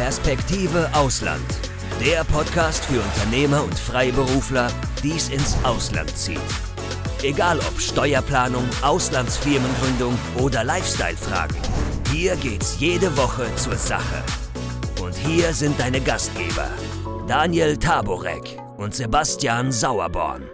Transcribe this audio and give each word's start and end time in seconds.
Perspektive 0.00 0.88
Ausland. 0.94 1.44
Der 2.00 2.24
Podcast 2.24 2.86
für 2.86 3.02
Unternehmer 3.02 3.62
und 3.62 3.78
Freiberufler, 3.78 4.68
die 5.02 5.10
es 5.10 5.28
ins 5.28 5.54
Ausland 5.62 6.16
zieht. 6.16 6.40
Egal 7.22 7.58
ob 7.58 7.78
Steuerplanung, 7.78 8.64
Auslandsfirmengründung 8.80 10.16
oder 10.42 10.64
Lifestyle-Fragen. 10.64 11.58
Hier 12.10 12.34
geht's 12.36 12.80
jede 12.80 13.14
Woche 13.14 13.44
zur 13.56 13.76
Sache. 13.76 14.24
Und 15.02 15.14
hier 15.16 15.52
sind 15.52 15.78
deine 15.78 16.00
Gastgeber, 16.00 16.70
Daniel 17.28 17.76
Taborek 17.76 18.58
und 18.78 18.94
Sebastian 18.94 19.70
Sauerborn. 19.70 20.44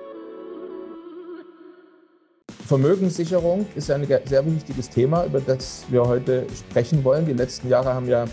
Vermögenssicherung 2.67 3.65
ist 3.77 3.93
ein 3.93 4.05
sehr 4.25 4.45
wichtiges 4.45 4.91
Thema, 4.91 5.25
über 5.25 5.39
das 5.39 5.85
wir 5.89 6.03
heute 6.03 6.49
sprechen 6.53 7.05
wollen. 7.05 7.25
Die 7.25 7.33
letzten 7.33 7.69
Jahre 7.69 7.95
haben 7.95 8.09
ja 8.09 8.25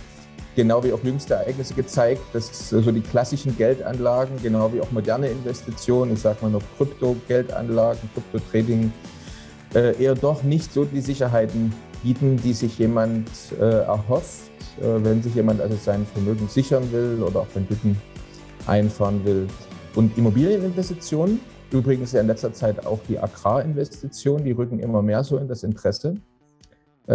genau 0.56 0.84
wie 0.84 0.94
auch 0.94 1.04
jüngste 1.04 1.36
Ereignisse 1.36 1.74
gezeigt, 1.74 2.22
dass 2.34 2.70
so 2.70 2.92
die 2.92 3.02
klassischen 3.02 3.58
Geldanlagen, 3.58 4.42
genau 4.42 4.72
wie 4.74 4.82
auch 4.82 4.92
moderne 4.92 5.28
Investitionen, 5.28 6.14
ich 6.14 6.20
sage 6.20 6.38
mal 6.42 6.52
noch 6.52 6.64
Krypto-Geldanlagen, 6.78 8.10
Krypto-Trading, 8.14 8.92
äh, 9.74 10.02
eher 10.02 10.16
doch 10.16 10.44
nicht 10.44 10.72
so 10.72 10.86
die 10.86 11.02
Sicherheiten 11.02 11.74
bieten, 12.04 12.38
die 12.38 12.54
sich 12.54 12.78
jemand 12.78 13.30
äh, 13.60 13.64
erhofft, 13.64 14.52
äh, 14.80 15.04
wenn 15.04 15.24
sich 15.24 15.36
jemand 15.36 15.62
also 15.62 15.76
sein 15.76 16.06
Vermögen 16.06 16.48
sichern 16.48 16.92
will 16.92 17.24
oder 17.24 17.42
auch 17.42 17.56
Renditen 17.56 17.98
einfahren 18.68 19.24
will. 19.26 19.48
Und 19.96 20.18
Immobilieninvestitionen 20.18 21.40
Übrigens 21.72 22.12
ja 22.12 22.22
in 22.22 22.28
letzter 22.28 22.54
Zeit 22.54 22.86
auch 22.86 23.00
die 23.08 23.18
Agrarinvestitionen, 23.18 24.46
die 24.46 24.52
rücken 24.52 24.78
immer 24.78 25.02
mehr 25.02 25.24
so 25.24 25.38
in 25.38 25.48
das 25.48 25.64
Interesse 25.64 26.18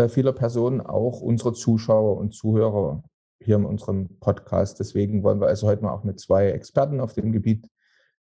vieler 0.09 0.33
Personen, 0.33 0.81
auch 0.81 1.21
unserer 1.21 1.55
Zuschauer 1.55 2.19
und 2.19 2.35
Zuhörer 2.35 3.05
hier 3.49 3.57
in 3.57 3.65
unserem 3.65 4.19
Podcast. 4.21 4.79
Deswegen 4.79 5.23
wollen 5.23 5.41
wir 5.41 5.47
also 5.47 5.67
heute 5.67 5.83
mal 5.83 5.93
auch 5.93 6.05
mit 6.05 6.21
zwei 6.21 6.51
Experten 6.51 7.01
auf 7.01 7.15
dem 7.15 7.33
Gebiet 7.33 7.67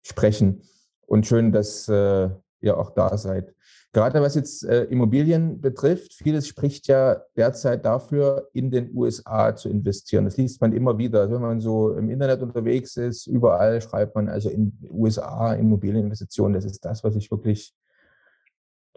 sprechen. 0.03 0.61
Und 1.06 1.27
schön, 1.27 1.53
dass 1.53 1.89
äh, 1.89 2.28
ihr 2.61 2.77
auch 2.77 2.91
da 2.91 3.17
seid. 3.17 3.55
Gerade 3.95 4.20
was 4.20 4.34
jetzt 4.34 4.62
äh, 4.64 4.83
Immobilien 4.84 5.62
betrifft, 5.62 6.12
vieles 6.12 6.47
spricht 6.47 6.86
ja 6.86 7.23
derzeit 7.34 7.86
dafür, 7.86 8.50
in 8.53 8.70
den 8.70 8.95
USA 8.95 9.56
zu 9.56 9.70
investieren. 9.70 10.27
Das 10.27 10.36
liest 10.36 10.61
man 10.61 10.75
immer 10.75 10.98
wieder. 10.98 11.20
Also 11.20 11.36
wenn 11.36 11.41
man 11.41 11.61
so 11.62 11.97
im 11.97 12.11
Internet 12.11 12.42
unterwegs 12.42 12.98
ist, 12.98 13.27
überall 13.27 13.80
schreibt 13.80 14.14
man 14.17 14.28
also 14.28 14.51
in 14.51 14.77
USA 14.91 15.55
Immobilieninvestitionen. 15.55 16.53
Das 16.53 16.67
ist 16.67 16.84
das, 16.84 17.03
was 17.05 17.14
sich 17.14 17.30
wirklich 17.30 17.75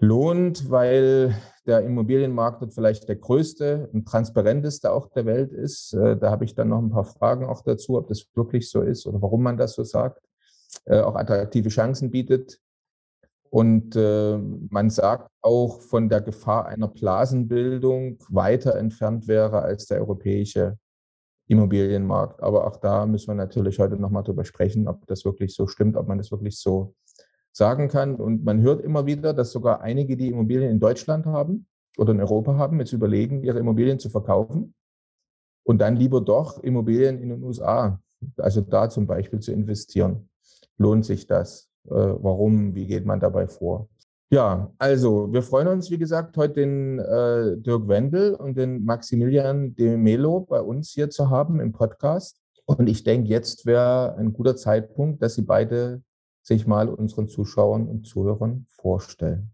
lohnt, 0.02 0.70
weil 0.70 1.33
der 1.70 1.81
Immobilienmarkt 1.81 2.62
dort 2.62 2.73
vielleicht 2.73 3.08
der 3.08 3.16
größte 3.16 3.89
und 3.94 4.06
transparenteste 4.06 4.92
auch 4.92 5.08
der 5.09 5.25
Welt 5.25 5.53
ist. 5.53 5.94
Äh, 5.94 6.17
da 6.17 6.31
habe 6.31 6.44
ich 6.44 6.56
dann 6.56 6.70
noch 6.70 6.80
ein 6.80 6.89
paar 6.89 7.06
Fragen 7.06 7.45
auch 7.45 7.61
dazu, 7.61 7.98
ob 7.98 8.08
das 8.08 8.26
wirklich 8.36 8.70
so 8.70 8.81
ist 8.81 9.06
oder 9.06 9.22
warum 9.22 9.44
man 9.44 9.56
das 9.56 9.73
so 9.73 9.84
sagt. 9.84 10.22
Äh, 10.86 11.00
auch 11.02 11.16
attraktive 11.16 11.70
Chancen 11.70 12.11
bietet. 12.11 12.59
Und 13.52 13.95
äh, 13.95 14.38
man 14.38 14.89
sagt 14.89 15.31
auch 15.42 15.81
von 15.81 16.09
der 16.09 16.22
Gefahr 16.22 16.67
einer 16.67 16.88
Blasenbildung 16.88 18.20
weiter 18.30 18.76
entfernt 18.76 19.28
wäre 19.28 19.61
als 19.61 19.86
der 19.86 20.00
europäische 20.00 20.78
Immobilienmarkt. 21.48 22.42
Aber 22.42 22.67
auch 22.67 22.78
da 22.78 23.06
müssen 23.06 23.28
wir 23.28 23.36
natürlich 23.36 23.80
heute 23.80 23.95
nochmal 23.95 24.23
drüber 24.23 24.45
sprechen, 24.45 24.88
ob 24.88 25.06
das 25.08 25.26
wirklich 25.26 25.56
so 25.56 25.67
stimmt, 25.67 25.98
ob 25.98 26.08
man 26.08 26.17
das 26.17 26.31
wirklich 26.31 26.59
so 26.59 26.94
sagen 27.60 27.90
kann. 27.90 28.16
Und 28.16 28.44
man 28.44 28.62
hört 28.62 28.82
immer 28.82 29.06
wieder, 29.06 29.34
dass 29.36 29.52
sogar 29.52 29.82
einige, 29.82 30.18
die 30.18 30.30
Immobilien 30.30 30.72
in 30.72 30.80
Deutschland 30.80 31.28
haben 31.28 31.68
oder 32.00 32.14
in 32.14 32.20
Europa 32.20 32.56
haben, 32.56 32.80
jetzt 32.80 32.94
überlegen, 32.94 33.44
ihre 33.44 33.60
Immobilien 33.60 34.00
zu 34.00 34.10
verkaufen 34.10 34.74
und 35.64 35.80
dann 35.80 35.96
lieber 35.96 36.22
doch 36.22 36.64
Immobilien 36.64 37.22
in 37.22 37.30
den 37.30 37.44
USA, 37.44 38.02
also 38.38 38.62
da 38.62 38.90
zum 38.90 39.06
Beispiel 39.06 39.40
zu 39.40 39.52
investieren. 39.52 40.30
Lohnt 40.78 41.06
sich 41.06 41.28
das? 41.28 41.70
Äh, 41.88 41.92
warum, 41.92 42.76
wie 42.76 42.88
geht 42.88 43.06
man 43.06 43.20
dabei 43.20 43.48
vor. 43.48 43.88
Ja, 44.32 44.72
also 44.78 45.32
wir 45.33 45.42
freuen 45.42 45.67
uns, 45.67 45.89
wie 45.89 45.98
gesagt, 45.98 46.38
heute 46.38 46.56
den 46.56 47.00
äh, 47.00 47.58
Dirk 47.58 47.88
Wendel 47.88 48.36
und 48.36 48.58
den 48.58 48.86
Maximilian 48.86 49.73
de 49.76 49.98
Melo 49.98 50.42
bei 50.42 50.62
uns 50.62 50.92
hier 50.92 51.10
zu 51.10 51.30
haben 51.30 51.60
im 51.60 51.72
Podcast. 51.72 52.39
Und 52.66 52.88
ich 52.88 53.04
denke, 53.04 53.30
jetzt 53.30 53.66
wäre 53.66 54.16
ein 54.17 54.33
guter 54.33 54.56
Zeitpunkt, 54.56 55.23
dass 55.23 55.33
Sie 55.33 55.42
beide 55.42 56.04
sich 56.49 56.65
mal 56.65 56.89
unseren 56.89 57.30
Zuschauern 57.30 57.87
und 57.87 58.08
Zuhörern 58.08 58.65
vorstellen. 58.70 59.52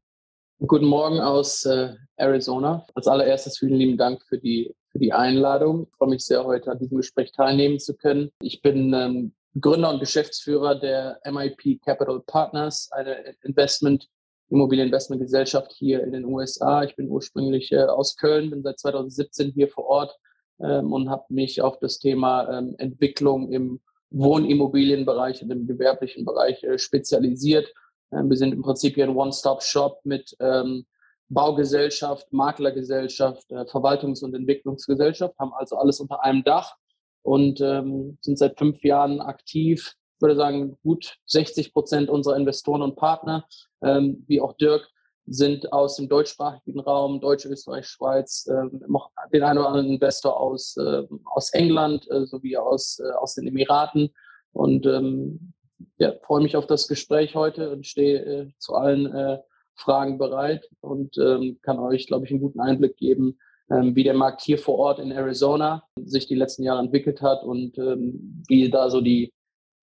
Guten 0.65 0.85
Morgen 0.85 1.19
aus 1.19 1.65
äh, 1.65 1.93
Arizona. 2.15 2.87
Als 2.95 3.07
allererstes 3.07 3.57
vielen 3.57 3.75
lieben 3.75 3.97
Dank 3.97 4.23
für 4.23 4.37
die, 4.37 4.73
für 4.91 4.99
die 4.99 5.11
Einladung. 5.11 5.87
Ich 5.89 5.97
freue 5.97 6.09
mich 6.09 6.25
sehr, 6.25 6.45
heute 6.45 6.71
an 6.71 6.79
diesem 6.79 6.95
Gespräch 6.95 7.33
teilnehmen 7.33 7.79
zu 7.79 7.97
können. 7.97 8.31
Ich 8.41 8.61
bin 8.61 8.93
ähm, 8.93 9.33
Gründer 9.59 9.89
und 9.89 9.99
Geschäftsführer 9.99 10.75
der 10.75 11.19
MIP 11.29 11.81
Capital 11.83 12.21
Partners, 12.25 12.89
eine 12.93 13.35
Investment, 13.43 14.07
Immobilieninvestmentgesellschaft 14.49 15.73
hier 15.73 16.01
in 16.01 16.13
den 16.13 16.23
USA. 16.23 16.83
Ich 16.83 16.95
bin 16.95 17.09
ursprünglich 17.09 17.73
äh, 17.73 17.83
aus 17.83 18.15
Köln, 18.15 18.51
bin 18.51 18.63
seit 18.63 18.79
2017 18.79 19.51
hier 19.51 19.67
vor 19.67 19.85
Ort 19.85 20.17
ähm, 20.61 20.93
und 20.93 21.09
habe 21.09 21.25
mich 21.27 21.61
auf 21.61 21.77
das 21.79 21.99
Thema 21.99 22.49
ähm, 22.57 22.75
Entwicklung 22.77 23.51
im 23.51 23.81
Wohnimmobilienbereich 24.11 25.41
und 25.41 25.51
im 25.51 25.67
gewerblichen 25.67 26.25
Bereich 26.25 26.63
äh, 26.63 26.77
spezialisiert. 26.77 27.73
Ähm, 28.11 28.29
wir 28.29 28.37
sind 28.37 28.53
im 28.53 28.61
Prinzip 28.61 28.95
hier 28.95 29.05
ein 29.05 29.15
One-Stop-Shop 29.15 29.99
mit 30.03 30.35
ähm, 30.39 30.85
Baugesellschaft, 31.29 32.31
Maklergesellschaft, 32.31 33.51
äh, 33.51 33.65
Verwaltungs- 33.65 34.23
und 34.23 34.35
Entwicklungsgesellschaft, 34.35 35.37
haben 35.39 35.53
also 35.53 35.77
alles 35.77 35.99
unter 35.99 36.23
einem 36.23 36.43
Dach 36.43 36.75
und 37.23 37.61
ähm, 37.61 38.17
sind 38.21 38.37
seit 38.37 38.57
fünf 38.57 38.83
Jahren 38.83 39.19
aktiv. 39.21 39.95
Ich 40.15 40.21
würde 40.21 40.35
sagen, 40.35 40.77
gut 40.83 41.17
60 41.25 41.73
Prozent 41.73 42.09
unserer 42.09 42.37
Investoren 42.37 42.81
und 42.81 42.95
Partner, 42.95 43.45
wie 43.81 44.39
auch 44.39 44.53
Dirk, 44.53 44.89
sind 45.27 45.73
aus 45.73 45.95
dem 45.95 46.07
deutschsprachigen 46.07 46.79
Raum, 46.79 47.19
Deutsch, 47.19 47.45
Österreich, 47.45 47.87
Schweiz, 47.87 48.47
ähm, 48.49 48.83
noch 48.87 49.11
den 49.33 49.43
einen 49.43 49.59
oder 49.59 49.69
anderen 49.69 49.89
Investor 49.89 50.39
aus, 50.39 50.77
äh, 50.77 51.03
aus 51.25 51.51
England 51.51 52.09
äh, 52.11 52.25
sowie 52.25 52.57
aus, 52.57 52.99
äh, 52.99 53.11
aus 53.13 53.35
den 53.35 53.47
Emiraten. 53.47 54.09
Und 54.53 54.85
ähm, 54.85 55.53
ja, 55.97 56.13
freue 56.23 56.43
mich 56.43 56.55
auf 56.55 56.67
das 56.67 56.87
Gespräch 56.87 57.35
heute 57.35 57.71
und 57.71 57.85
stehe 57.85 58.19
äh, 58.19 58.51
zu 58.59 58.75
allen 58.75 59.07
äh, 59.07 59.39
Fragen 59.75 60.17
bereit 60.17 60.69
und 60.79 61.17
ähm, 61.17 61.59
kann 61.61 61.79
euch, 61.79 62.07
glaube 62.07 62.25
ich, 62.25 62.31
einen 62.31 62.39
guten 62.39 62.61
Einblick 62.61 62.95
geben, 62.95 63.37
ähm, 63.69 63.95
wie 63.95 64.03
der 64.03 64.13
Markt 64.13 64.41
hier 64.41 64.57
vor 64.57 64.77
Ort 64.77 64.99
in 64.99 65.11
Arizona 65.11 65.83
sich 65.97 66.27
die 66.27 66.35
letzten 66.35 66.63
Jahre 66.63 66.79
entwickelt 66.79 67.21
hat 67.21 67.43
und 67.43 67.77
ähm, 67.77 68.43
wie 68.47 68.69
da 68.69 68.89
so 68.89 69.01
die 69.01 69.33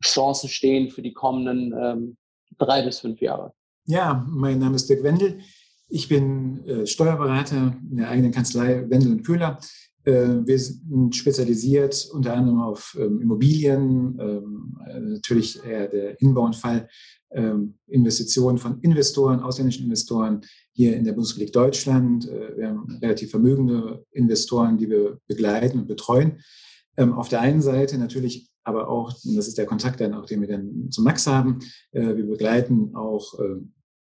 Chancen 0.03 0.49
stehen 0.49 0.89
für 0.89 1.03
die 1.03 1.13
kommenden 1.13 1.75
ähm, 1.79 2.17
drei 2.59 2.83
bis 2.83 3.01
fünf 3.01 3.21
Jahre. 3.21 3.53
Ja, 3.87 4.25
mein 4.31 4.61
Name 4.61 4.77
ist 4.77 4.89
Dirk 4.89 5.03
Wendel. 5.03 5.41
Ich 5.89 6.09
bin 6.09 6.65
äh, 6.67 6.87
Steuerberater 6.87 7.77
in 7.91 7.97
der 7.97 8.11
eigenen 8.11 8.31
Kanzlei 8.31 8.89
Wendel 8.89 9.11
und 9.11 9.25
Köhler. 9.25 9.59
Äh, 10.05 10.13
wir 10.45 10.59
sind 10.59 11.17
spezialisiert 11.17 12.09
unter 12.13 12.35
anderem 12.35 12.61
auf 12.61 12.97
ähm, 12.99 13.21
Immobilien, 13.21 14.17
ähm, 14.21 14.79
natürlich 14.87 15.65
eher 15.65 15.89
der 15.89 16.21
Inbound-Fall, 16.21 16.89
ähm, 17.33 17.75
Investitionen 17.89 18.59
von 18.59 18.81
Investoren, 18.83 19.41
ausländischen 19.41 19.85
Investoren 19.85 20.43
hier 20.73 20.97
in 20.97 21.03
der 21.03 21.13
Bundesrepublik 21.13 21.53
Deutschland. 21.53 22.29
Äh, 22.29 22.57
wir 22.57 22.69
haben 22.69 22.87
relativ 23.03 23.33
vermögende 23.33 24.05
Investoren, 24.13 24.79
die 24.79 24.89
wir 24.89 25.19
begleiten 25.27 25.81
und 25.81 25.89
betreuen. 25.89 26.41
Ähm, 26.97 27.15
auf 27.15 27.29
der 27.29 27.41
einen 27.41 27.63
Seite 27.63 27.99
natürlich 27.99 28.52
aber 28.65 28.89
auch, 28.89 29.13
das 29.13 29.49
ist 29.49 29.59
der 29.59 29.67
Kontakt 29.67 30.01
dann 30.01 30.15
auch, 30.15 30.27
den 30.27 30.41
wir 30.41 30.49
dann 30.49 30.91
zu 30.91 31.03
Max 31.03 31.27
haben, 31.27 31.61
äh, 31.93 32.17
wir 32.17 32.27
begleiten 32.27 32.95
auch 32.95 33.39
äh, 33.39 33.57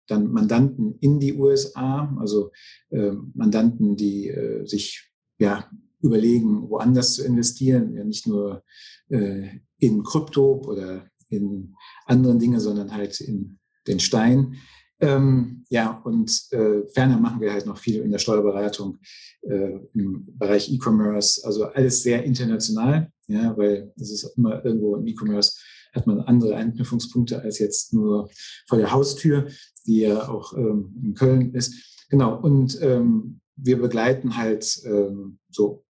dann 0.06 0.30
Mandanten 0.30 0.98
in 1.00 1.18
die 1.18 1.32
USA, 1.32 2.14
also 2.20 2.50
Mandanten, 2.90 3.96
die 3.96 4.30
sich 4.66 5.10
ja 5.38 5.66
überlegen, 6.02 6.68
woanders 6.68 7.14
zu 7.14 7.24
investieren, 7.24 7.96
ja 7.96 8.04
nicht 8.04 8.26
nur 8.26 8.62
in 9.08 10.02
Krypto 10.02 10.60
oder 10.66 11.08
in 11.30 11.74
anderen 12.04 12.38
Dinge, 12.38 12.60
sondern 12.60 12.92
halt 12.92 13.18
in 13.22 13.58
den 13.86 13.98
Stein. 13.98 14.56
Ähm, 15.04 15.64
ja, 15.68 16.00
und 16.04 16.30
äh, 16.52 16.86
ferner 16.94 17.18
machen 17.18 17.40
wir 17.40 17.52
halt 17.52 17.66
noch 17.66 17.78
viel 17.78 18.00
in 18.02 18.10
der 18.10 18.18
Steuerberatung 18.18 18.98
äh, 19.42 19.78
im 19.92 20.26
Bereich 20.38 20.72
E-Commerce, 20.72 21.44
also 21.44 21.64
alles 21.64 22.02
sehr 22.02 22.24
international, 22.24 23.10
ja, 23.26 23.56
weil 23.56 23.92
es 23.96 24.10
ist 24.10 24.36
immer 24.36 24.64
irgendwo 24.64 24.96
im 24.96 25.06
E-Commerce 25.06 25.58
hat 25.92 26.06
man 26.06 26.20
andere 26.22 26.56
Anknüpfungspunkte 26.56 27.40
als 27.40 27.58
jetzt 27.58 27.92
nur 27.92 28.28
vor 28.66 28.78
der 28.78 28.90
Haustür, 28.90 29.46
die 29.86 30.00
ja 30.00 30.28
auch 30.28 30.52
ähm, 30.56 30.94
in 31.02 31.14
Köln 31.14 31.54
ist. 31.54 32.06
Genau, 32.10 32.40
und 32.40 32.80
ähm, 32.82 33.40
wir 33.56 33.78
begleiten 33.78 34.36
halt 34.36 34.80
ähm, 34.84 35.38
so 35.50 35.84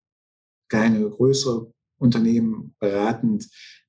kleine, 0.69 1.09
größere 1.09 1.71
Unternehmen 1.97 2.75
beratend, 2.79 3.47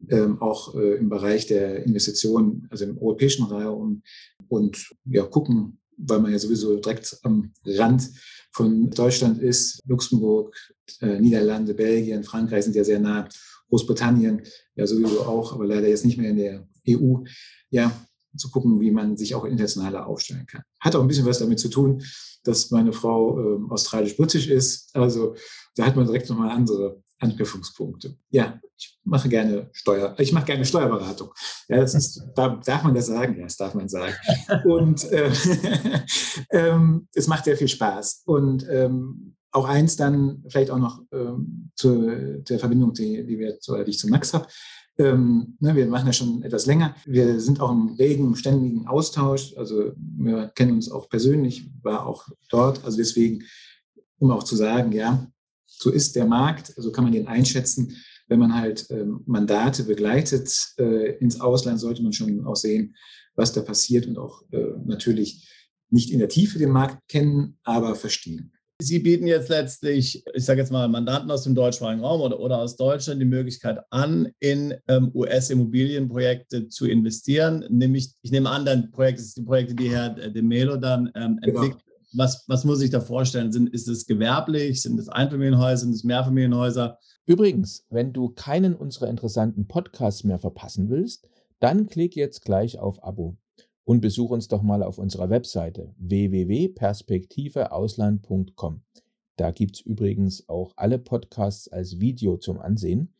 ähm, 0.08 0.40
auch 0.40 0.74
äh, 0.74 0.96
im 0.96 1.08
Bereich 1.08 1.46
der 1.46 1.84
Investitionen, 1.84 2.66
also 2.70 2.84
im 2.84 2.98
europäischen 2.98 3.44
Raum 3.44 4.02
und 4.48 4.90
ja, 5.04 5.24
gucken, 5.24 5.78
weil 5.96 6.20
man 6.20 6.32
ja 6.32 6.38
sowieso 6.38 6.76
direkt 6.76 7.18
am 7.22 7.52
Rand 7.64 8.10
von 8.52 8.90
Deutschland 8.90 9.40
ist. 9.40 9.80
Luxemburg, 9.86 10.54
äh, 11.00 11.20
Niederlande, 11.20 11.74
Belgien, 11.74 12.24
Frankreich 12.24 12.64
sind 12.64 12.76
ja 12.76 12.84
sehr 12.84 13.00
nah. 13.00 13.28
Großbritannien 13.68 14.42
ja 14.76 14.86
sowieso 14.86 15.22
auch, 15.22 15.52
aber 15.52 15.66
leider 15.66 15.88
jetzt 15.88 16.04
nicht 16.04 16.18
mehr 16.18 16.30
in 16.30 16.36
der 16.36 16.68
EU. 16.88 17.24
Ja, 17.70 17.90
zu 18.36 18.50
gucken, 18.50 18.80
wie 18.80 18.90
man 18.90 19.16
sich 19.16 19.34
auch 19.34 19.44
internationaler 19.44 20.06
aufstellen 20.06 20.46
kann. 20.46 20.62
Hat 20.80 20.94
auch 20.94 21.00
ein 21.00 21.08
bisschen 21.08 21.26
was 21.26 21.38
damit 21.38 21.58
zu 21.58 21.68
tun, 21.68 22.02
dass 22.44 22.70
meine 22.70 22.92
Frau 22.92 23.38
äh, 23.38 23.58
australisch-britisch 23.70 24.48
ist. 24.48 24.94
Also 24.94 25.34
da 25.74 25.86
hat 25.86 25.96
man 25.96 26.06
direkt 26.06 26.28
nochmal 26.28 26.50
andere 26.50 27.02
Anknüpfungspunkte. 27.18 28.16
Ja, 28.30 28.60
ich 28.76 28.98
mache 29.04 29.28
gerne 29.28 29.70
Steuer, 29.72 30.14
ich 30.18 30.32
mache 30.32 30.46
gerne 30.46 30.64
Steuerberatung. 30.64 31.30
Ja, 31.68 31.78
das 31.78 31.94
ist, 31.94 32.22
da, 32.34 32.60
darf 32.64 32.82
man 32.82 32.94
das 32.94 33.06
sagen? 33.06 33.36
Ja, 33.36 33.44
das 33.44 33.56
darf 33.56 33.74
man 33.74 33.88
sagen. 33.88 34.14
Und 34.64 35.10
äh, 35.12 35.30
ähm, 36.50 37.08
es 37.14 37.26
macht 37.26 37.44
sehr 37.44 37.56
viel 37.56 37.68
Spaß. 37.68 38.22
Und 38.26 38.66
ähm, 38.68 39.36
auch 39.52 39.64
eins 39.64 39.96
dann 39.96 40.44
vielleicht 40.48 40.70
auch 40.70 40.78
noch 40.78 41.02
ähm, 41.12 41.70
zu 41.74 42.42
der 42.42 42.58
Verbindung, 42.58 42.92
die, 42.92 43.24
die, 43.24 43.38
wir, 43.38 43.58
die 43.84 43.90
ich 43.90 43.98
zu 43.98 44.08
Max 44.08 44.34
habe. 44.34 44.46
Ähm, 44.98 45.56
ne, 45.60 45.74
wir 45.74 45.86
machen 45.86 46.06
das 46.06 46.16
schon 46.16 46.42
etwas 46.42 46.66
länger. 46.66 46.94
Wir 47.04 47.40
sind 47.40 47.60
auch 47.60 47.70
im 47.70 47.96
regen, 47.98 48.34
ständigen 48.36 48.86
Austausch. 48.86 49.54
Also 49.56 49.92
wir 49.96 50.48
kennen 50.54 50.72
uns 50.72 50.90
auch 50.90 51.08
persönlich, 51.08 51.70
war 51.82 52.06
auch 52.06 52.26
dort. 52.50 52.84
Also 52.84 52.98
deswegen, 52.98 53.44
um 54.18 54.30
auch 54.30 54.42
zu 54.42 54.56
sagen, 54.56 54.92
ja, 54.92 55.26
so 55.78 55.90
ist 55.90 56.16
der 56.16 56.26
Markt, 56.26 56.72
so 56.76 56.90
kann 56.90 57.04
man 57.04 57.12
den 57.12 57.28
einschätzen. 57.28 57.96
Wenn 58.28 58.40
man 58.40 58.54
halt 58.54 58.86
ähm, 58.90 59.22
Mandate 59.26 59.84
begleitet 59.84 60.74
äh, 60.78 61.16
ins 61.18 61.40
Ausland, 61.40 61.78
sollte 61.78 62.02
man 62.02 62.12
schon 62.12 62.44
auch 62.44 62.56
sehen, 62.56 62.96
was 63.36 63.52
da 63.52 63.60
passiert 63.60 64.06
und 64.06 64.18
auch 64.18 64.42
äh, 64.50 64.72
natürlich 64.84 65.48
nicht 65.90 66.10
in 66.10 66.18
der 66.18 66.28
Tiefe 66.28 66.58
den 66.58 66.70
Markt 66.70 66.98
kennen, 67.08 67.58
aber 67.62 67.94
verstehen. 67.94 68.52
Sie 68.78 68.98
bieten 68.98 69.26
jetzt 69.26 69.48
letztlich, 69.48 70.22
ich 70.34 70.44
sage 70.44 70.60
jetzt 70.60 70.70
mal, 70.70 70.86
Mandanten 70.88 71.30
aus 71.30 71.44
dem 71.44 71.54
deutschsprachigen 71.54 72.04
Raum 72.04 72.20
oder, 72.20 72.38
oder 72.38 72.58
aus 72.58 72.76
Deutschland 72.76 73.22
die 73.22 73.26
Möglichkeit 73.26 73.78
an, 73.88 74.28
in 74.38 74.74
ähm, 74.88 75.10
US-Immobilienprojekte 75.14 76.68
zu 76.68 76.86
investieren. 76.86 77.64
Nämlich, 77.70 78.12
ich 78.20 78.32
nehme 78.32 78.50
an, 78.50 78.66
dann 78.66 78.90
Projekte, 78.90 79.22
die 79.34 79.42
Projekte, 79.42 79.74
die 79.74 79.88
Herr 79.88 80.10
De 80.10 80.42
Melo 80.42 80.76
dann 80.76 81.10
ähm, 81.14 81.38
genau. 81.42 81.62
entwickelt. 81.62 81.85
Was, 82.16 82.44
was 82.48 82.64
muss 82.64 82.80
ich 82.80 82.90
da 82.90 83.00
vorstellen? 83.00 83.52
Sind, 83.52 83.68
ist 83.68 83.86
es 83.88 84.06
gewerblich? 84.06 84.82
Sind 84.82 84.98
es 84.98 85.08
Einfamilienhäuser? 85.08 85.76
Sind 85.76 85.92
es 85.92 86.04
Mehrfamilienhäuser? 86.04 86.98
Übrigens, 87.26 87.86
wenn 87.90 88.12
du 88.12 88.30
keinen 88.30 88.74
unserer 88.74 89.08
interessanten 89.08 89.68
Podcasts 89.68 90.24
mehr 90.24 90.38
verpassen 90.38 90.88
willst, 90.88 91.28
dann 91.60 91.86
klick 91.86 92.16
jetzt 92.16 92.44
gleich 92.44 92.78
auf 92.78 93.04
Abo 93.04 93.36
und 93.84 94.00
besuch 94.00 94.30
uns 94.30 94.48
doch 94.48 94.62
mal 94.62 94.82
auf 94.82 94.98
unserer 94.98 95.28
Webseite 95.30 95.94
www.perspektiveausland.com. 95.98 98.82
Da 99.36 99.50
gibt 99.50 99.76
es 99.76 99.82
übrigens 99.82 100.48
auch 100.48 100.72
alle 100.76 100.98
Podcasts 100.98 101.68
als 101.68 102.00
Video 102.00 102.38
zum 102.38 102.58
Ansehen 102.58 103.12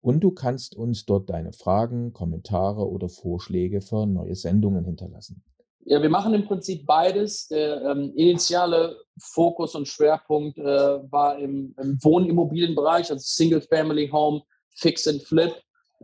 und 0.00 0.20
du 0.20 0.30
kannst 0.30 0.76
uns 0.76 1.06
dort 1.06 1.30
deine 1.30 1.54
Fragen, 1.54 2.12
Kommentare 2.12 2.90
oder 2.90 3.08
Vorschläge 3.08 3.80
für 3.80 4.04
neue 4.06 4.34
Sendungen 4.34 4.84
hinterlassen. 4.84 5.42
Ja, 5.86 6.00
wir 6.00 6.08
machen 6.08 6.32
im 6.32 6.46
Prinzip 6.46 6.86
beides. 6.86 7.48
Der 7.48 7.82
ähm, 7.82 8.12
initiale 8.16 8.96
Fokus 9.20 9.74
und 9.74 9.86
Schwerpunkt 9.86 10.58
äh, 10.58 10.62
war 11.12 11.38
im, 11.38 11.74
im 11.78 12.02
Wohnimmobilienbereich, 12.02 13.10
also 13.10 13.18
Single 13.18 13.60
Family 13.60 14.08
Home, 14.08 14.42
Fix 14.76 15.06
and 15.06 15.22
Flip 15.22 15.52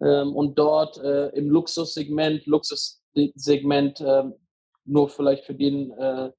ähm, 0.02 0.36
und 0.36 0.58
dort 0.58 0.98
äh, 0.98 1.28
im 1.28 1.48
Luxussegment, 1.48 2.44
Luxus 2.46 3.02
Segment 3.34 4.00
ähm, 4.00 4.34
nur 4.84 5.08
vielleicht 5.08 5.44
für 5.44 5.54
den, 5.54 5.92
äh, 5.92 6.30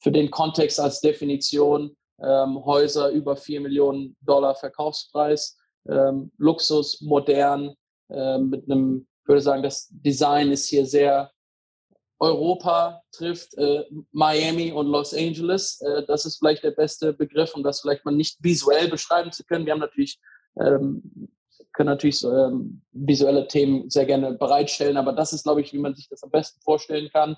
für 0.00 0.10
den 0.10 0.30
Kontext 0.30 0.80
als 0.80 1.00
Definition. 1.00 1.96
Ähm, 2.20 2.64
Häuser 2.64 3.10
über 3.10 3.36
4 3.36 3.60
Millionen 3.60 4.16
Dollar 4.22 4.56
Verkaufspreis, 4.56 5.56
ähm, 5.88 6.32
Luxus, 6.36 7.00
modern, 7.00 7.76
äh, 8.10 8.38
mit 8.38 8.68
einem, 8.68 9.06
ich 9.22 9.28
würde 9.28 9.40
sagen, 9.40 9.62
das 9.62 9.86
Design 9.88 10.50
ist 10.50 10.66
hier 10.66 10.84
sehr 10.84 11.30
Europa 12.20 13.02
trifft 13.12 13.56
äh, 13.58 13.84
Miami 14.12 14.72
und 14.72 14.86
Los 14.86 15.14
Angeles. 15.14 15.80
Äh, 15.80 16.04
das 16.06 16.24
ist 16.24 16.38
vielleicht 16.38 16.64
der 16.64 16.72
beste 16.72 17.12
Begriff, 17.12 17.54
um 17.54 17.62
das 17.62 17.80
vielleicht 17.80 18.04
mal 18.04 18.14
nicht 18.14 18.38
visuell 18.42 18.88
beschreiben 18.88 19.32
zu 19.32 19.44
können. 19.44 19.66
Wir 19.66 19.72
haben 19.72 19.80
natürlich 19.80 20.18
ähm, 20.60 21.30
können 21.78 21.90
natürlich 21.90 22.24
ähm, 22.24 22.82
visuelle 22.90 23.46
Themen 23.46 23.88
sehr 23.88 24.04
gerne 24.04 24.34
bereitstellen, 24.34 24.96
aber 24.96 25.12
das 25.12 25.32
ist, 25.32 25.44
glaube 25.44 25.60
ich, 25.60 25.72
wie 25.72 25.78
man 25.78 25.94
sich 25.94 26.08
das 26.08 26.24
am 26.24 26.30
besten 26.30 26.60
vorstellen 26.60 27.08
kann. 27.12 27.36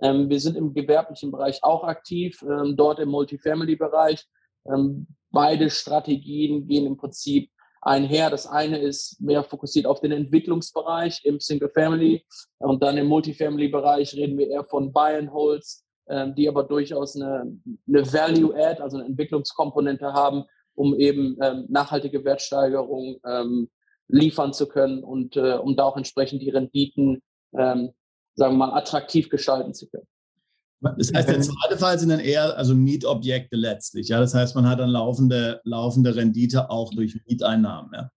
Ähm, 0.00 0.30
wir 0.30 0.40
sind 0.40 0.56
im 0.56 0.72
gewerblichen 0.72 1.30
Bereich 1.30 1.62
auch 1.62 1.84
aktiv, 1.84 2.42
ähm, 2.42 2.74
dort 2.74 2.98
im 3.00 3.10
Multifamily-Bereich. 3.10 4.24
Ähm, 4.66 5.08
beide 5.30 5.68
Strategien 5.68 6.66
gehen 6.66 6.86
im 6.86 6.96
Prinzip 6.96 7.51
einher. 7.82 8.30
Das 8.30 8.46
eine 8.46 8.78
ist 8.78 9.20
mehr 9.20 9.44
fokussiert 9.44 9.86
auf 9.86 10.00
den 10.00 10.12
Entwicklungsbereich 10.12 11.24
im 11.24 11.40
Single-Family 11.40 12.24
und 12.58 12.82
dann 12.82 12.96
im 12.96 13.08
Multifamily-Bereich 13.08 14.14
reden 14.14 14.38
wir 14.38 14.48
eher 14.48 14.64
von 14.64 14.92
Buy 14.92 15.16
and 15.16 15.32
Holds, 15.32 15.84
ähm, 16.08 16.34
die 16.34 16.48
aber 16.48 16.62
durchaus 16.64 17.16
eine, 17.16 17.58
eine 17.86 18.12
Value-Add, 18.12 18.80
also 18.80 18.96
eine 18.96 19.06
Entwicklungskomponente 19.06 20.12
haben, 20.12 20.44
um 20.74 20.98
eben 20.98 21.36
ähm, 21.42 21.66
nachhaltige 21.68 22.24
Wertsteigerung 22.24 23.18
ähm, 23.26 23.68
liefern 24.08 24.52
zu 24.52 24.68
können 24.68 25.02
und 25.04 25.36
äh, 25.36 25.54
um 25.54 25.76
da 25.76 25.84
auch 25.84 25.96
entsprechend 25.96 26.42
die 26.42 26.50
Renditen, 26.50 27.22
ähm, 27.54 27.90
sagen 28.34 28.54
wir 28.54 28.66
mal, 28.66 28.74
attraktiv 28.74 29.28
gestalten 29.28 29.74
zu 29.74 29.88
können. 29.90 30.06
Das 30.82 31.12
heißt, 31.14 31.28
der 31.28 31.40
zweite 31.40 31.78
Fall 31.78 31.98
sind 31.98 32.08
dann 32.08 32.20
eher 32.20 32.56
also 32.56 32.74
Mietobjekte 32.74 33.56
letztlich. 33.56 34.08
Ja, 34.08 34.20
das 34.20 34.34
heißt, 34.34 34.54
man 34.56 34.68
hat 34.68 34.80
dann 34.80 34.90
laufende, 34.90 35.60
laufende 35.64 36.16
Rendite 36.16 36.70
auch 36.70 36.90
durch 36.92 37.16
Mieteinnahmen. 37.26 37.90
Ja. 37.94 38.10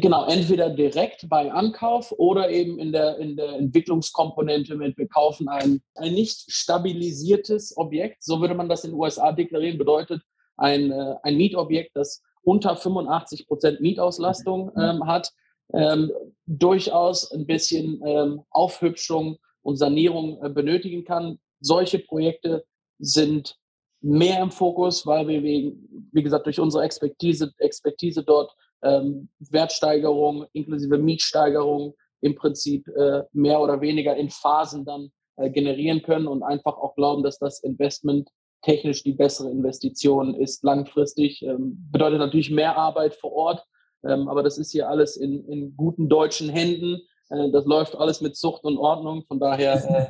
Genau, 0.00 0.26
entweder 0.26 0.68
direkt 0.68 1.28
bei 1.30 1.50
Ankauf 1.50 2.12
oder 2.18 2.50
eben 2.50 2.78
in 2.78 2.92
der, 2.92 3.16
in 3.18 3.36
der 3.36 3.54
Entwicklungskomponente 3.54 4.76
mit, 4.76 4.98
wir 4.98 5.08
kaufen 5.08 5.48
ein, 5.48 5.80
ein 5.94 6.12
nicht 6.12 6.44
stabilisiertes 6.52 7.74
Objekt, 7.76 8.22
so 8.22 8.40
würde 8.42 8.54
man 8.54 8.68
das 8.68 8.84
in 8.84 8.90
den 8.90 9.00
USA 9.00 9.32
deklarieren, 9.32 9.78
bedeutet 9.78 10.20
ein, 10.58 10.90
äh, 10.90 11.14
ein 11.22 11.36
Mietobjekt, 11.36 11.92
das 11.94 12.22
unter 12.42 12.76
85 12.76 13.46
Prozent 13.46 13.80
Mietauslastung 13.80 14.72
mhm. 14.74 14.82
ähm, 14.82 15.06
hat, 15.06 15.32
ähm, 15.72 16.10
durchaus 16.46 17.30
ein 17.32 17.46
bisschen 17.46 18.02
ähm, 18.04 18.42
Aufhübschung 18.50 19.38
und 19.62 19.76
Sanierung 19.76 20.42
äh, 20.42 20.50
benötigen 20.50 21.04
kann. 21.04 21.38
Solche 21.60 21.98
Projekte 21.98 22.64
sind 22.98 23.56
mehr 24.00 24.42
im 24.42 24.50
Fokus, 24.50 25.06
weil 25.06 25.26
wir, 25.28 25.42
wegen, 25.42 26.08
wie 26.12 26.22
gesagt, 26.22 26.46
durch 26.46 26.60
unsere 26.60 26.84
Expertise, 26.84 27.52
Expertise 27.58 28.22
dort 28.22 28.54
ähm, 28.82 29.28
Wertsteigerung 29.38 30.46
inklusive 30.52 30.98
Mietsteigerung 30.98 31.94
im 32.20 32.34
Prinzip 32.34 32.86
äh, 32.88 33.22
mehr 33.32 33.60
oder 33.60 33.80
weniger 33.80 34.16
in 34.16 34.30
Phasen 34.30 34.84
dann 34.84 35.10
äh, 35.36 35.50
generieren 35.50 36.02
können 36.02 36.26
und 36.26 36.42
einfach 36.42 36.76
auch 36.76 36.94
glauben, 36.94 37.22
dass 37.22 37.38
das 37.38 37.60
Investment 37.60 38.28
technisch 38.62 39.04
die 39.04 39.12
bessere 39.12 39.50
Investition 39.50 40.34
ist 40.34 40.64
langfristig. 40.64 41.42
Ähm, 41.42 41.88
bedeutet 41.90 42.18
natürlich 42.18 42.50
mehr 42.50 42.76
Arbeit 42.76 43.14
vor 43.14 43.32
Ort, 43.32 43.64
ähm, 44.04 44.28
aber 44.28 44.42
das 44.42 44.58
ist 44.58 44.72
hier 44.72 44.88
alles 44.88 45.16
in, 45.16 45.44
in 45.48 45.76
guten 45.76 46.08
deutschen 46.08 46.48
Händen. 46.48 47.00
Äh, 47.30 47.50
das 47.50 47.64
läuft 47.64 47.96
alles 47.96 48.20
mit 48.20 48.36
Zucht 48.36 48.64
und 48.64 48.78
Ordnung. 48.78 49.24
Von 49.26 49.40
daher, 49.40 49.76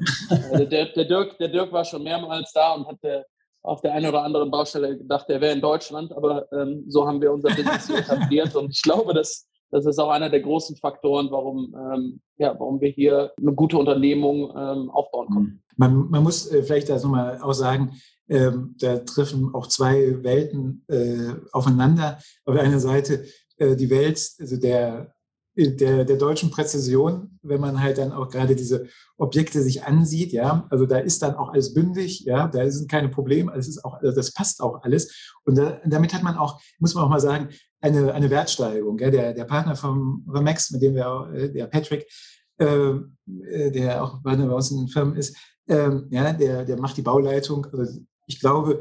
äh, 0.52 0.66
der, 0.66 0.86
der, 0.86 1.04
Dirk, 1.04 1.38
der 1.38 1.48
Dirk 1.48 1.72
war 1.72 1.84
schon 1.84 2.02
mehrmals 2.02 2.52
da 2.52 2.74
und 2.74 2.86
hat 2.86 3.02
der, 3.02 3.26
auf 3.62 3.80
der 3.80 3.92
einen 3.92 4.06
oder 4.06 4.22
anderen 4.22 4.50
Baustelle 4.50 4.96
gedacht, 4.96 5.26
er 5.28 5.40
wäre 5.40 5.52
in 5.52 5.60
Deutschland, 5.60 6.12
aber 6.12 6.50
ähm, 6.52 6.84
so 6.88 7.06
haben 7.06 7.20
wir 7.20 7.32
unser 7.32 7.48
Business 7.48 7.86
hier 7.86 7.98
etabliert 7.98 8.54
und 8.54 8.70
ich 8.70 8.82
glaube, 8.82 9.12
dass 9.12 9.48
das 9.70 9.84
ist 9.84 9.98
auch 9.98 10.10
einer 10.10 10.30
der 10.30 10.40
großen 10.40 10.76
Faktoren, 10.76 11.30
warum, 11.30 11.74
ähm, 11.76 12.20
ja, 12.38 12.54
warum 12.58 12.80
wir 12.80 12.90
hier 12.90 13.32
eine 13.38 13.52
gute 13.52 13.76
Unternehmung 13.76 14.50
ähm, 14.56 14.90
aufbauen 14.90 15.28
können. 15.28 15.62
Man, 15.76 16.08
man 16.10 16.22
muss 16.22 16.50
äh, 16.50 16.62
vielleicht 16.62 16.88
das 16.88 17.02
nochmal 17.02 17.38
auch 17.42 17.52
sagen, 17.52 17.92
ähm, 18.28 18.74
da 18.80 18.98
treffen 18.98 19.54
auch 19.54 19.66
zwei 19.66 20.22
Welten 20.22 20.84
äh, 20.88 21.34
aufeinander. 21.52 22.18
Auf 22.44 22.54
der 22.54 22.64
einen 22.64 22.80
Seite 22.80 23.24
äh, 23.58 23.76
die 23.76 23.90
Welt 23.90 24.18
also 24.38 24.56
der, 24.56 25.14
der, 25.58 26.04
der 26.04 26.16
deutschen 26.16 26.50
Präzision, 26.50 27.38
wenn 27.42 27.60
man 27.60 27.82
halt 27.82 27.98
dann 27.98 28.12
auch 28.12 28.28
gerade 28.28 28.54
diese 28.54 28.86
Objekte 29.16 29.60
sich 29.60 29.82
ansieht, 29.82 30.32
ja, 30.32 30.66
also 30.70 30.86
da 30.86 30.98
ist 30.98 31.20
dann 31.22 31.34
auch 31.34 31.52
alles 31.52 31.74
bündig, 31.74 32.20
ja, 32.20 32.46
da 32.46 32.70
sind 32.70 32.88
keine 32.88 33.08
Probleme, 33.08 33.52
es 33.56 33.66
ist 33.66 33.84
auch, 33.84 33.94
also 33.94 34.14
das 34.14 34.32
passt 34.32 34.60
auch 34.60 34.82
alles. 34.84 35.34
Und 35.44 35.58
da, 35.58 35.80
damit 35.84 36.14
hat 36.14 36.22
man 36.22 36.36
auch, 36.36 36.60
muss 36.78 36.94
man 36.94 37.04
auch 37.04 37.08
mal 37.08 37.20
sagen, 37.20 37.48
eine, 37.80 38.12
eine 38.14 38.30
Wertsteigerung. 38.30 38.98
Ja, 38.98 39.10
der, 39.10 39.34
der 39.34 39.44
Partner 39.44 39.74
vom 39.74 40.22
Max, 40.26 40.70
mit 40.70 40.82
dem 40.82 40.94
wir 40.94 41.10
auch, 41.10 41.28
äh, 41.32 41.48
der 41.50 41.66
Patrick, 41.66 42.06
ähm, 42.60 43.16
äh, 43.44 43.70
der 43.70 44.02
auch 44.02 44.22
bei 44.22 44.34
uns 44.34 44.70
in 44.70 44.78
den 44.78 44.88
Firmen 44.88 45.16
ist, 45.16 45.36
ähm, 45.68 46.06
ja, 46.10 46.32
der, 46.32 46.64
der 46.64 46.80
macht 46.80 46.96
die 46.96 47.02
Bauleitung. 47.02 47.66
Also 47.72 48.00
ich 48.26 48.40
glaube, 48.40 48.80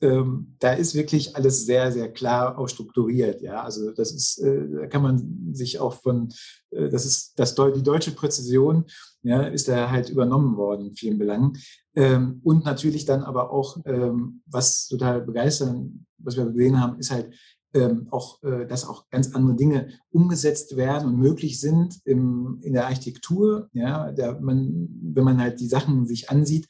ähm, 0.00 0.54
da 0.60 0.72
ist 0.72 0.94
wirklich 0.94 1.34
alles 1.36 1.66
sehr, 1.66 1.90
sehr 1.90 2.12
klar 2.12 2.58
auch 2.58 2.68
strukturiert. 2.68 3.40
Ja, 3.40 3.62
also 3.62 3.90
das 3.90 4.12
ist, 4.12 4.38
äh, 4.38 4.68
da 4.68 4.86
kann 4.86 5.02
man 5.02 5.50
sich 5.52 5.80
auch 5.80 5.94
von, 5.94 6.28
äh, 6.70 6.88
das 6.88 7.04
ist 7.04 7.38
das, 7.38 7.54
die 7.54 7.82
deutsche 7.82 8.12
Präzision, 8.12 8.84
ja, 9.22 9.42
ist 9.42 9.68
da 9.68 9.90
halt 9.90 10.10
übernommen 10.10 10.56
worden 10.56 10.88
in 10.88 10.94
vielen 10.94 11.18
Belangen. 11.18 11.58
Ähm, 11.96 12.40
und 12.44 12.64
natürlich 12.64 13.06
dann 13.06 13.22
aber 13.22 13.50
auch, 13.50 13.78
ähm, 13.86 14.42
was 14.46 14.86
total 14.86 15.20
begeistern, 15.22 16.06
was 16.18 16.36
wir 16.36 16.46
gesehen 16.46 16.80
haben, 16.80 16.98
ist 16.98 17.10
halt 17.10 17.34
ähm, 17.74 18.06
auch, 18.10 18.42
äh, 18.42 18.66
dass 18.66 18.88
auch 18.88 19.10
ganz 19.10 19.34
andere 19.34 19.56
Dinge 19.56 19.88
umgesetzt 20.10 20.76
werden 20.76 21.08
und 21.08 21.18
möglich 21.18 21.60
sind 21.60 22.00
im, 22.04 22.60
in 22.62 22.72
der 22.72 22.86
Architektur. 22.86 23.68
Ja, 23.72 24.12
der 24.12 24.40
man, 24.40 24.88
wenn 25.02 25.24
man 25.24 25.40
halt 25.40 25.60
die 25.60 25.68
Sachen 25.68 26.06
sich 26.06 26.30
ansieht, 26.30 26.68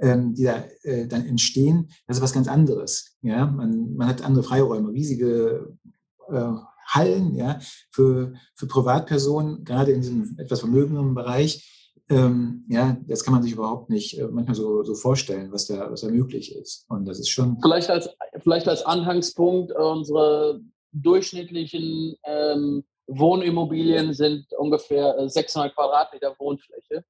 ähm, 0.00 0.34
die 0.34 0.44
da 0.44 0.64
äh, 0.82 1.06
dann 1.06 1.26
entstehen, 1.26 1.90
das 2.06 2.16
ist 2.16 2.22
was 2.22 2.32
ganz 2.32 2.48
anderes. 2.48 3.16
Ja, 3.22 3.46
man, 3.46 3.94
man 3.94 4.08
hat 4.08 4.22
andere 4.22 4.42
Freiräume, 4.42 4.92
riesige 4.92 5.76
äh, 6.30 6.52
Hallen, 6.86 7.36
ja, 7.36 7.60
für, 7.90 8.32
für 8.56 8.66
Privatpersonen, 8.66 9.64
gerade 9.64 9.92
in 9.92 10.00
diesem 10.00 10.36
etwas 10.38 10.60
vermögenderen 10.60 11.14
Bereich. 11.14 11.92
Ähm, 12.08 12.64
ja, 12.68 12.96
das 13.06 13.22
kann 13.22 13.32
man 13.32 13.44
sich 13.44 13.52
überhaupt 13.52 13.90
nicht 13.90 14.18
äh, 14.18 14.26
manchmal 14.26 14.56
so, 14.56 14.82
so 14.82 14.94
vorstellen, 14.94 15.52
was 15.52 15.66
da, 15.66 15.88
was 15.90 16.00
da 16.00 16.08
möglich 16.08 16.56
ist. 16.56 16.86
Und 16.88 17.06
das 17.06 17.20
ist 17.20 17.28
schon. 17.28 17.58
Vielleicht 17.62 17.88
als, 17.88 18.08
vielleicht 18.42 18.66
als 18.66 18.84
Anhangspunkt, 18.84 19.70
unsere 19.70 20.60
durchschnittlichen 20.92 22.16
ähm, 22.24 22.82
Wohnimmobilien 23.06 24.12
sind 24.12 24.52
ungefähr 24.58 25.28
600 25.28 25.74
Quadratmeter 25.74 26.34
Wohnfläche. 26.38 27.04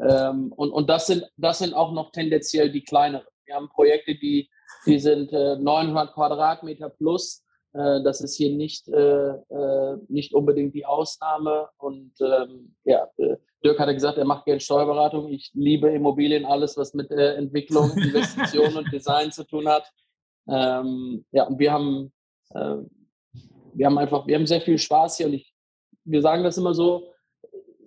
Ähm, 0.00 0.52
und 0.56 0.70
und 0.70 0.88
das, 0.88 1.06
sind, 1.06 1.24
das 1.36 1.58
sind 1.58 1.74
auch 1.74 1.92
noch 1.92 2.10
tendenziell 2.10 2.70
die 2.70 2.84
kleineren. 2.84 3.26
Wir 3.46 3.54
haben 3.54 3.68
Projekte, 3.68 4.14
die, 4.14 4.50
die 4.86 4.98
sind 4.98 5.32
äh, 5.32 5.56
900 5.56 6.12
Quadratmeter 6.12 6.90
plus. 6.90 7.44
Äh, 7.72 8.02
das 8.02 8.20
ist 8.20 8.36
hier 8.36 8.54
nicht, 8.54 8.88
äh, 8.88 9.30
äh 9.30 9.96
nicht 10.08 10.34
unbedingt 10.34 10.74
die 10.74 10.84
Ausnahme. 10.84 11.68
Und 11.78 12.12
ähm, 12.20 12.74
ja, 12.84 13.08
äh, 13.16 13.36
Dirk 13.64 13.78
hatte 13.78 13.94
gesagt, 13.94 14.18
er 14.18 14.24
macht 14.24 14.44
gerne 14.44 14.60
Steuerberatung. 14.60 15.28
Ich 15.28 15.50
liebe 15.54 15.90
Immobilien, 15.90 16.44
alles, 16.44 16.76
was 16.76 16.94
mit 16.94 17.10
äh, 17.10 17.34
Entwicklung, 17.34 17.90
Investition 17.96 18.76
und 18.76 18.92
Design 18.92 19.32
zu 19.32 19.44
tun 19.44 19.68
hat. 19.68 19.90
Ähm, 20.48 21.24
ja, 21.32 21.44
und 21.44 21.58
wir 21.58 21.72
haben, 21.72 22.12
wir 23.74 23.86
haben 23.86 23.98
einfach, 23.98 24.28
wir 24.28 24.36
haben 24.36 24.46
sehr 24.46 24.60
viel 24.60 24.78
Spaß 24.78 25.16
hier 25.16 25.26
und 25.26 25.34
ich, 25.34 25.52
wir 26.04 26.22
sagen 26.22 26.44
das 26.44 26.56
immer 26.56 26.72
so, 26.72 27.12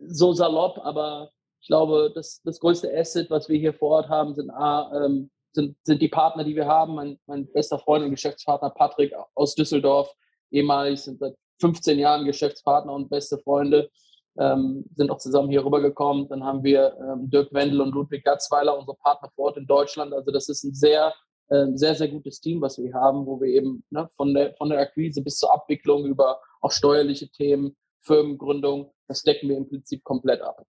so 0.05 0.33
salopp, 0.33 0.77
aber 0.79 1.31
ich 1.61 1.67
glaube, 1.67 2.11
das, 2.13 2.41
das 2.43 2.59
größte 2.59 2.91
Asset, 2.95 3.29
was 3.29 3.49
wir 3.49 3.57
hier 3.57 3.73
vor 3.73 3.89
Ort 3.89 4.09
haben, 4.09 4.33
sind, 4.33 4.51
ähm, 4.51 5.29
sind, 5.51 5.75
sind 5.83 6.01
die 6.01 6.07
Partner, 6.07 6.43
die 6.43 6.55
wir 6.55 6.67
haben. 6.67 6.95
Mein, 6.95 7.19
mein 7.25 7.51
bester 7.51 7.79
Freund 7.79 8.03
und 8.03 8.11
Geschäftspartner 8.11 8.69
Patrick 8.69 9.13
aus 9.35 9.55
Düsseldorf, 9.55 10.13
ehemalig 10.51 11.01
sind 11.01 11.19
seit 11.19 11.35
15 11.59 11.99
Jahren 11.99 12.25
Geschäftspartner 12.25 12.93
und 12.93 13.09
beste 13.09 13.37
Freunde, 13.39 13.89
ähm, 14.37 14.85
sind 14.95 15.11
auch 15.11 15.17
zusammen 15.17 15.49
hier 15.49 15.65
rübergekommen. 15.65 16.29
Dann 16.29 16.43
haben 16.43 16.63
wir 16.63 16.95
ähm, 16.97 17.29
Dirk 17.29 17.53
Wendel 17.53 17.81
und 17.81 17.93
Ludwig 17.93 18.23
Gatzweiler, 18.23 18.77
unsere 18.77 18.97
Partner 18.97 19.29
vor 19.35 19.45
Ort 19.45 19.57
in 19.57 19.67
Deutschland. 19.67 20.13
Also 20.13 20.31
das 20.31 20.47
ist 20.47 20.63
ein 20.63 20.73
sehr, 20.73 21.13
äh, 21.49 21.65
sehr, 21.73 21.95
sehr 21.95 22.07
gutes 22.07 22.39
Team, 22.39 22.61
was 22.61 22.77
wir 22.77 22.93
haben, 22.93 23.25
wo 23.25 23.41
wir 23.41 23.49
eben 23.49 23.83
ne, 23.89 24.09
von, 24.15 24.33
der, 24.33 24.53
von 24.55 24.69
der 24.69 24.79
Akquise 24.79 25.21
bis 25.21 25.37
zur 25.37 25.53
Abwicklung 25.53 26.05
über 26.05 26.39
auch 26.61 26.71
steuerliche 26.71 27.29
Themen, 27.29 27.75
Firmengründung, 28.01 28.93
das 29.07 29.23
decken 29.23 29.49
wir 29.49 29.57
im 29.57 29.67
Prinzip 29.67 30.03
komplett 30.03 30.41
ab. 30.41 30.65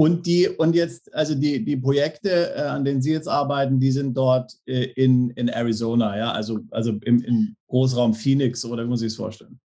Und 0.00 0.24
die, 0.24 0.48
und 0.48 0.74
jetzt, 0.74 1.12
also 1.12 1.34
die, 1.34 1.62
die 1.62 1.76
Projekte, 1.76 2.54
äh, 2.56 2.62
an 2.62 2.86
denen 2.86 3.02
Sie 3.02 3.12
jetzt 3.12 3.28
arbeiten, 3.28 3.78
die 3.78 3.90
sind 3.90 4.16
dort 4.16 4.50
äh, 4.64 4.84
in, 4.96 5.28
in 5.32 5.48
Arizona, 5.48 6.16
ja, 6.16 6.32
also, 6.32 6.60
also 6.70 6.92
im, 7.04 7.22
im 7.22 7.54
Großraum 7.68 8.14
Phoenix 8.14 8.64
oder 8.64 8.82
wie 8.82 8.88
muss 8.88 9.02
ich 9.02 9.08
es 9.08 9.16
vorstellen? 9.16 9.60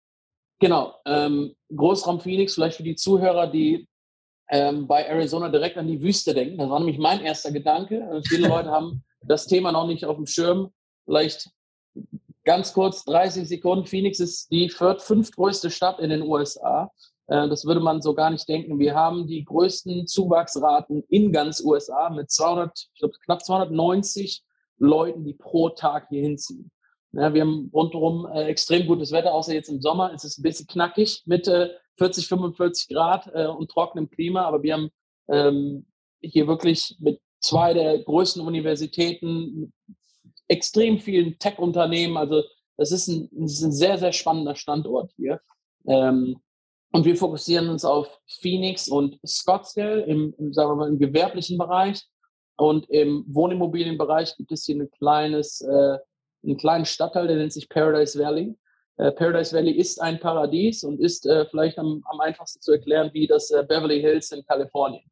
Genau, 0.62 0.96
ähm, 1.06 1.54
Großraum 1.76 2.22
Phoenix, 2.22 2.54
vielleicht 2.54 2.78
für 2.78 2.84
die 2.84 2.96
Zuhörer, 2.96 3.48
die 3.48 3.90
ähm, 4.50 4.88
bei 4.88 5.04
Arizona 5.04 5.50
direkt 5.50 5.76
an 5.76 5.90
die 5.90 6.02
Wüste 6.02 6.34
denken. 6.34 6.60
Das 6.60 6.70
war 6.70 6.80
nämlich 6.80 6.98
mein 6.98 7.20
erster 7.20 7.52
Gedanke. 7.52 7.98
Äh, 7.98 8.22
viele 8.26 8.48
Leute 8.48 8.70
haben 8.72 9.04
das 9.20 9.48
Thema 9.48 9.74
noch 9.74 9.88
nicht 9.88 10.06
auf 10.06 10.16
dem 10.16 10.28
Schirm. 10.28 10.72
Vielleicht 11.04 11.50
ganz 12.46 12.72
kurz, 12.72 13.04
30 13.04 13.50
Sekunden. 13.50 13.86
Phoenix 13.86 14.22
ist 14.22 14.50
die 14.50 14.70
viert, 14.70 15.02
fünftgrößte 15.02 15.70
Stadt 15.70 16.00
in 16.00 16.10
den 16.10 16.22
USA. 16.22 16.90
Äh, 17.32 17.48
das 17.48 17.66
würde 17.66 17.80
man 17.80 18.02
so 18.02 18.14
gar 18.14 18.30
nicht 18.30 18.48
denken. 18.48 18.78
Wir 18.78 18.94
haben 18.94 19.26
die 19.26 19.46
größten 19.46 20.06
Zuwachsraten 20.06 21.04
in 21.08 21.32
ganz 21.32 21.62
USA 21.64 22.10
mit 22.10 22.30
200, 22.30 22.90
ich 22.94 23.00
glaube, 23.00 23.16
knapp 23.24 23.44
290 23.44 24.44
Leuten, 24.78 25.24
die 25.24 25.34
pro 25.34 25.70
Tag 25.70 26.08
hier 26.10 26.22
hinziehen. 26.22 26.72
Ja, 27.14 27.34
wir 27.34 27.42
haben 27.42 27.70
rundherum 27.74 28.26
äh, 28.34 28.44
extrem 28.46 28.86
gutes 28.86 29.12
Wetter, 29.12 29.34
außer 29.34 29.54
jetzt 29.54 29.70
im 29.70 29.82
Sommer. 29.82 30.14
Es 30.14 30.24
ist 30.26 30.40
ein 30.40 30.44
bisschen 30.44 30.68
knackig 30.68 31.24
mit 31.26 31.48
äh, 31.48 31.70
40, 31.98 32.28
45 32.28 32.90
Grad 32.90 33.30
äh, 33.34 33.48
und 33.48 33.72
trockenem 33.72 34.10
Klima, 34.10 34.44
aber 34.44 34.64
wir 34.64 34.74
haben 34.74 34.90
ähm, 35.30 35.86
hier 36.22 36.48
wirklich 36.48 36.98
mit 37.00 37.22
zwei 37.40 37.74
der 37.74 38.00
größten 38.00 38.42
Universitäten, 38.42 39.74
extrem 40.48 41.00
vielen 41.00 41.38
Tech-Unternehmen. 41.40 42.18
Also 42.18 42.44
das 42.78 42.92
ist, 42.92 43.08
ein, 43.08 43.30
das 43.32 43.54
ist 43.54 43.64
ein 43.64 43.72
sehr, 43.72 43.98
sehr 43.98 44.12
spannender 44.12 44.56
Standort 44.56 45.12
hier. 45.16 45.42
Ähm, 45.86 46.38
und 46.92 47.06
wir 47.06 47.16
fokussieren 47.16 47.70
uns 47.70 47.86
auf 47.86 48.20
Phoenix 48.28 48.88
und 48.88 49.18
Scottsdale 49.26 50.02
im, 50.02 50.34
im, 50.38 50.54
sagen 50.54 50.72
wir 50.72 50.76
mal, 50.76 50.90
im 50.90 51.00
gewerblichen 51.00 51.58
Bereich. 51.58 52.04
Und 52.58 52.90
im 52.90 53.24
Wohnimmobilienbereich 53.28 54.36
gibt 54.38 54.52
es 54.52 54.66
hier 54.66 54.76
ein 54.76 54.92
kleines, 54.92 55.62
äh, 55.62 55.98
einen 56.44 56.58
kleinen 56.58 56.86
Stadtteil, 56.86 57.28
der 57.28 57.38
nennt 57.38 57.54
sich 57.54 57.70
Paradise 57.70 58.20
Valley. 58.20 58.56
Äh, 58.98 59.12
Paradise 59.14 59.56
Valley 59.56 59.72
ist 59.72 60.02
ein 60.02 60.20
Paradies 60.20 60.84
und 60.84 61.00
ist 61.00 61.26
äh, 61.26 61.46
vielleicht 61.46 61.80
am, 61.80 62.04
am, 62.10 62.20
einfachsten 62.20 62.62
zu 62.62 62.74
erklären 62.74 63.10
wie 63.14 63.26
das 63.26 63.50
äh, 63.52 63.64
Beverly 63.68 64.02
Hills 64.02 64.32
in 64.32 64.44
Kalifornien, 64.46 65.04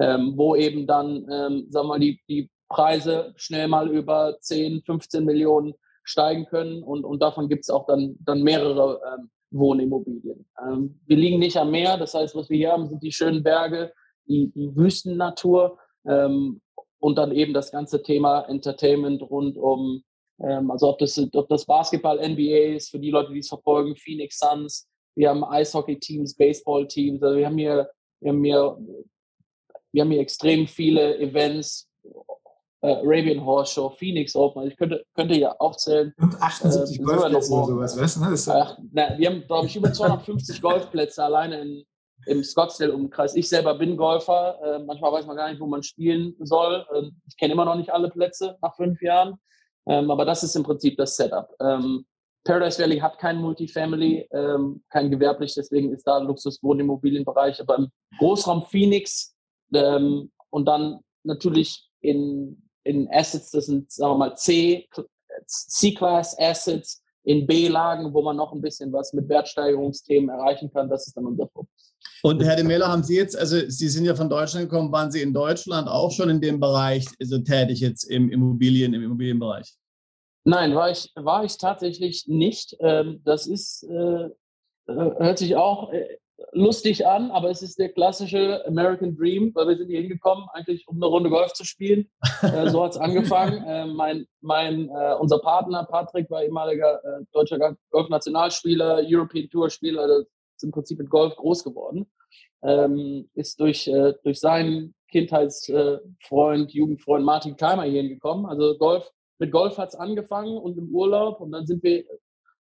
ähm, 0.00 0.34
wo 0.36 0.54
eben 0.54 0.86
dann, 0.86 1.26
ähm, 1.30 1.66
sagen 1.68 1.70
wir 1.70 1.84
mal, 1.84 2.00
die, 2.00 2.20
die 2.28 2.48
Preise 2.68 3.34
schnell 3.36 3.66
mal 3.68 3.90
über 3.90 4.38
10, 4.40 4.82
15 4.82 5.24
Millionen 5.24 5.74
steigen 6.04 6.46
können 6.46 6.82
und, 6.82 7.04
und 7.04 7.20
davon 7.20 7.48
gibt 7.48 7.64
es 7.64 7.70
auch 7.70 7.86
dann, 7.86 8.16
dann 8.20 8.42
mehrere 8.42 9.00
ähm, 9.14 9.30
Wohnimmobilien. 9.54 10.46
Ähm, 10.60 11.00
wir 11.06 11.16
liegen 11.16 11.38
nicht 11.38 11.56
am 11.56 11.70
Meer, 11.70 11.96
das 11.96 12.14
heißt, 12.14 12.34
was 12.34 12.50
wir 12.50 12.56
hier 12.56 12.72
haben, 12.72 12.88
sind 12.88 13.02
die 13.02 13.12
schönen 13.12 13.42
Berge, 13.42 13.92
die, 14.26 14.50
die 14.54 14.74
Wüstennatur 14.76 15.78
ähm, 16.06 16.60
und 16.98 17.16
dann 17.16 17.32
eben 17.32 17.54
das 17.54 17.70
ganze 17.70 18.02
Thema 18.02 18.42
Entertainment 18.48 19.22
rund 19.22 19.56
um, 19.56 20.02
ähm, 20.42 20.70
also 20.70 20.88
ob 20.88 20.98
das, 20.98 21.18
ob 21.34 21.48
das 21.48 21.66
Basketball 21.66 22.16
NBA 22.16 22.74
ist, 22.74 22.90
für 22.90 22.98
die 22.98 23.10
Leute, 23.10 23.32
die 23.32 23.38
es 23.38 23.48
verfolgen, 23.48 23.96
Phoenix 23.96 24.38
Suns, 24.38 24.88
wir 25.16 25.30
haben 25.30 25.44
Eishockey-Teams, 25.44 26.36
Baseball-Teams, 26.36 27.22
also 27.22 27.38
wir 27.38 27.46
haben 27.46 27.58
hier, 27.58 27.90
wir 28.20 28.32
haben 28.32 28.44
hier, 28.44 28.78
wir 29.92 30.02
haben 30.02 30.10
hier 30.10 30.20
extrem 30.20 30.66
viele 30.66 31.18
Events, 31.18 31.88
Arabian 32.84 33.44
Horse 33.44 33.72
Show, 33.72 33.90
Phoenix 33.90 34.36
Open. 34.36 34.60
Also 34.60 34.70
ich 34.70 34.76
könnte, 34.76 35.04
könnte 35.14 35.34
ja 35.34 35.52
aufzählen. 35.58 36.12
Und 36.18 36.40
78 36.40 36.98
äh, 36.98 37.02
Golfplätze 37.02 37.52
oder 37.52 37.66
sowas, 37.66 38.00
weißt 38.00 38.16
du? 38.16 38.30
Das 38.30 38.48
Ach, 38.48 38.78
na, 38.92 39.16
wir 39.16 39.30
haben, 39.30 39.44
glaube 39.46 39.66
ich, 39.66 39.76
über 39.76 39.92
250 39.92 40.60
Golfplätze 40.62 41.24
alleine 41.24 41.60
in, 41.60 41.84
im 42.26 42.44
Scottsdale-Umkreis. 42.44 43.34
Ich 43.36 43.48
selber 43.48 43.74
bin 43.74 43.96
Golfer. 43.96 44.58
Äh, 44.62 44.78
manchmal 44.84 45.12
weiß 45.12 45.26
man 45.26 45.36
gar 45.36 45.48
nicht, 45.48 45.60
wo 45.60 45.66
man 45.66 45.82
spielen 45.82 46.34
soll. 46.40 46.84
Äh, 46.92 47.10
ich 47.26 47.36
kenne 47.36 47.54
immer 47.54 47.64
noch 47.64 47.76
nicht 47.76 47.90
alle 47.90 48.10
Plätze 48.10 48.56
nach 48.60 48.76
fünf 48.76 49.00
Jahren. 49.00 49.38
Ähm, 49.86 50.10
aber 50.10 50.24
das 50.24 50.42
ist 50.42 50.56
im 50.56 50.62
Prinzip 50.62 50.96
das 50.96 51.16
Setup. 51.16 51.48
Ähm, 51.60 52.04
Paradise 52.44 52.78
Valley 52.78 52.98
hat 52.98 53.18
kein 53.18 53.38
Multifamily, 53.38 54.28
ähm, 54.32 54.82
kein 54.90 55.10
gewerblich, 55.10 55.54
deswegen 55.54 55.92
ist 55.92 56.06
da 56.06 56.18
Luxus-Wohnimmobilienbereich. 56.18 57.60
Aber 57.60 57.76
im 57.76 57.88
Großraum 58.18 58.64
Phoenix 58.64 59.34
ähm, 59.72 60.30
und 60.50 60.66
dann 60.66 61.00
natürlich 61.22 61.88
in 62.00 62.63
in 62.84 63.08
Assets, 63.10 63.50
das 63.50 63.66
sind, 63.66 63.90
sagen 63.90 64.12
wir 64.12 64.18
mal, 64.18 64.36
C, 64.36 64.88
C-Class 65.46 66.38
Assets 66.38 67.02
in 67.24 67.46
B-Lagen, 67.46 68.12
wo 68.12 68.22
man 68.22 68.36
noch 68.36 68.52
ein 68.52 68.60
bisschen 68.60 68.92
was 68.92 69.12
mit 69.12 69.28
Wertsteigerungsthemen 69.28 70.28
erreichen 70.28 70.70
kann. 70.72 70.88
Das 70.88 71.06
ist 71.06 71.16
dann 71.16 71.26
unser 71.26 71.48
Fokus. 71.48 71.94
Und 72.22 72.42
Herr 72.42 72.56
de 72.56 72.64
Melo, 72.64 72.86
haben 72.86 73.02
Sie 73.02 73.16
jetzt, 73.16 73.36
also 73.36 73.58
Sie 73.68 73.88
sind 73.88 74.04
ja 74.04 74.14
von 74.14 74.28
Deutschland 74.28 74.68
gekommen, 74.68 74.92
waren 74.92 75.10
Sie 75.10 75.22
in 75.22 75.34
Deutschland 75.34 75.88
auch 75.88 76.10
schon 76.10 76.30
in 76.30 76.40
dem 76.40 76.60
Bereich 76.60 77.06
also 77.20 77.38
tätig 77.38 77.80
jetzt 77.80 78.04
im 78.04 78.30
Immobilien, 78.30 78.94
im 78.94 79.02
Immobilienbereich? 79.02 79.74
Nein, 80.44 80.74
war 80.74 80.90
ich, 80.90 81.10
war 81.16 81.44
ich 81.44 81.56
tatsächlich 81.56 82.26
nicht. 82.26 82.76
Ähm, 82.80 83.22
das 83.24 83.46
ist, 83.46 83.82
äh, 83.84 84.28
hört 84.86 85.38
sich 85.38 85.56
auch 85.56 85.90
äh, 85.92 86.18
lustig 86.52 87.06
an, 87.06 87.30
aber 87.30 87.50
es 87.50 87.62
ist 87.62 87.78
der 87.78 87.90
klassische 87.90 88.64
American 88.66 89.16
Dream, 89.16 89.52
weil 89.54 89.68
wir 89.68 89.76
sind 89.76 89.88
hier 89.88 90.00
hingekommen, 90.00 90.46
eigentlich 90.52 90.86
um 90.88 90.96
eine 90.96 91.06
Runde 91.06 91.30
Golf 91.30 91.52
zu 91.52 91.64
spielen. 91.64 92.08
Äh, 92.42 92.68
so 92.70 92.84
hat 92.84 92.92
es 92.92 92.98
angefangen. 92.98 93.64
Äh, 93.74 93.86
mein, 93.86 94.26
mein, 94.40 94.88
äh, 94.88 95.14
unser 95.18 95.38
Partner 95.38 95.84
Patrick 95.84 96.30
war 96.30 96.42
ehemaliger 96.42 97.02
äh, 97.02 97.24
deutscher 97.32 97.76
Golf-Nationalspieler, 97.90 99.02
European 99.04 99.48
Tour-Spieler, 99.48 100.02
also 100.02 100.20
ist 100.20 100.64
im 100.64 100.70
Prinzip 100.70 100.98
mit 100.98 101.08
Golf 101.08 101.34
groß 101.36 101.64
geworden. 101.64 102.06
Ähm, 102.62 103.28
ist 103.34 103.58
durch, 103.60 103.88
äh, 103.88 104.14
durch 104.22 104.40
seinen 104.40 104.94
Kindheitsfreund, 105.10 106.72
Jugendfreund 106.72 107.24
Martin 107.24 107.56
Keimer 107.56 107.84
hier 107.84 108.02
hingekommen. 108.02 108.46
Also 108.46 108.76
Golf 108.76 109.10
mit 109.38 109.50
Golf 109.50 109.78
hat 109.78 109.90
es 109.90 109.94
angefangen 109.94 110.56
und 110.56 110.78
im 110.78 110.94
Urlaub 110.94 111.40
und 111.40 111.52
dann 111.52 111.66
sind 111.66 111.82
wir 111.82 112.04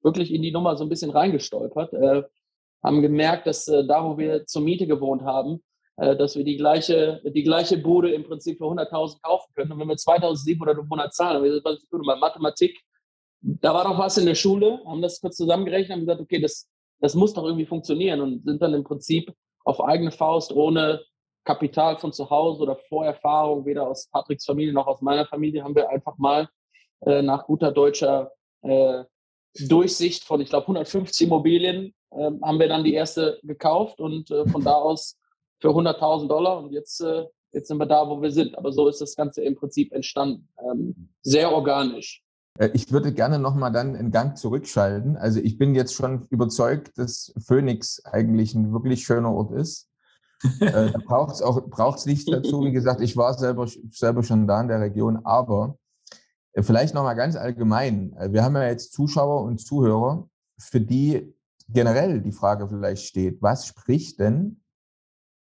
wirklich 0.03 0.33
in 0.33 0.43
die 0.43 0.53
Nummer 0.53 0.77
so 0.77 0.85
ein 0.85 0.89
bisschen 0.89 1.11
reingestolpert. 1.11 1.93
Haben 2.83 3.03
gemerkt, 3.03 3.47
dass 3.47 3.69
äh, 3.69 3.85
da, 3.87 4.05
wo 4.05 4.19
wir 4.19 4.47
zur 4.47 4.63
Miete 4.63 4.87
gewohnt 4.87 5.23
haben, 5.23 5.63
äh, 5.97 6.17
dass 6.17 6.37
wir 6.37 6.45
die 6.45 6.57
gleiche, 6.57 7.21
die 7.25 7.43
gleiche 7.43 7.79
Bude 7.79 8.13
im 8.13 8.25
Prinzip 8.25 8.59
für 8.59 8.65
100.000 8.65 9.21
kaufen 9.23 9.53
können. 9.55 9.73
Und 9.73 9.81
wenn 9.81 9.89
wir 9.89 9.97
2.700 9.97 10.81
im 10.81 10.89
Monat 10.89 11.15
zahlen, 11.15 11.43
dann 11.43 11.45
wir 11.45 11.65
was 11.65 11.87
bei 11.91 12.17
Mathematik, 12.17 12.81
da 13.41 13.75
war 13.75 13.85
doch 13.85 13.99
was 13.99 14.19
in 14.19 14.27
der 14.27 14.35
Schule, 14.35 14.81
haben 14.87 15.03
das 15.03 15.21
kurz 15.21 15.37
zusammengerechnet 15.37 15.97
und 15.97 16.07
gesagt, 16.07 16.21
okay, 16.21 16.41
das, 16.41 16.69
das 17.01 17.15
muss 17.15 17.35
doch 17.35 17.45
irgendwie 17.45 17.67
funktionieren 17.67 18.21
und 18.21 18.45
sind 18.45 18.63
dann 18.63 18.75
im 18.75 18.85
Prinzip 18.85 19.33
auf 19.65 19.81
eigene 19.81 20.13
Faust 20.13 20.53
ohne 20.53 21.03
Kapital 21.45 21.99
von 21.99 22.13
zu 22.13 22.31
Hause 22.31 22.63
oder 22.63 22.77
Vorerfahrung, 22.89 23.67
weder 23.67 23.89
aus 23.89 24.09
Patricks 24.09 24.45
Familie 24.45 24.73
noch 24.73 24.87
aus 24.87 25.01
meiner 25.01 25.27
Familie, 25.27 25.65
haben 25.65 25.75
wir 25.75 25.91
einfach 25.91 26.17
mal 26.19 26.49
äh, 27.01 27.21
nach 27.21 27.47
guter 27.47 27.73
deutscher 27.73 28.31
äh, 28.63 29.05
Durchsicht 29.55 30.25
von, 30.25 30.41
ich 30.41 30.49
glaube, 30.49 30.65
150 30.65 31.27
Immobilien 31.27 31.93
äh, 32.17 32.31
haben 32.43 32.59
wir 32.59 32.69
dann 32.69 32.85
die 32.85 32.95
erste 32.95 33.39
gekauft 33.43 34.01
und 34.01 34.31
äh, 34.31 34.47
von 34.49 34.63
da 34.63 34.75
aus 34.75 35.19
für 35.61 35.69
100.000 35.69 36.29
Dollar 36.29 36.59
und 36.59 36.73
jetzt, 36.73 37.01
äh, 37.01 37.25
jetzt 37.53 37.69
sind 37.69 37.79
wir 37.79 37.87
da, 37.87 38.09
wo 38.09 38.21
wir 38.21 38.31
sind. 38.31 38.57
Aber 38.57 38.73
so 38.73 38.89
ist 38.89 39.01
das 39.01 39.15
Ganze 39.17 39.43
im 39.43 39.55
Prinzip 39.55 39.93
entstanden. 39.93 40.49
Ähm, 40.59 41.09
sehr 41.23 41.53
organisch. 41.53 42.23
Äh, 42.59 42.71
ich 42.75 42.91
würde 42.93 43.13
gerne 43.13 43.39
nochmal 43.39 43.73
dann 43.73 43.95
in 43.95 44.11
Gang 44.11 44.37
zurückschalten. 44.37 45.17
Also 45.17 45.41
ich 45.41 45.59
bin 45.59 45.75
jetzt 45.75 45.95
schon 45.95 46.27
überzeugt, 46.31 46.99
dass 46.99 47.33
Phoenix 47.39 48.05
eigentlich 48.05 48.55
ein 48.55 48.73
wirklich 48.73 49.05
schöner 49.05 49.33
Ort 49.33 49.53
ist. 49.53 49.89
da 50.61 50.91
braucht 51.07 51.35
es 51.35 51.43
auch 51.43 51.63
braucht's 51.69 52.05
nichts 52.05 52.25
dazu. 52.25 52.65
Wie 52.65 52.73
gesagt, 52.73 53.01
ich 53.01 53.17
war 53.17 53.33
selber, 53.35 53.69
selber 53.91 54.25
schon 54.25 54.49
da 54.49 54.61
in 54.61 54.67
der 54.67 54.81
Region, 54.81 55.21
aber 55.23 55.79
Vielleicht 56.61 56.95
nochmal 56.95 57.17
ganz 57.17 57.35
allgemein. 57.35 58.15
Wir 58.29 58.45
haben 58.45 58.55
ja 58.57 58.67
jetzt 58.67 58.93
Zuschauer 58.93 59.43
und 59.43 59.59
Zuhörer, 59.59 60.29
für 60.59 60.81
die 60.81 61.35
generell 61.73 62.21
die 62.21 62.33
Frage 62.33 62.69
vielleicht 62.69 63.05
steht, 63.05 63.41
was 63.43 63.67
spricht 63.67 64.21
denn, 64.21 64.63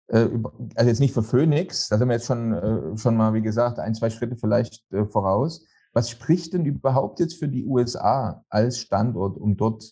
äh, 0.07 0.27
also 0.75 0.89
jetzt 0.89 0.99
nicht 0.99 1.13
für 1.13 1.23
Phoenix, 1.23 1.87
da 1.89 1.97
sind 1.97 2.07
wir 2.07 2.15
jetzt 2.15 2.27
schon, 2.27 2.53
äh, 2.53 2.97
schon 2.97 3.15
mal, 3.15 3.33
wie 3.33 3.41
gesagt, 3.41 3.79
ein, 3.79 3.95
zwei 3.95 4.09
Schritte 4.09 4.35
vielleicht 4.35 4.83
äh, 4.91 5.05
voraus. 5.05 5.65
Was 5.93 6.09
spricht 6.09 6.53
denn 6.53 6.65
überhaupt 6.65 7.19
jetzt 7.19 7.35
für 7.35 7.47
die 7.47 7.65
USA 7.65 8.43
als 8.49 8.79
Standort, 8.79 9.37
um 9.37 9.57
dort 9.57 9.91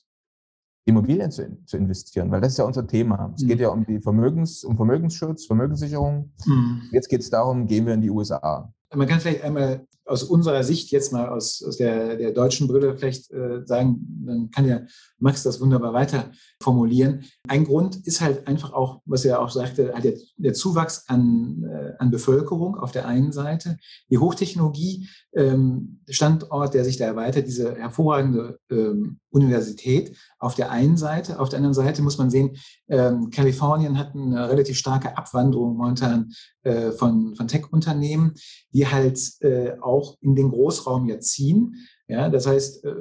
Immobilien 0.86 1.32
zu, 1.32 1.64
zu 1.66 1.78
investieren? 1.78 2.32
Weil 2.32 2.42
das 2.42 2.54
ist 2.54 2.58
ja 2.58 2.66
unser 2.66 2.86
Thema. 2.86 3.34
Es 3.36 3.46
geht 3.46 3.58
mhm. 3.58 3.62
ja 3.64 3.70
um 3.70 3.86
die 3.86 4.00
Vermögens, 4.00 4.64
um 4.64 4.76
Vermögensschutz, 4.76 5.46
Vermögenssicherung. 5.46 6.32
Mhm. 6.46 6.82
Jetzt 6.92 7.10
geht 7.10 7.22
es 7.22 7.30
darum, 7.30 7.68
gehen 7.68 7.86
wir 7.86 7.94
in 7.94 8.02
die 8.02 8.12
USA. 8.12 8.72
Man 8.94 9.08
kann 9.08 9.20
vielleicht 9.20 9.44
einmal 9.44 9.86
aus 10.08 10.24
unserer 10.24 10.64
Sicht 10.64 10.92
jetzt 10.92 11.12
mal 11.12 11.30
aus, 11.30 11.64
aus 11.64 11.78
der, 11.78 12.16
der 12.16 12.32
deutschen 12.32 12.68
Brille 12.68 12.98
vielleicht 12.98 13.32
äh, 13.32 13.62
sagen, 13.66 14.24
dann 14.26 14.52
kann 14.52 14.66
ja 14.68 14.82
Max 15.20 15.44
das 15.44 15.60
wunderbar 15.60 15.94
weiter 15.94 16.32
formulieren. 16.62 17.24
Ein 17.48 17.66
Grund 17.66 17.96
ist 18.08 18.22
halt 18.22 18.48
einfach 18.48 18.74
auch, 18.74 19.02
was 19.06 19.26
er 19.26 19.42
auch 19.42 19.50
sagte, 19.50 19.94
halt 19.94 20.04
der, 20.04 20.14
der 20.38 20.54
Zuwachs 20.54 21.06
an, 21.08 21.64
äh, 21.64 21.94
an 22.00 22.12
Bevölkerung 22.12 22.78
auf 22.78 22.92
der 22.92 23.08
einen 23.08 23.32
Seite, 23.32 23.78
die 24.10 24.18
Hochtechnologie, 24.18 25.08
ähm, 25.36 26.02
Standort, 26.10 26.74
der 26.74 26.84
sich 26.84 26.98
da 26.98 27.06
erweitert, 27.06 27.48
diese 27.48 27.76
hervorragende 27.76 28.60
ähm, 28.70 29.20
Universität 29.30 30.16
auf 30.40 30.56
der 30.56 30.72
einen 30.72 30.98
Seite. 30.98 31.40
Auf 31.40 31.50
der 31.50 31.58
anderen 31.58 31.74
Seite 31.74 32.02
muss 32.02 32.18
man 32.18 32.30
sehen, 32.30 32.58
ähm, 32.88 33.30
Kalifornien 33.30 33.98
hat 33.98 34.16
eine 34.16 34.50
relativ 34.50 34.78
starke 34.78 35.18
Abwanderung 35.18 35.78
momentan 35.78 36.32
äh, 36.68 36.92
von, 36.92 37.36
von 37.36 37.48
Tech-Unternehmen, 37.48 38.34
die 38.74 38.86
halt 38.86 39.20
äh, 39.40 39.72
auch 39.82 40.18
in 40.20 40.36
den 40.36 40.50
Großraum 40.50 41.08
ja 41.08 41.20
ziehen. 41.20 41.76
Ja, 42.10 42.30
das 42.30 42.46
heißt, 42.46 42.84
äh, 42.84 42.94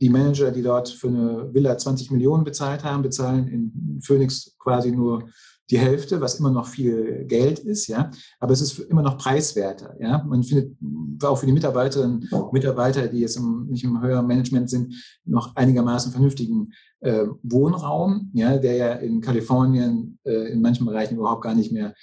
die 0.00 0.10
Manager, 0.10 0.50
die 0.50 0.62
dort 0.62 0.88
für 0.88 1.08
eine 1.08 1.54
Villa 1.54 1.78
20 1.78 2.10
Millionen 2.10 2.42
bezahlt 2.42 2.82
haben, 2.84 3.02
bezahlen 3.02 3.48
in 3.48 4.00
Phoenix 4.02 4.56
quasi 4.58 4.90
nur 4.90 5.28
die 5.70 5.78
Hälfte, 5.78 6.20
was 6.20 6.38
immer 6.38 6.50
noch 6.50 6.66
viel 6.66 7.24
Geld 7.26 7.58
ist, 7.60 7.86
ja. 7.88 8.10
Aber 8.38 8.52
es 8.52 8.60
ist 8.60 8.78
immer 8.78 9.02
noch 9.02 9.18
preiswerter, 9.18 9.96
ja. 10.00 10.22
Man 10.24 10.42
findet 10.42 10.76
auch 11.24 11.38
für 11.38 11.46
die 11.46 11.52
Mitarbeiterinnen 11.52 12.28
und 12.30 12.52
Mitarbeiter, 12.52 13.08
die 13.08 13.20
jetzt 13.20 13.36
im, 13.36 13.66
nicht 13.68 13.84
im 13.84 14.00
höheren 14.00 14.26
Management 14.26 14.68
sind, 14.68 14.94
noch 15.24 15.54
einigermaßen 15.56 16.12
vernünftigen 16.12 16.72
äh, 17.00 17.24
Wohnraum, 17.42 18.30
ja, 18.34 18.58
der 18.58 18.76
ja 18.76 18.92
in 18.94 19.20
Kalifornien 19.20 20.18
äh, 20.24 20.52
in 20.52 20.60
manchen 20.60 20.86
Bereichen 20.86 21.16
überhaupt 21.16 21.42
gar 21.42 21.54
nicht 21.54 21.72
mehr 21.72 21.94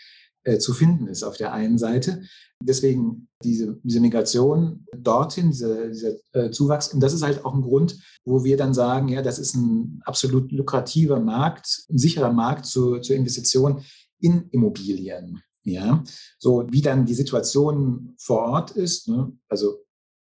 äh, 0.44 0.58
zu 0.58 0.74
finden 0.74 1.08
ist 1.08 1.24
auf 1.24 1.38
der 1.38 1.54
einen 1.54 1.78
Seite. 1.78 2.24
Deswegen 2.62 3.28
diese, 3.44 3.80
diese 3.84 4.00
Migration 4.00 4.86
dorthin, 4.96 5.52
dieser, 5.52 5.88
dieser 5.90 6.14
äh, 6.34 6.52
Zuwachs. 6.52 6.94
Und 6.94 7.02
das 7.02 7.14
ist 7.14 7.24
halt 7.24 7.46
auch 7.46 7.54
ein 7.54 7.62
Grund, 7.62 8.00
wo 8.26 8.44
wir 8.44 8.58
dann 8.58 8.74
sagen, 8.74 9.08
ja, 9.10 9.22
das 9.22 9.40
ist 9.40 9.56
ein 9.56 10.02
absolut 10.06 10.52
lukrativer 10.52 11.20
Markt, 11.20 11.86
ein 11.90 11.98
sicherer 11.98 12.32
Markt 12.32 12.66
zur, 12.66 13.02
zur 13.02 13.16
Investition 13.16 13.84
in 14.20 14.50
Immobilien. 14.52 15.42
Ja, 15.66 16.04
so 16.40 16.68
wie 16.72 16.82
dann 16.82 17.06
die 17.06 17.14
Situation 17.14 18.16
vor 18.18 18.40
Ort 18.40 18.72
ist, 18.72 19.08
ne? 19.08 19.32
also 19.48 19.78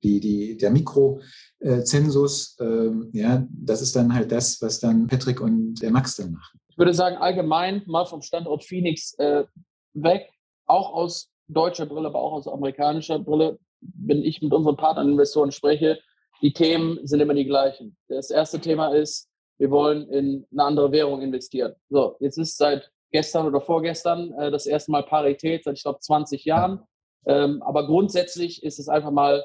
die, 0.03 0.19
die, 0.19 0.57
der 0.57 0.71
Mikrozensus, 0.71 2.57
äh, 2.59 2.91
ja, 3.13 3.47
das 3.49 3.81
ist 3.81 3.95
dann 3.95 4.13
halt 4.13 4.33
das, 4.33 4.61
was 4.61 4.81
dann 4.81 5.07
Patrick 5.07 5.39
und 5.39 5.75
der 5.75 5.91
Max 5.91 6.17
dann 6.17 6.33
machen. 6.33 6.59
Ich 6.69 6.77
würde 6.77 6.93
sagen, 6.93 7.15
allgemein 7.17 7.83
mal 7.85 8.05
vom 8.05 8.21
Standort 8.21 8.65
Phoenix 8.65 9.13
äh, 9.17 9.45
weg, 9.93 10.29
auch 10.65 10.93
aus 10.93 11.29
deutscher 11.47 11.85
Brille, 11.85 12.07
aber 12.07 12.19
auch 12.19 12.33
aus 12.33 12.47
amerikanischer 12.47 13.19
Brille, 13.19 13.59
wenn 13.81 14.23
ich 14.23 14.41
mit 14.41 14.53
unseren 14.53 14.77
Partnern, 14.77 15.09
Investoren 15.09 15.51
spreche, 15.51 15.99
die 16.41 16.53
Themen 16.53 16.99
sind 17.05 17.19
immer 17.19 17.33
die 17.33 17.45
gleichen. 17.45 17.97
Das 18.07 18.29
erste 18.29 18.59
Thema 18.59 18.93
ist, 18.93 19.27
wir 19.57 19.71
wollen 19.71 20.07
in 20.09 20.47
eine 20.51 20.63
andere 20.63 20.91
Währung 20.91 21.21
investieren. 21.21 21.73
So, 21.89 22.15
jetzt 22.19 22.37
ist 22.37 22.57
seit 22.57 22.91
gestern 23.11 23.47
oder 23.47 23.59
vorgestern 23.59 24.31
äh, 24.33 24.51
das 24.51 24.65
erste 24.65 24.91
Mal 24.91 25.03
Parität, 25.03 25.63
seit 25.63 25.77
ich 25.77 25.83
glaube 25.83 25.99
20 25.99 26.45
Jahren. 26.45 26.81
Ähm, 27.25 27.61
aber 27.63 27.85
grundsätzlich 27.85 28.63
ist 28.63 28.79
es 28.79 28.87
einfach 28.87 29.11
mal 29.11 29.43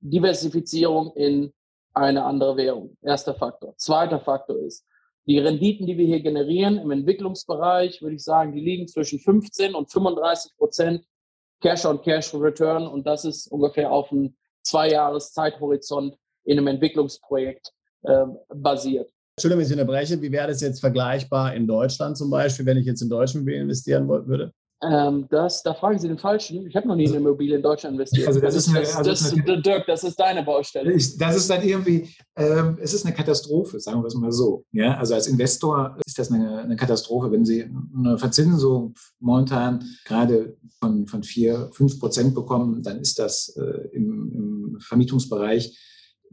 Diversifizierung 0.00 1.12
in 1.14 1.52
eine 1.94 2.24
andere 2.24 2.56
Währung. 2.56 2.96
Erster 3.00 3.34
Faktor. 3.34 3.74
Zweiter 3.78 4.20
Faktor 4.20 4.58
ist, 4.58 4.84
die 5.26 5.38
Renditen, 5.38 5.86
die 5.86 5.96
wir 5.96 6.06
hier 6.06 6.20
generieren 6.20 6.78
im 6.78 6.90
Entwicklungsbereich, 6.90 8.02
würde 8.02 8.16
ich 8.16 8.24
sagen, 8.24 8.52
die 8.52 8.60
liegen 8.60 8.88
zwischen 8.88 9.18
15 9.18 9.74
und 9.74 9.90
35 9.90 10.56
Prozent 10.56 11.04
Cash-on-Cash-Return 11.62 12.86
und 12.86 13.06
das 13.06 13.24
ist 13.24 13.46
ungefähr 13.46 13.90
auf 13.90 14.12
einem 14.12 14.34
Zwei-Jahres-Zeithorizont 14.62 16.16
in 16.44 16.58
einem 16.58 16.66
Entwicklungsprojekt 16.66 17.72
äh, 18.02 18.24
basiert. 18.54 19.10
Entschuldigung, 19.36 19.60
wenn 19.60 19.66
ich 19.66 19.72
unterbreche, 19.72 20.22
wie 20.22 20.30
wäre 20.30 20.48
das 20.48 20.60
jetzt 20.60 20.80
vergleichbar 20.80 21.54
in 21.54 21.66
Deutschland 21.66 22.16
zum 22.16 22.30
Beispiel, 22.30 22.66
wenn 22.66 22.76
ich 22.76 22.86
jetzt 22.86 23.02
in 23.02 23.10
Immobilien 23.10 23.62
investieren 23.62 24.08
würde? 24.08 24.52
Ähm, 24.90 25.26
das, 25.30 25.62
da 25.62 25.74
fragen 25.74 25.98
Sie 25.98 26.08
den 26.08 26.18
Falschen. 26.18 26.66
Ich 26.66 26.76
habe 26.76 26.86
noch 26.86 26.96
nie 26.96 27.04
in 27.04 27.10
eine 27.10 27.18
Immobilie 27.18 27.56
in 27.56 27.62
Deutschland 27.62 27.94
investiert. 27.94 28.26
Also 28.26 28.40
das, 28.40 28.54
das, 28.54 28.66
ist 28.66 28.70
eine, 28.70 28.78
also 28.80 29.10
das, 29.10 29.34
das, 29.46 29.62
Dirk, 29.62 29.86
das 29.86 30.04
ist 30.04 30.18
deine 30.18 30.42
Baustelle. 30.42 30.92
Ich, 30.92 31.16
das 31.16 31.36
ist 31.36 31.48
dann 31.48 31.62
irgendwie, 31.62 32.08
ähm, 32.36 32.78
es 32.80 32.92
ist 32.92 33.06
eine 33.06 33.14
Katastrophe, 33.14 33.80
sagen 33.80 34.02
wir 34.02 34.06
es 34.06 34.14
mal 34.14 34.32
so. 34.32 34.64
Ja, 34.72 34.96
also 34.96 35.14
als 35.14 35.26
Investor 35.26 35.96
ist 36.04 36.18
das 36.18 36.30
eine, 36.30 36.58
eine 36.62 36.76
Katastrophe, 36.76 37.30
wenn 37.30 37.44
Sie 37.44 37.64
eine 37.96 38.18
Verzinsung 38.18 38.94
momentan 39.20 39.84
gerade 40.04 40.56
von, 40.80 41.06
von 41.06 41.22
4, 41.22 41.70
5 41.72 42.00
Prozent 42.00 42.34
bekommen, 42.34 42.82
dann 42.82 43.00
ist 43.00 43.18
das 43.18 43.56
äh, 43.56 43.88
im, 43.92 44.32
im 44.32 44.80
Vermietungsbereich 44.80 45.78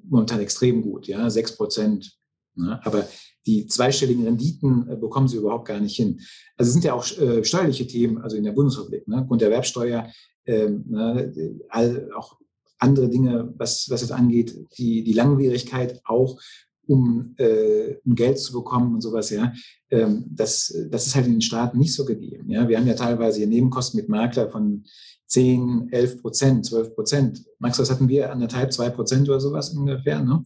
momentan 0.03 0.39
extrem 0.39 0.81
gut. 0.81 1.07
Ja, 1.07 1.29
6 1.29 1.57
Prozent. 1.57 2.17
Ja, 2.55 2.81
aber 2.83 3.05
die 3.45 3.65
zweistelligen 3.67 4.23
Renditen 4.23 4.88
äh, 4.89 4.95
bekommen 4.95 5.27
sie 5.27 5.38
überhaupt 5.38 5.67
gar 5.67 5.80
nicht 5.80 5.95
hin. 5.95 6.19
Also 6.58 6.69
es 6.69 6.73
sind 6.73 6.84
ja 6.84 6.93
auch 6.93 7.06
äh, 7.17 7.43
steuerliche 7.43 7.88
Themen, 7.88 8.19
also 8.19 8.38
in 8.38 8.43
der 8.43 8.51
Bundesrepublik, 8.51 9.08
ne? 9.08 9.25
Grunderwerbsteuer, 9.27 10.10
ähm, 10.45 10.86
ne? 10.88 11.34
all, 11.69 12.10
auch 12.15 12.38
andere 12.80 13.10
Dinge, 13.10 13.54
was, 13.58 13.88
was 13.89 14.01
es 14.01 14.12
angeht, 14.12 14.56
die, 14.77 15.04
die 15.04 15.13
Langwierigkeit 15.13 16.01
auch, 16.04 16.39
um, 16.88 17.36
äh, 17.38 17.95
um 18.06 18.15
Geld 18.15 18.39
zu 18.39 18.54
bekommen 18.54 18.95
und 18.95 19.01
sowas, 19.01 19.30
ja, 19.30 19.54
ähm, 19.91 20.25
das, 20.30 20.75
das 20.89 21.08
ist 21.08 21.15
halt 21.15 21.27
in 21.27 21.34
den 21.34 21.41
Staaten 21.41 21.77
nicht 21.77 21.93
so 21.93 22.06
gegeben. 22.06 22.49
Ja? 22.49 22.67
Wir 22.67 22.77
haben 22.77 22.88
ja 22.88 22.95
teilweise 22.95 23.38
hier 23.38 23.47
Nebenkosten 23.47 23.99
mit 23.99 24.10
Makler 24.10 24.49
von 24.49 24.84
10, 25.27 25.89
11 25.91 26.21
Prozent, 26.21 26.65
12 26.65 26.95
Prozent. 26.95 27.45
Max, 27.60 27.80
was 27.80 27.89
hatten 27.89 28.10
wir? 28.10 28.32
Anderthalb, 28.32 28.73
zwei 28.73 28.89
Prozent 28.89 29.30
oder 29.30 29.39
sowas 29.39 29.69
ungefähr, 29.69 30.21
ne? 30.21 30.43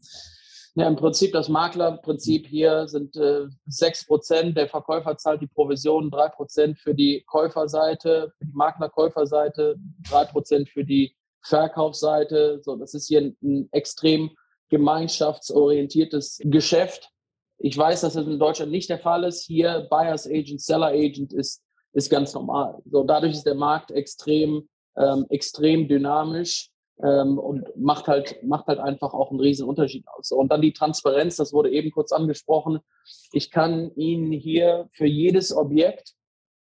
Ja, 0.77 0.89
im 0.89 0.97
Prinzip 0.97 1.31
das 1.31 1.47
Maklerprinzip 1.47 2.47
hier 2.47 2.89
sind 2.89 3.15
äh, 3.15 3.47
6%. 3.69 4.53
Der 4.55 4.67
Verkäufer 4.67 5.15
zahlt 5.15 5.41
die 5.41 5.47
Provision, 5.47 6.11
3% 6.11 6.75
für 6.75 6.93
die 6.93 7.23
Käuferseite, 7.27 8.33
für 8.37 8.45
die 8.45 8.51
Maklerkäuferseite, 8.53 9.77
3% 10.03 10.67
für 10.69 10.83
die 10.83 11.15
Verkaufsseite. 11.43 12.59
So, 12.61 12.75
das 12.75 12.93
ist 12.93 13.07
hier 13.07 13.21
ein, 13.21 13.37
ein 13.41 13.69
extrem 13.71 14.31
gemeinschaftsorientiertes 14.69 16.41
Geschäft. 16.43 17.09
Ich 17.57 17.77
weiß, 17.77 18.01
dass 18.01 18.15
das 18.15 18.27
in 18.27 18.37
Deutschland 18.37 18.73
nicht 18.73 18.89
der 18.89 18.99
Fall 18.99 19.23
ist. 19.23 19.45
Hier 19.45 19.87
Buyers 19.89 20.27
Agent, 20.27 20.61
Seller 20.61 20.87
Agent 20.87 21.31
ist, 21.31 21.63
ist 21.93 22.09
ganz 22.09 22.33
normal. 22.33 22.81
So, 22.91 23.05
dadurch 23.05 23.31
ist 23.31 23.45
der 23.45 23.55
Markt 23.55 23.91
extrem, 23.91 24.67
ähm, 24.97 25.25
extrem 25.29 25.87
dynamisch. 25.87 26.69
Ähm, 27.03 27.37
und 27.37 27.75
macht 27.75 28.07
halt, 28.07 28.41
macht 28.43 28.67
halt 28.67 28.79
einfach 28.79 29.13
auch 29.13 29.31
einen 29.31 29.39
riesen 29.39 29.67
Unterschied 29.67 30.05
aus. 30.07 30.31
Und 30.31 30.51
dann 30.51 30.61
die 30.61 30.73
Transparenz, 30.73 31.35
das 31.35 31.53
wurde 31.53 31.71
eben 31.71 31.91
kurz 31.91 32.11
angesprochen. 32.11 32.79
Ich 33.31 33.51
kann 33.51 33.91
Ihnen 33.95 34.31
hier 34.31 34.87
für 34.91 35.05
jedes 35.05 35.55
Objekt, 35.55 36.13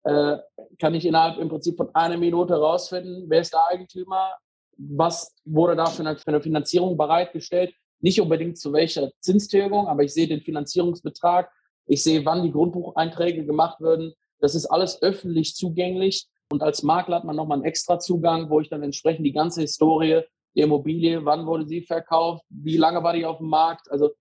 äh, 0.03 0.37
kann 0.79 0.95
ich 0.95 1.05
innerhalb 1.05 1.37
im 1.37 1.49
Prinzip 1.49 1.77
von 1.77 1.93
einer 1.95 2.17
Minute 2.17 2.55
rausfinden, 2.55 3.25
wer 3.27 3.41
ist 3.41 3.53
der 3.53 3.65
Eigentümer, 3.67 4.31
was 4.77 5.35
wurde 5.45 5.75
da 5.75 5.87
für 5.87 6.03
eine 6.03 6.41
Finanzierung 6.41 6.97
bereitgestellt. 6.97 7.73
Nicht 7.99 8.21
unbedingt 8.21 8.59
zu 8.59 8.71
welcher 8.73 9.11
Zinstilgung, 9.21 9.87
aber 9.87 10.03
ich 10.03 10.13
sehe 10.13 10.27
den 10.27 10.41
Finanzierungsbetrag, 10.41 11.51
ich 11.87 12.03
sehe, 12.03 12.25
wann 12.25 12.43
die 12.43 12.51
Grundbucheinträge 12.51 13.45
gemacht 13.45 13.79
würden. 13.79 14.13
Das 14.39 14.53
ist 14.53 14.67
alles 14.67 15.01
öffentlich 15.01 15.55
zugänglich. 15.55 16.27
Und 16.49 16.63
als 16.63 16.83
Makler 16.83 17.17
hat 17.17 17.23
man 17.25 17.35
nochmal 17.35 17.57
einen 17.57 17.65
extra 17.65 17.99
Zugang, 17.99 18.49
wo 18.49 18.59
ich 18.59 18.69
dann 18.69 18.83
entsprechend 18.83 19.25
die 19.25 19.33
ganze 19.33 19.61
Historie 19.61 20.21
der 20.55 20.63
Immobilie, 20.63 21.23
wann 21.25 21.45
wurde 21.45 21.67
sie 21.67 21.81
verkauft, 21.81 22.43
wie 22.49 22.77
lange 22.77 23.03
war 23.03 23.13
die 23.13 23.25
auf 23.25 23.37
dem 23.37 23.49
Markt. 23.49 23.91
Also 23.91 24.11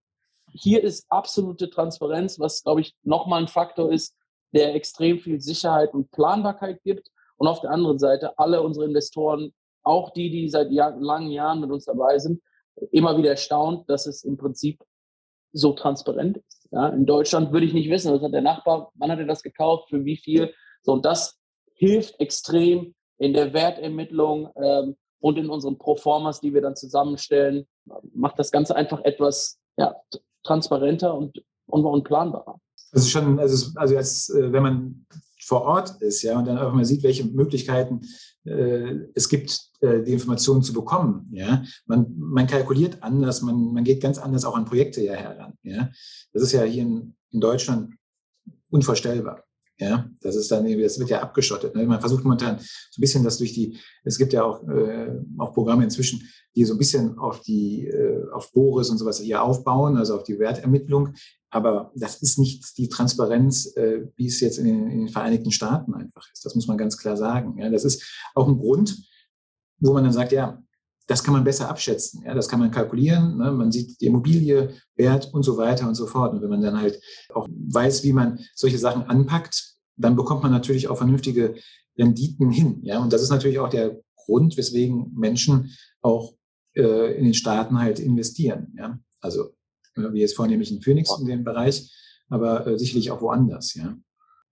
hier 0.52 0.82
ist 0.82 1.06
absolute 1.08 1.70
Transparenz, 1.70 2.38
was, 2.38 2.62
glaube 2.62 2.80
ich, 2.80 2.94
nochmal 3.02 3.42
ein 3.42 3.48
Faktor 3.48 3.92
ist, 3.92 4.16
der 4.52 4.74
extrem 4.74 5.18
viel 5.18 5.40
Sicherheit 5.40 5.94
und 5.94 6.10
Planbarkeit 6.10 6.82
gibt. 6.82 7.10
Und 7.36 7.48
auf 7.48 7.60
der 7.60 7.70
anderen 7.70 7.98
Seite 7.98 8.38
alle 8.38 8.62
unsere 8.62 8.86
Investoren, 8.86 9.52
auch 9.82 10.10
die, 10.10 10.30
die 10.30 10.48
seit 10.48 10.70
Jahr, 10.70 10.96
langen 10.98 11.30
Jahren 11.30 11.60
mit 11.60 11.70
uns 11.70 11.84
dabei 11.84 12.18
sind, 12.18 12.42
immer 12.90 13.16
wieder 13.16 13.30
erstaunt, 13.30 13.88
dass 13.88 14.06
es 14.06 14.24
im 14.24 14.36
Prinzip 14.36 14.82
so 15.52 15.72
transparent 15.72 16.38
ist. 16.38 16.68
Ja, 16.70 16.88
in 16.88 17.06
Deutschland 17.06 17.52
würde 17.52 17.66
ich 17.66 17.72
nicht 17.72 17.90
wissen, 17.90 18.12
was 18.12 18.22
hat 18.22 18.32
der 18.32 18.42
Nachbar, 18.42 18.90
wann 18.94 19.10
hat 19.10 19.18
er 19.18 19.26
das 19.26 19.42
gekauft, 19.42 19.88
für 19.88 20.04
wie 20.04 20.16
viel. 20.16 20.52
So, 20.82 20.92
und 20.92 21.04
das 21.04 21.38
hilft 21.76 22.18
extrem 22.20 22.94
in 23.18 23.32
der 23.32 23.52
Wertermittlung 23.52 24.50
ähm, 24.56 24.96
und 25.20 25.38
in 25.38 25.48
unseren 25.48 25.78
Proformas, 25.78 26.40
die 26.40 26.52
wir 26.52 26.60
dann 26.60 26.76
zusammenstellen, 26.76 27.66
macht 28.12 28.38
das 28.38 28.50
Ganze 28.50 28.76
einfach 28.76 29.04
etwas 29.04 29.58
ja, 29.76 29.94
transparenter 30.42 31.14
und, 31.14 31.42
und, 31.66 31.84
und 31.84 32.04
planbarer. 32.04 32.60
Also 32.92 33.08
schon, 33.08 33.38
also, 33.38 33.72
also 33.76 33.96
als, 33.96 34.28
äh, 34.30 34.52
wenn 34.52 34.62
man 34.62 35.06
vor 35.46 35.62
Ort 35.62 36.02
ist, 36.02 36.22
ja, 36.22 36.38
und 36.38 36.46
dann 36.46 36.58
auch 36.58 36.72
mal 36.72 36.84
sieht, 36.84 37.04
welche 37.04 37.24
Möglichkeiten 37.24 38.00
äh, 38.44 38.94
es 39.14 39.28
gibt, 39.28 39.70
äh, 39.80 40.02
die 40.02 40.12
Informationen 40.12 40.62
zu 40.62 40.72
bekommen, 40.72 41.28
ja. 41.32 41.62
Man, 41.86 42.14
man 42.18 42.46
kalkuliert 42.46 43.02
anders, 43.02 43.42
man, 43.42 43.72
man 43.72 43.84
geht 43.84 44.02
ganz 44.02 44.18
anders 44.18 44.44
auch 44.44 44.56
an 44.56 44.64
Projekte 44.64 45.02
ja 45.02 45.14
heran, 45.14 45.54
ja. 45.62 45.90
Das 46.32 46.42
ist 46.42 46.52
ja 46.52 46.62
hier 46.62 46.82
in, 46.82 47.16
in 47.30 47.40
Deutschland 47.40 47.94
unvorstellbar. 48.70 49.45
Ja, 49.78 50.08
das 50.20 50.36
ist 50.36 50.50
dann 50.50 50.64
irgendwie, 50.64 50.84
das 50.84 50.98
wird 50.98 51.10
ja 51.10 51.20
abgeschottet. 51.20 51.74
Ne? 51.74 51.84
Man 51.84 52.00
versucht 52.00 52.24
momentan 52.24 52.58
so 52.58 52.98
ein 52.98 53.00
bisschen 53.00 53.24
das 53.24 53.36
durch 53.36 53.52
die, 53.52 53.78
es 54.04 54.16
gibt 54.16 54.32
ja 54.32 54.42
auch, 54.42 54.66
äh, 54.68 55.12
auch 55.36 55.52
Programme 55.52 55.84
inzwischen, 55.84 56.22
die 56.54 56.64
so 56.64 56.74
ein 56.74 56.78
bisschen 56.78 57.18
auf 57.18 57.42
die, 57.42 57.86
äh, 57.86 58.24
auf 58.32 58.52
Boris 58.52 58.88
und 58.88 58.96
sowas 58.96 59.20
hier 59.20 59.42
aufbauen, 59.42 59.98
also 59.98 60.16
auf 60.16 60.22
die 60.22 60.38
Wertermittlung. 60.38 61.12
Aber 61.50 61.92
das 61.94 62.22
ist 62.22 62.38
nicht 62.38 62.78
die 62.78 62.88
Transparenz, 62.88 63.76
äh, 63.76 64.06
wie 64.16 64.26
es 64.26 64.40
jetzt 64.40 64.58
in 64.58 64.64
den, 64.64 64.90
in 64.90 64.98
den 65.00 65.08
Vereinigten 65.08 65.52
Staaten 65.52 65.92
einfach 65.92 66.26
ist. 66.32 66.46
Das 66.46 66.54
muss 66.54 66.66
man 66.66 66.78
ganz 66.78 66.96
klar 66.96 67.18
sagen. 67.18 67.58
Ja, 67.58 67.68
das 67.68 67.84
ist 67.84 68.02
auch 68.34 68.48
ein 68.48 68.58
Grund, 68.58 68.96
wo 69.78 69.92
man 69.92 70.04
dann 70.04 70.12
sagt, 70.12 70.32
ja, 70.32 70.62
das 71.06 71.22
kann 71.22 71.34
man 71.34 71.44
besser 71.44 71.68
abschätzen. 71.68 72.22
Ja, 72.24 72.34
das 72.34 72.48
kann 72.48 72.58
man 72.58 72.70
kalkulieren. 72.70 73.36
Ne? 73.38 73.52
Man 73.52 73.70
sieht 73.70 74.00
die 74.00 74.06
Immobilie, 74.06 74.74
Wert 74.96 75.32
und 75.32 75.44
so 75.44 75.56
weiter 75.56 75.86
und 75.86 75.94
so 75.94 76.06
fort. 76.06 76.32
Und 76.32 76.42
wenn 76.42 76.50
man 76.50 76.60
dann 76.60 76.80
halt 76.80 77.00
auch 77.32 77.48
weiß, 77.48 78.02
wie 78.02 78.12
man 78.12 78.40
solche 78.54 78.78
Sachen 78.78 79.04
anpackt, 79.04 79.76
dann 79.96 80.16
bekommt 80.16 80.42
man 80.42 80.52
natürlich 80.52 80.88
auch 80.88 80.98
vernünftige 80.98 81.54
Renditen 81.96 82.50
hin. 82.50 82.80
Ja, 82.82 83.02
und 83.02 83.12
das 83.12 83.22
ist 83.22 83.30
natürlich 83.30 83.58
auch 83.58 83.70
der 83.70 84.00
Grund, 84.16 84.56
weswegen 84.56 85.12
Menschen 85.14 85.70
auch 86.02 86.34
äh, 86.74 87.16
in 87.16 87.24
den 87.24 87.34
Staaten 87.34 87.78
halt 87.78 88.00
investieren. 88.00 88.74
Ja, 88.76 88.98
also 89.20 89.54
äh, 89.94 90.12
wie 90.12 90.20
jetzt 90.20 90.36
vornehmlich 90.36 90.72
in 90.72 90.82
Phoenix 90.82 91.16
in 91.18 91.26
dem 91.26 91.44
Bereich, 91.44 91.90
aber 92.28 92.66
äh, 92.66 92.78
sicherlich 92.78 93.10
auch 93.10 93.22
woanders. 93.22 93.74
Ja. 93.74 93.96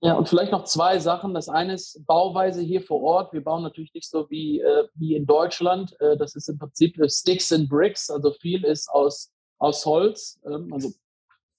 Ja, 0.04 0.18
und 0.18 0.28
vielleicht 0.28 0.52
noch 0.52 0.64
zwei 0.64 0.98
Sachen. 0.98 1.32
Das 1.32 1.48
eine 1.48 1.72
ist 1.72 2.04
Bauweise 2.06 2.60
hier 2.60 2.82
vor 2.82 3.00
Ort. 3.02 3.32
Wir 3.32 3.42
bauen 3.42 3.62
natürlich 3.62 3.94
nicht 3.94 4.06
so 4.06 4.28
wie, 4.28 4.60
äh, 4.60 4.86
wie 4.96 5.16
in 5.16 5.24
Deutschland. 5.24 5.98
Äh, 5.98 6.18
das 6.18 6.36
ist 6.36 6.46
im 6.50 6.58
Prinzip 6.58 6.98
Sticks 7.08 7.50
and 7.50 7.70
Bricks, 7.70 8.10
also 8.10 8.30
viel 8.32 8.64
ist 8.64 8.90
aus, 8.90 9.32
aus 9.58 9.86
Holz, 9.86 10.38
ähm, 10.44 10.70
also 10.74 10.92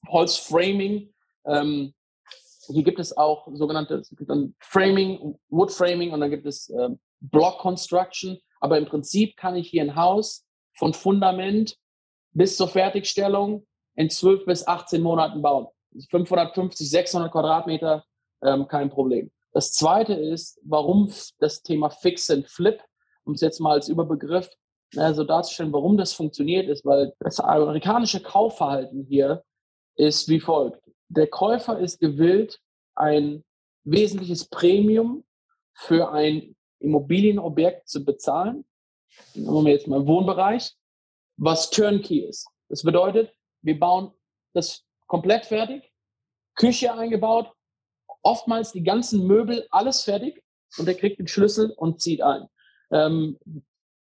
Holzframing. 0.07 1.11
Ähm, 1.47 1.95
hier 2.67 2.83
gibt 2.83 2.99
es 2.99 3.17
auch 3.17 3.47
sogenannte 3.53 4.03
Framing, 4.59 5.39
Wood 5.49 5.71
Framing 5.71 6.11
und 6.11 6.19
dann 6.19 6.29
gibt 6.29 6.45
es 6.45 6.69
ähm, 6.69 6.99
Block 7.21 7.57
Construction. 7.57 8.37
Aber 8.59 8.77
im 8.77 8.85
Prinzip 8.85 9.37
kann 9.37 9.55
ich 9.55 9.69
hier 9.69 9.81
ein 9.81 9.95
Haus 9.95 10.45
von 10.77 10.93
Fundament 10.93 11.77
bis 12.33 12.57
zur 12.57 12.67
Fertigstellung 12.67 13.65
in 13.95 14.11
12 14.11 14.45
bis 14.45 14.67
18 14.67 15.01
Monaten 15.01 15.41
bauen. 15.41 15.65
550, 16.11 16.87
600 16.87 17.31
Quadratmeter 17.31 18.05
ähm, 18.43 18.67
kein 18.67 18.89
Problem. 18.89 19.31
Das 19.53 19.73
zweite 19.73 20.13
ist, 20.13 20.59
warum 20.63 21.11
das 21.39 21.63
Thema 21.63 21.89
Fix 21.89 22.29
and 22.29 22.47
Flip, 22.47 22.81
um 23.23 23.33
es 23.33 23.41
jetzt 23.41 23.59
mal 23.59 23.71
als 23.71 23.87
Überbegriff 23.87 24.49
äh, 24.95 25.13
so 25.13 25.23
darzustellen, 25.23 25.73
warum 25.73 25.97
das 25.97 26.13
funktioniert, 26.13 26.67
ist, 26.67 26.85
weil 26.85 27.13
das 27.19 27.39
amerikanische 27.39 28.21
Kaufverhalten 28.21 29.05
hier 29.07 29.43
ist 29.95 30.27
wie 30.27 30.39
folgt. 30.39 30.81
Der 31.07 31.27
Käufer 31.27 31.79
ist 31.79 31.99
gewillt, 31.99 32.59
ein 32.95 33.43
wesentliches 33.83 34.45
Premium 34.49 35.23
für 35.73 36.11
ein 36.11 36.55
Immobilienobjekt 36.79 37.87
zu 37.87 38.03
bezahlen. 38.03 38.65
Nehmen 39.33 39.65
wir 39.65 39.73
jetzt 39.73 39.87
mal 39.87 40.05
Wohnbereich, 40.05 40.73
was 41.37 41.69
Turnkey 41.69 42.19
ist. 42.19 42.47
Das 42.69 42.83
bedeutet, 42.83 43.33
wir 43.61 43.79
bauen 43.79 44.11
das 44.53 44.83
komplett 45.07 45.45
fertig, 45.45 45.91
Küche 46.55 46.93
eingebaut, 46.93 47.51
oftmals 48.25 48.71
die 48.71 48.83
ganzen 48.83 49.25
Möbel, 49.27 49.67
alles 49.69 50.01
fertig 50.01 50.43
und 50.77 50.87
er 50.87 50.95
kriegt 50.95 51.19
den 51.19 51.27
Schlüssel 51.27 51.71
und 51.77 52.01
zieht 52.01 52.21
ein. 52.21 52.47
Ähm, 52.91 53.37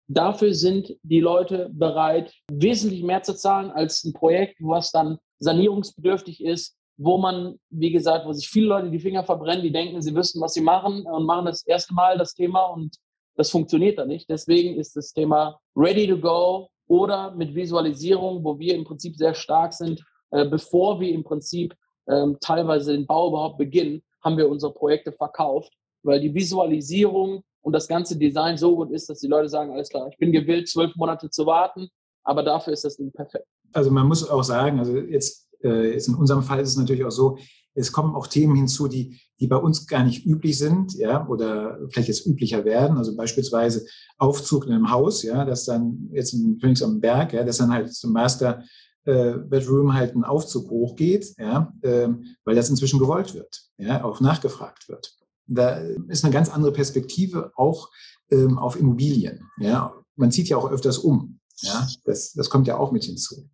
dafür 0.07 0.53
sind 0.53 0.95
die 1.03 1.19
Leute 1.19 1.69
bereit, 1.73 2.33
wesentlich 2.49 3.03
mehr 3.03 3.21
zu 3.23 3.36
zahlen 3.36 3.69
als 3.69 4.03
ein 4.03 4.13
Projekt, 4.13 4.55
was 4.59 4.91
dann 4.91 5.17
sanierungsbedürftig 5.39 6.43
ist, 6.43 6.77
wo 6.97 7.17
man, 7.17 7.59
wie 7.69 7.91
gesagt, 7.91 8.25
wo 8.25 8.33
sich 8.33 8.47
viele 8.47 8.67
Leute 8.67 8.91
die 8.91 8.99
Finger 8.99 9.23
verbrennen, 9.23 9.63
die 9.63 9.71
denken, 9.71 10.01
sie 10.01 10.15
wüssten, 10.15 10.39
was 10.39 10.53
sie 10.53 10.62
machen 10.62 11.05
und 11.05 11.25
machen 11.25 11.45
das 11.45 11.65
erste 11.65 11.93
Mal 11.93 12.17
das 12.17 12.33
Thema 12.33 12.65
und 12.67 12.95
das 13.36 13.49
funktioniert 13.49 13.97
dann 13.97 14.07
nicht. 14.07 14.29
Deswegen 14.29 14.79
ist 14.79 14.95
das 14.95 15.12
Thema 15.12 15.59
ready 15.75 16.07
to 16.07 16.17
go 16.17 16.69
oder 16.88 17.31
mit 17.31 17.55
Visualisierung, 17.55 18.43
wo 18.43 18.57
wir 18.57 18.75
im 18.75 18.86
Prinzip 18.86 19.17
sehr 19.17 19.33
stark 19.33 19.73
sind, 19.73 20.01
äh, 20.31 20.45
bevor 20.45 20.99
wir 20.99 21.09
im 21.09 21.23
Prinzip 21.23 21.75
ähm, 22.07 22.38
teilweise 22.39 22.93
den 22.93 23.07
Bau 23.07 23.29
überhaupt 23.29 23.57
beginnen, 23.57 24.03
haben 24.23 24.38
wir 24.38 24.49
unsere 24.49 24.73
Projekte 24.73 25.12
verkauft, 25.12 25.71
weil 26.03 26.19
die 26.19 26.33
Visualisierung 26.33 27.43
und 27.62 27.73
das 27.73 27.88
ganze 27.88 28.17
Design 28.17 28.57
so 28.57 28.75
gut 28.75 28.91
ist, 28.91 29.09
dass 29.09 29.19
die 29.19 29.27
Leute 29.27 29.49
sagen, 29.49 29.71
alles 29.71 29.89
klar, 29.89 30.07
ich 30.09 30.17
bin 30.17 30.31
gewillt, 30.31 30.67
zwölf 30.67 30.95
Monate 30.95 31.29
zu 31.29 31.45
warten, 31.45 31.88
aber 32.23 32.43
dafür 32.43 32.73
ist 32.73 32.83
das 32.83 32.97
Ding 32.97 33.12
perfekt. 33.12 33.45
Also 33.73 33.89
man 33.89 34.07
muss 34.07 34.29
auch 34.29 34.43
sagen, 34.43 34.79
also 34.79 34.97
jetzt, 34.97 35.49
äh, 35.63 35.93
jetzt 35.93 36.07
in 36.07 36.15
unserem 36.15 36.43
Fall 36.43 36.59
ist 36.59 36.69
es 36.69 36.77
natürlich 36.77 37.05
auch 37.05 37.12
so, 37.12 37.38
es 37.75 37.91
kommen 37.91 38.15
auch 38.15 38.27
Themen 38.27 38.55
hinzu, 38.55 38.88
die, 38.88 39.19
die 39.39 39.47
bei 39.47 39.55
uns 39.55 39.88
gar 39.88 40.03
nicht 40.03 40.25
üblich 40.25 40.57
sind, 40.57 40.93
ja, 40.93 41.27
oder 41.27 41.79
vielleicht 41.89 42.09
jetzt 42.09 42.25
üblicher 42.25 42.65
werden. 42.65 42.97
Also 42.97 43.15
beispielsweise 43.15 43.86
Aufzug 44.17 44.67
in 44.67 44.73
einem 44.73 44.91
Haus, 44.91 45.23
ja, 45.23 45.43
das 45.43 45.65
dann 45.65 46.09
jetzt 46.12 46.33
in 46.33 46.59
Phoenix 46.59 46.83
am 46.83 46.99
Berg, 46.99 47.33
ja, 47.33 47.43
das 47.43 47.57
dann 47.57 47.73
halt 47.73 47.91
zum 47.93 48.13
Master 48.13 48.63
äh, 49.05 49.33
Bedroom 49.37 49.93
halt 49.93 50.15
ein 50.15 50.23
Aufzug 50.23 50.69
hochgeht, 50.69 51.35
ja, 51.37 51.73
ähm, 51.83 52.35
weil 52.45 52.55
das 52.55 52.69
inzwischen 52.69 52.99
gewollt 52.99 53.33
wird, 53.33 53.63
ja, 53.77 54.03
auch 54.03 54.21
nachgefragt 54.21 54.87
wird. 54.89 55.15
Da 55.45 55.77
ist 56.07 56.23
eine 56.23 56.33
ganz 56.33 56.49
andere 56.49 56.71
Perspektive 56.71 57.51
auch 57.55 57.89
ähm, 58.31 58.57
auf 58.57 58.79
Immobilien. 58.79 59.49
Ja. 59.59 59.93
Man 60.15 60.31
zieht 60.31 60.47
ja 60.47 60.57
auch 60.57 60.69
öfters 60.69 60.97
um. 60.97 61.39
Ja. 61.61 61.87
Das, 62.05 62.33
das 62.33 62.49
kommt 62.49 62.67
ja 62.67 62.77
auch 62.77 62.91
mit 62.91 63.03
hinzu. 63.03 63.49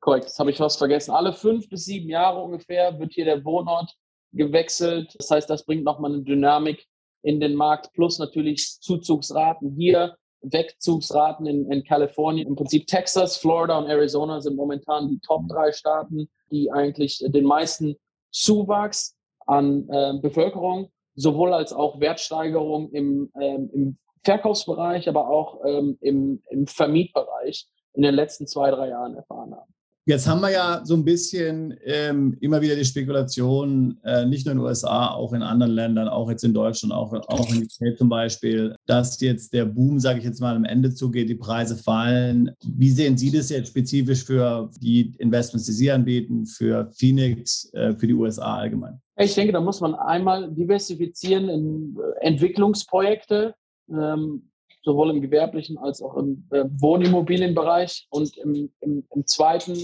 Korrekt, 0.00 0.26
das 0.26 0.38
habe 0.38 0.50
ich 0.50 0.56
fast 0.56 0.78
vergessen. 0.78 1.12
Alle 1.12 1.32
fünf 1.32 1.68
bis 1.68 1.84
sieben 1.84 2.08
Jahre 2.08 2.40
ungefähr 2.40 2.98
wird 2.98 3.12
hier 3.12 3.26
der 3.26 3.44
Wohnort 3.44 3.94
gewechselt. 4.32 5.14
Das 5.18 5.30
heißt, 5.30 5.50
das 5.50 5.64
bringt 5.64 5.84
nochmal 5.84 6.12
eine 6.12 6.22
Dynamik 6.22 6.86
in 7.22 7.38
den 7.38 7.54
Markt, 7.54 7.92
plus 7.92 8.18
natürlich 8.18 8.78
Zuzugsraten 8.80 9.74
hier 9.76 10.16
Wegzugsraten 10.42 11.46
in, 11.46 11.70
in 11.70 11.84
Kalifornien. 11.84 12.48
Im 12.48 12.56
Prinzip 12.56 12.86
Texas, 12.86 13.36
Florida 13.36 13.78
und 13.78 13.86
Arizona 13.88 14.40
sind 14.40 14.56
momentan 14.56 15.08
die 15.08 15.20
Top 15.20 15.42
drei 15.48 15.72
Staaten, 15.72 16.28
die 16.50 16.70
eigentlich 16.70 17.22
den 17.26 17.44
meisten 17.44 17.96
Zuwachs 18.30 19.16
an 19.46 19.88
äh, 19.88 20.18
Bevölkerung, 20.20 20.90
sowohl 21.14 21.52
als 21.52 21.72
auch 21.72 22.00
Wertsteigerung 22.00 22.90
im, 22.92 23.30
ähm, 23.40 23.70
im 23.72 23.98
Verkaufsbereich, 24.24 25.08
aber 25.08 25.28
auch 25.28 25.64
ähm, 25.64 25.98
im, 26.00 26.42
im 26.50 26.66
Vermietbereich 26.66 27.68
in 27.94 28.02
den 28.02 28.14
letzten 28.14 28.46
zwei, 28.46 28.70
drei 28.70 28.88
Jahren 28.90 29.14
erfahren 29.16 29.54
haben. 29.54 29.74
Jetzt 30.10 30.26
haben 30.26 30.40
wir 30.40 30.50
ja 30.50 30.80
so 30.84 30.94
ein 30.94 31.04
bisschen 31.04 31.72
ähm, 31.84 32.36
immer 32.40 32.60
wieder 32.60 32.74
die 32.74 32.84
Spekulation, 32.84 33.96
äh, 34.02 34.26
nicht 34.26 34.44
nur 34.44 34.54
in 34.54 34.58
den 34.58 34.66
USA, 34.66 35.12
auch 35.12 35.32
in 35.32 35.40
anderen 35.40 35.72
Ländern, 35.72 36.08
auch 36.08 36.28
jetzt 36.28 36.42
in 36.42 36.52
Deutschland, 36.52 36.92
auch, 36.92 37.12
auch 37.28 37.48
in 37.48 37.62
UK 37.62 37.96
zum 37.96 38.08
Beispiel, 38.08 38.74
dass 38.86 39.20
jetzt 39.20 39.52
der 39.52 39.66
Boom, 39.66 40.00
sage 40.00 40.18
ich 40.18 40.24
jetzt 40.24 40.40
mal, 40.40 40.56
am 40.56 40.64
Ende 40.64 40.92
zugeht, 40.92 41.28
die 41.28 41.36
Preise 41.36 41.76
fallen. 41.76 42.50
Wie 42.64 42.90
sehen 42.90 43.16
Sie 43.16 43.30
das 43.30 43.50
jetzt 43.50 43.68
spezifisch 43.68 44.24
für 44.24 44.68
die 44.80 45.14
Investments, 45.18 45.66
die 45.66 45.74
Sie 45.74 45.92
anbieten, 45.92 46.44
für 46.44 46.90
Phoenix, 46.92 47.72
äh, 47.74 47.94
für 47.94 48.08
die 48.08 48.14
USA 48.14 48.56
allgemein? 48.56 49.00
Ich 49.16 49.36
denke, 49.36 49.52
da 49.52 49.60
muss 49.60 49.80
man 49.80 49.94
einmal 49.94 50.50
diversifizieren 50.52 51.48
in 51.48 51.96
Entwicklungsprojekte. 52.20 53.54
Ähm, 53.88 54.49
sowohl 54.82 55.10
im 55.10 55.20
gewerblichen 55.20 55.78
als 55.78 56.02
auch 56.02 56.16
im 56.16 56.46
äh, 56.50 56.64
Wohnimmobilienbereich 56.78 58.06
und 58.10 58.36
im, 58.38 58.72
im, 58.80 59.06
im 59.14 59.26
zweiten, 59.26 59.74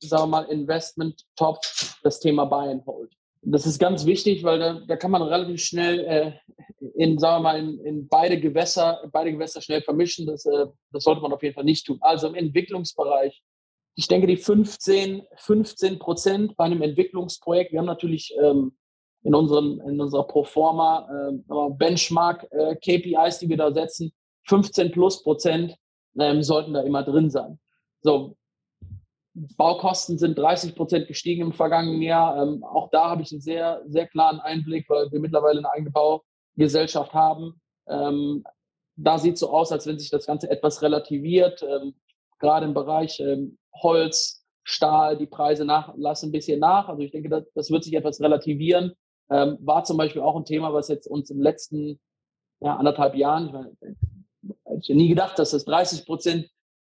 sagen 0.00 0.24
wir 0.24 0.26
mal, 0.26 0.44
Investment-Top 0.44 1.60
das 2.02 2.20
Thema 2.20 2.44
Buy 2.44 2.70
and 2.70 2.86
Hold. 2.86 3.12
Das 3.42 3.64
ist 3.64 3.78
ganz 3.78 4.04
wichtig, 4.04 4.44
weil 4.44 4.58
da, 4.58 4.80
da 4.86 4.96
kann 4.96 5.10
man 5.10 5.22
relativ 5.22 5.62
schnell 5.62 6.00
äh, 6.00 6.32
in, 6.96 7.18
sagen 7.18 7.42
wir 7.42 7.50
mal, 7.50 7.58
in, 7.58 7.80
in, 7.80 8.08
beide 8.08 8.38
Gewässer, 8.38 9.00
beide 9.12 9.32
Gewässer 9.32 9.62
schnell 9.62 9.82
vermischen. 9.82 10.26
Das, 10.26 10.44
äh, 10.44 10.66
das 10.92 11.04
sollte 11.04 11.22
man 11.22 11.32
auf 11.32 11.42
jeden 11.42 11.54
Fall 11.54 11.64
nicht 11.64 11.86
tun. 11.86 11.98
Also 12.02 12.28
im 12.28 12.34
Entwicklungsbereich, 12.34 13.42
ich 13.94 14.08
denke, 14.08 14.26
die 14.26 14.36
15, 14.36 15.22
15 15.36 15.98
Prozent 15.98 16.56
bei 16.56 16.64
einem 16.64 16.82
Entwicklungsprojekt, 16.82 17.72
wir 17.72 17.78
haben 17.78 17.86
natürlich 17.86 18.34
ähm, 18.42 18.76
in, 19.22 19.34
unseren, 19.34 19.80
in 19.80 20.00
unserer 20.00 20.26
Proforma 20.26 21.08
äh, 21.08 21.70
Benchmark 21.76 22.46
äh, 22.50 22.76
die 22.82 23.48
wir 23.48 23.56
da 23.56 23.72
setzen, 23.72 24.12
15 24.50 24.90
plus 24.90 25.22
Prozent 25.22 25.76
ähm, 26.18 26.42
sollten 26.42 26.74
da 26.74 26.82
immer 26.82 27.04
drin 27.04 27.30
sein. 27.30 27.58
So, 28.02 28.36
Baukosten 29.34 30.18
sind 30.18 30.36
30 30.36 30.74
Prozent 30.74 31.06
gestiegen 31.06 31.42
im 31.42 31.52
vergangenen 31.52 32.02
Jahr. 32.02 32.42
Ähm, 32.42 32.64
auch 32.64 32.90
da 32.90 33.08
habe 33.10 33.22
ich 33.22 33.30
einen 33.30 33.40
sehr, 33.40 33.82
sehr 33.86 34.08
klaren 34.08 34.40
Einblick, 34.40 34.90
weil 34.90 35.10
wir 35.12 35.20
mittlerweile 35.20 35.60
eine 35.60 35.70
eigene 35.70 35.90
Baugesellschaft 35.90 37.14
haben. 37.14 37.60
Ähm, 37.88 38.44
da 38.96 39.18
sieht 39.18 39.34
es 39.34 39.40
so 39.40 39.50
aus, 39.50 39.70
als 39.70 39.86
wenn 39.86 39.98
sich 39.98 40.10
das 40.10 40.26
Ganze 40.26 40.50
etwas 40.50 40.82
relativiert. 40.82 41.62
Ähm, 41.62 41.94
gerade 42.40 42.66
im 42.66 42.74
Bereich 42.74 43.20
ähm, 43.20 43.56
Holz, 43.72 44.44
Stahl, 44.64 45.16
die 45.16 45.26
Preise 45.26 45.64
nach, 45.64 45.94
lassen 45.96 46.28
ein 46.28 46.32
bisschen 46.32 46.58
nach. 46.58 46.88
Also 46.88 47.02
ich 47.02 47.12
denke, 47.12 47.28
das, 47.28 47.44
das 47.54 47.70
wird 47.70 47.84
sich 47.84 47.94
etwas 47.94 48.20
relativieren. 48.20 48.94
Ähm, 49.30 49.58
war 49.60 49.84
zum 49.84 49.96
Beispiel 49.96 50.22
auch 50.22 50.36
ein 50.36 50.44
Thema, 50.44 50.74
was 50.74 50.88
jetzt 50.88 51.06
uns 51.06 51.30
im 51.30 51.40
letzten 51.40 52.00
ja, 52.60 52.76
anderthalb 52.76 53.14
Jahren, 53.14 53.46
ich 53.46 53.52
meine, 53.52 53.76
Hätte 54.42 54.80
ich 54.80 54.88
nie 54.88 55.08
gedacht, 55.08 55.38
dass 55.38 55.50
das 55.50 55.64
30 55.64 56.06
Prozent 56.06 56.48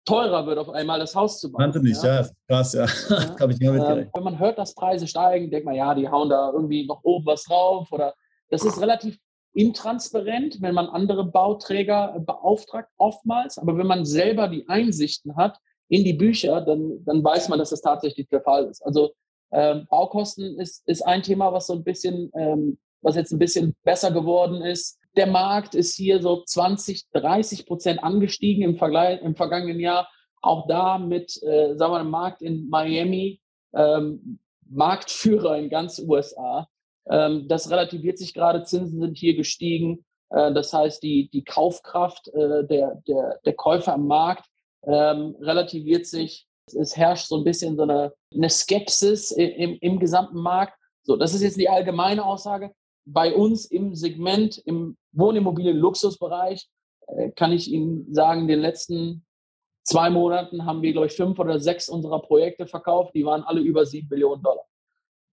teurer 0.04 0.46
wird, 0.46 0.58
auf 0.58 0.68
einmal 0.70 0.98
das 0.98 1.14
Haus 1.14 1.40
zu 1.40 1.50
bauen. 1.50 1.60
Kannte 1.60 1.80
nicht, 1.80 2.02
ja, 2.02 2.22
ja 2.22 2.28
krass, 2.48 2.72
ja. 2.72 2.86
ja. 2.86 3.38
Habe 3.40 3.52
ich 3.52 3.58
nicht 3.58 3.70
mitgerechnet. 3.70 4.10
Wenn 4.14 4.24
man 4.24 4.38
hört, 4.38 4.58
dass 4.58 4.74
Preise 4.74 5.06
steigen, 5.06 5.50
denkt 5.50 5.64
man, 5.64 5.74
ja, 5.74 5.94
die 5.94 6.08
hauen 6.08 6.28
da 6.28 6.50
irgendwie 6.52 6.86
noch 6.86 7.00
oben 7.04 7.26
was 7.26 7.44
drauf 7.44 7.90
oder 7.92 8.14
das 8.50 8.64
ist 8.64 8.80
relativ 8.80 9.16
intransparent, 9.54 10.60
wenn 10.60 10.74
man 10.74 10.86
andere 10.86 11.24
Bauträger 11.24 12.18
beauftragt, 12.20 12.90
oftmals. 12.96 13.58
Aber 13.58 13.76
wenn 13.76 13.86
man 13.86 14.04
selber 14.04 14.48
die 14.48 14.68
Einsichten 14.68 15.36
hat 15.36 15.58
in 15.88 16.04
die 16.04 16.14
Bücher, 16.14 16.60
dann, 16.62 17.04
dann 17.04 17.22
weiß 17.22 17.48
man, 17.48 17.58
dass 17.58 17.70
das 17.70 17.82
tatsächlich 17.82 18.28
der 18.28 18.42
Fall 18.42 18.66
ist. 18.66 18.84
Also 18.84 19.12
ähm, 19.52 19.86
Baukosten 19.90 20.58
ist, 20.58 20.82
ist 20.86 21.02
ein 21.02 21.22
Thema, 21.22 21.52
was 21.52 21.66
so 21.66 21.74
ein 21.74 21.84
bisschen, 21.84 22.30
ähm, 22.34 22.78
was 23.02 23.16
jetzt 23.16 23.32
ein 23.32 23.38
bisschen 23.38 23.76
besser 23.84 24.10
geworden 24.10 24.62
ist. 24.62 24.98
Der 25.16 25.26
Markt 25.26 25.74
ist 25.74 25.94
hier 25.94 26.22
so 26.22 26.42
20, 26.42 27.10
30 27.12 27.66
Prozent 27.66 28.02
angestiegen 28.02 28.62
im, 28.62 28.76
Vergleich, 28.76 29.20
im 29.20 29.36
vergangenen 29.36 29.78
Jahr. 29.78 30.08
Auch 30.40 30.66
da 30.66 30.98
mit, 30.98 31.40
äh, 31.42 31.76
sagen 31.76 31.92
wir 31.92 32.02
mal, 32.02 32.04
Markt 32.04 32.42
in 32.42 32.68
Miami, 32.68 33.40
ähm, 33.74 34.38
Marktführer 34.68 35.58
in 35.58 35.68
ganz 35.68 35.98
USA. 35.98 36.68
Ähm, 37.08 37.46
das 37.48 37.70
relativiert 37.70 38.18
sich 38.18 38.32
gerade. 38.32 38.64
Zinsen 38.64 39.00
sind 39.00 39.18
hier 39.18 39.36
gestiegen. 39.36 40.04
Äh, 40.30 40.52
das 40.52 40.72
heißt, 40.72 41.02
die, 41.02 41.28
die 41.30 41.44
Kaufkraft 41.44 42.28
äh, 42.28 42.66
der, 42.66 43.02
der, 43.06 43.38
der 43.44 43.52
Käufer 43.54 43.94
am 43.94 44.06
Markt 44.06 44.46
ähm, 44.84 45.36
relativiert 45.40 46.06
sich. 46.06 46.46
Es 46.74 46.96
herrscht 46.96 47.26
so 47.26 47.36
ein 47.36 47.44
bisschen 47.44 47.76
so 47.76 47.82
eine, 47.82 48.14
eine 48.34 48.48
Skepsis 48.48 49.30
im, 49.32 49.76
im 49.80 49.98
gesamten 49.98 50.40
Markt. 50.40 50.74
So, 51.02 51.16
das 51.16 51.34
ist 51.34 51.42
jetzt 51.42 51.58
die 51.58 51.68
allgemeine 51.68 52.24
Aussage 52.24 52.72
bei 53.04 53.34
uns 53.34 53.66
im 53.66 53.94
Segment, 53.94 54.58
im 54.58 54.96
Wohnimmobilien-Luxusbereich, 55.12 56.68
äh, 57.08 57.30
kann 57.32 57.52
ich 57.52 57.70
Ihnen 57.70 58.12
sagen, 58.12 58.42
in 58.42 58.48
den 58.48 58.60
letzten 58.60 59.24
zwei 59.84 60.10
Monaten 60.10 60.64
haben 60.64 60.82
wir, 60.82 60.92
glaube 60.92 61.08
ich, 61.08 61.14
fünf 61.14 61.38
oder 61.38 61.58
sechs 61.58 61.88
unserer 61.88 62.20
Projekte 62.20 62.66
verkauft. 62.66 63.14
Die 63.14 63.24
waren 63.24 63.42
alle 63.42 63.60
über 63.60 63.84
sieben 63.84 64.08
Millionen 64.08 64.42
Dollar. 64.42 64.64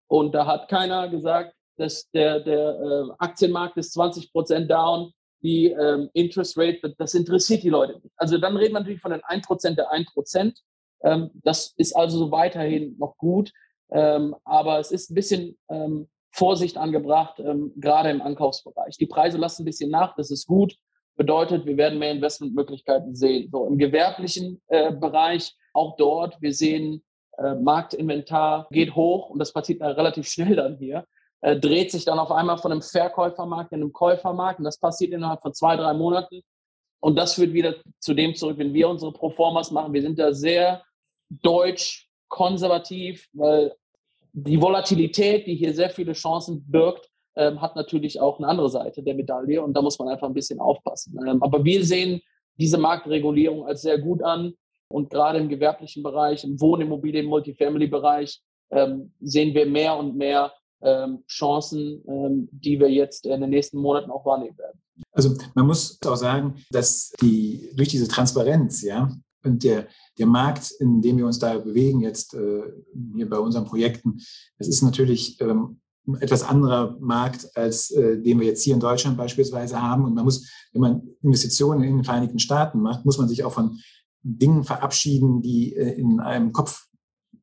Und 0.08 0.34
da 0.34 0.45
hat 0.45 0.69
keiner 0.69 1.08
gesagt, 1.10 1.55
dass 1.77 2.10
der, 2.12 2.39
der 2.41 2.79
äh, 2.79 3.12
Aktienmarkt 3.19 3.77
ist 3.77 3.93
20 3.93 4.32
Prozent 4.32 4.69
down, 4.69 5.13
die 5.41 5.67
ähm, 5.67 6.10
Interest 6.13 6.58
Rate, 6.58 6.93
das 6.97 7.13
interessiert 7.13 7.63
die 7.63 7.69
Leute 7.69 7.99
nicht. 7.99 8.13
Also 8.17 8.38
dann 8.38 8.58
reden 8.58 8.73
wir 8.73 8.79
natürlich 8.79 9.01
von 9.01 9.12
den 9.12 9.23
1 9.23 9.47
Prozent 9.47 9.77
der 9.77 9.89
1 9.91 10.12
Prozent. 10.13 10.60
Ähm, 11.01 11.29
das 11.36 11.73
ist 11.77 11.95
also 11.95 12.17
so 12.17 12.32
weiterhin 12.32 12.97
noch 12.97 13.15
gut. 13.17 13.53
Ähm, 13.91 14.36
aber 14.43 14.79
es 14.79 14.91
ist 14.91 15.10
ein 15.10 15.15
bisschen 15.15 15.58
ähm, 15.69 16.10
Vorsicht 16.31 16.77
angebracht, 16.77 17.39
ähm, 17.39 17.73
gerade 17.75 18.09
im 18.09 18.21
Ankaufsbereich. 18.21 18.97
Die 18.97 19.07
Preise 19.07 19.37
lassen 19.37 19.63
ein 19.63 19.65
bisschen 19.65 19.89
nach, 19.89 20.15
das 20.15 20.31
ist 20.31 20.47
gut. 20.47 20.75
Bedeutet, 21.15 21.65
wir 21.65 21.75
werden 21.75 21.99
mehr 21.99 22.11
Investmentmöglichkeiten 22.11 23.15
sehen. 23.15 23.49
So 23.51 23.65
im 23.65 23.77
gewerblichen 23.77 24.61
äh, 24.67 24.93
Bereich, 24.93 25.53
auch 25.73 25.95
dort, 25.97 26.41
wir 26.41 26.53
sehen, 26.53 27.03
äh, 27.37 27.55
Marktinventar 27.55 28.67
geht 28.71 28.95
hoch 28.95 29.29
und 29.29 29.39
das 29.39 29.51
passiert 29.51 29.81
relativ 29.81 30.27
schnell 30.27 30.55
dann 30.55 30.77
hier. 30.77 31.05
Äh, 31.41 31.57
dreht 31.57 31.91
sich 31.91 32.05
dann 32.05 32.19
auf 32.19 32.31
einmal 32.31 32.57
von 32.57 32.71
einem 32.71 32.81
Verkäufermarkt 32.81 33.71
in 33.71 33.81
einem 33.81 33.93
Käufermarkt 33.93 34.59
und 34.59 34.65
das 34.65 34.79
passiert 34.79 35.13
innerhalb 35.13 35.41
von 35.41 35.53
zwei, 35.53 35.75
drei 35.75 35.93
Monaten. 35.93 36.41
Und 37.01 37.15
das 37.15 37.35
führt 37.35 37.53
wieder 37.53 37.75
zu 37.99 38.13
dem 38.13 38.35
zurück, 38.35 38.57
wenn 38.57 38.73
wir 38.73 38.89
unsere 38.89 39.13
Proformas 39.13 39.71
machen. 39.71 39.93
Wir 39.93 40.01
sind 40.01 40.19
da 40.19 40.33
sehr 40.33 40.83
deutsch, 41.29 42.09
konservativ, 42.27 43.27
weil 43.33 43.73
die 44.33 44.61
Volatilität, 44.61 45.47
die 45.47 45.55
hier 45.55 45.73
sehr 45.73 45.89
viele 45.89 46.13
Chancen 46.13 46.63
birgt, 46.67 47.09
ähm, 47.35 47.61
hat 47.61 47.75
natürlich 47.75 48.19
auch 48.19 48.37
eine 48.37 48.47
andere 48.47 48.69
Seite 48.69 49.03
der 49.03 49.15
Medaille 49.15 49.63
und 49.63 49.73
da 49.73 49.81
muss 49.81 49.99
man 49.99 50.09
einfach 50.09 50.27
ein 50.27 50.33
bisschen 50.33 50.59
aufpassen. 50.59 51.17
Ähm, 51.27 51.41
aber 51.41 51.63
wir 51.63 51.85
sehen 51.85 52.21
diese 52.57 52.77
Marktregulierung 52.77 53.65
als 53.65 53.81
sehr 53.81 53.99
gut 53.99 54.21
an 54.21 54.53
und 54.89 55.09
gerade 55.09 55.39
im 55.39 55.49
gewerblichen 55.49 56.03
Bereich, 56.03 56.43
im 56.43 56.59
Wohnimmobilien, 56.59 57.27
Multifamily-Bereich 57.27 58.41
ähm, 58.71 59.13
sehen 59.21 59.53
wir 59.53 59.65
mehr 59.65 59.95
und 59.97 60.15
mehr 60.15 60.51
ähm, 60.81 61.23
Chancen, 61.27 62.03
ähm, 62.07 62.49
die 62.51 62.79
wir 62.79 62.89
jetzt 62.89 63.25
in 63.25 63.41
den 63.41 63.49
nächsten 63.49 63.77
Monaten 63.77 64.11
auch 64.11 64.25
wahrnehmen 64.25 64.57
werden. 64.57 64.81
Also 65.11 65.35
man 65.55 65.65
muss 65.65 65.99
auch 66.05 66.15
sagen, 66.15 66.55
dass 66.71 67.11
die 67.21 67.71
durch 67.75 67.89
diese 67.89 68.07
Transparenz, 68.07 68.81
ja, 68.81 69.09
und 69.43 69.63
der, 69.63 69.88
der 70.17 70.25
Markt, 70.25 70.71
in 70.80 71.02
dem 71.02 71.17
wir 71.17 71.25
uns 71.25 71.39
da 71.39 71.58
bewegen, 71.58 72.02
jetzt 72.02 72.34
äh, 72.34 72.62
hier 73.15 73.30
bei 73.30 73.38
unseren 73.38 73.65
Projekten, 73.65 74.19
das 74.58 74.67
ist 74.67 74.82
natürlich 74.82 75.39
ähm, 75.41 75.80
etwas 76.19 76.43
anderer 76.43 76.97
Markt, 76.99 77.56
als 77.56 77.91
äh, 77.91 78.21
den 78.21 78.39
wir 78.39 78.47
jetzt 78.47 78.63
hier 78.63 78.73
in 78.73 78.80
Deutschland 78.80 79.17
beispielsweise 79.17 79.82
haben. 79.82 80.06
Und 80.06 80.15
man 80.15 80.25
muss, 80.25 80.49
wenn 80.73 80.82
man 80.82 81.02
Investitionen 81.21 81.84
in 81.84 81.97
den 81.97 82.04
Vereinigten 82.04 82.39
Staaten 82.39 82.80
macht, 82.80 83.06
muss 83.06 83.17
man 83.17 83.28
sich 83.28 83.43
auch 83.43 83.54
von 83.54 83.80
Dingen 84.21 84.63
verabschieden, 84.63 85.41
die 85.41 85.75
äh, 85.75 85.93
in 85.99 86.19
einem 86.19 86.52
Kopf 86.52 86.88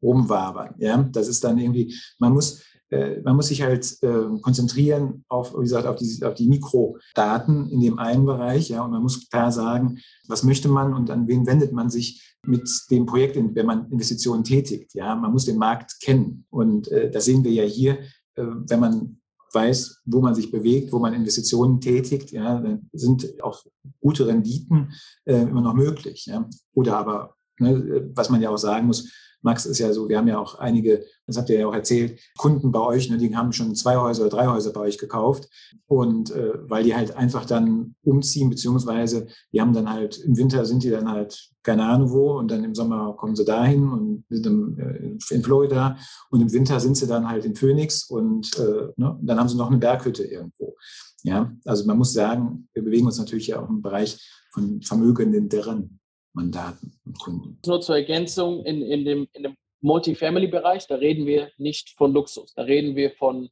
rumwabern. 0.03 0.75
Ja, 0.79 1.03
das 1.03 1.29
ist 1.29 1.45
dann 1.45 1.59
irgendwie, 1.59 1.95
man 2.19 2.33
muss 2.33 2.63
äh, 2.91 3.21
man 3.21 3.37
muss 3.37 3.49
sich 3.49 3.63
halt 3.63 3.97
äh, 4.03 4.41
konzentrieren 4.41 5.25
auf, 5.29 5.55
wie 5.55 5.63
gesagt, 5.63 5.87
auf 5.87 5.97
die, 5.97 6.25
auf 6.25 6.35
die 6.35 6.49
Mikrodaten 6.49 7.69
in 7.71 7.81
dem 7.81 7.99
einen 7.99 8.27
Bereich, 8.27 8.69
ja, 8.69 8.85
und 8.85 8.91
man 8.91 9.03
muss 9.03 9.29
klar 9.29 9.51
sagen, 9.53 9.99
was 10.29 10.43
möchte 10.43 10.69
man 10.69 10.95
und 10.95 11.11
an 11.11 11.27
wen 11.27 11.47
wendet 11.47 11.73
man 11.73 11.91
sich 11.91 12.37
mit 12.45 12.69
dem 12.91 13.07
Projekt, 13.07 13.37
wenn 13.37 13.67
man 13.67 13.91
Investitionen 13.91 14.45
tätigt, 14.45 14.95
ja, 14.95 15.15
man 15.15 15.33
muss 15.33 15.47
den 15.47 15.59
Markt 15.59 16.01
kennen 16.01 16.47
und 16.51 16.89
äh, 16.89 17.11
das 17.11 17.25
sehen 17.25 17.45
wir 17.45 17.53
ja 17.53 17.65
hier, 17.65 17.99
äh, 18.35 18.45
wenn 18.69 18.81
man 18.81 19.21
weiß, 19.53 20.03
wo 20.05 20.21
man 20.21 20.35
sich 20.35 20.51
bewegt, 20.51 20.93
wo 20.93 20.99
man 20.99 21.15
Investitionen 21.15 21.81
tätigt, 21.81 22.31
ja, 22.31 22.61
dann 22.61 22.91
sind 22.93 23.43
auch 23.43 23.65
gute 24.01 24.27
Renditen 24.27 24.93
äh, 25.25 25.43
immer 25.43 25.63
noch 25.63 25.75
möglich, 25.75 26.27
ja, 26.27 26.49
oder 26.75 26.99
aber 26.99 27.37
Ne, 27.59 28.11
was 28.15 28.29
man 28.29 28.43
ja 28.43 28.51
auch 28.51 28.59
sagen 28.59 28.87
muss, 28.87 29.11
Max 29.47 29.65
ist 29.65 29.79
ja 29.79 29.93
so, 29.93 30.09
wir 30.09 30.19
haben 30.19 30.27
ja 30.27 30.39
auch 30.39 30.57
einige, 30.57 31.05
das 31.27 31.39
habt 31.39 31.49
ihr 31.49 31.61
ja 31.61 31.69
auch 31.69 31.75
erzählt, 31.75 32.19
Kunden 32.37 32.73
bei 32.73 32.81
euch, 32.81 33.09
ne, 33.09 33.17
die 33.17 33.35
haben 33.35 33.53
schon 33.53 33.77
zwei 33.77 33.97
Häuser 33.97 34.23
oder 34.23 34.37
drei 34.37 34.49
Häuser 34.49 34.73
bei 34.73 34.81
euch 34.81 34.99
gekauft. 34.99 35.49
Und 35.87 36.33
äh, 36.33 36.55
weil 36.69 36.83
die 36.83 36.97
halt 36.97 37.17
einfach 37.17 37.45
dann 37.45 37.95
umziehen, 38.03 38.51
beziehungsweise 38.51 39.29
die 39.53 39.61
haben 39.61 39.73
dann 39.73 39.89
halt, 39.89 40.19
im 40.19 40.37
Winter 40.37 40.67
sind 40.67 40.83
die 40.83 40.91
dann 40.91 41.09
halt 41.09 41.49
keine 41.63 41.85
Ahnung 41.85 42.11
wo 42.11 42.39
und 42.39 42.51
dann 42.51 42.65
im 42.65 42.75
Sommer 42.75 43.15
kommen 43.17 43.37
sie 43.37 43.45
dahin 43.45 43.89
und 43.89 44.25
sind 44.29 44.47
im, 44.47 44.79
äh, 44.79 45.35
in 45.35 45.43
Florida 45.43 45.97
und 46.31 46.41
im 46.41 46.53
Winter 46.53 46.81
sind 46.81 46.97
sie 46.97 47.07
dann 47.07 47.29
halt 47.29 47.45
in 47.45 47.55
Phoenix 47.55 48.11
und 48.11 48.51
äh, 48.59 48.89
ne, 48.97 49.19
dann 49.23 49.39
haben 49.39 49.49
sie 49.49 49.57
noch 49.57 49.71
eine 49.71 49.79
Berghütte 49.79 50.25
irgendwo. 50.25 50.77
Ja, 51.23 51.53
also 51.65 51.87
man 51.87 51.99
muss 51.99 52.13
sagen, 52.13 52.69
wir 52.73 52.85
bewegen 52.85 53.07
uns 53.07 53.19
natürlich 53.19 53.47
ja 53.47 53.61
auch 53.61 53.69
im 53.69 53.81
Bereich 53.81 54.19
von 54.53 54.83
vermögenden 54.83 55.49
deren 55.49 56.01
Mandaten 56.37 56.93
und 57.05 57.19
Kunden. 57.19 57.59
Nur 57.67 57.81
zur 57.81 57.97
Ergänzung, 57.97 58.65
in, 58.65 58.83
in, 58.83 59.05
dem, 59.05 59.29
in 59.33 59.43
dem 59.43 59.57
Multifamily-Bereich, 59.81 60.87
da 60.87 60.97
reden 60.97 61.27
wir 61.27 61.51
nicht 61.57 61.91
von 61.97 62.13
Luxus. 62.13 62.53
Da 62.55 62.63
reden 62.63 62.95
wir 62.95 63.11
von 63.13 63.49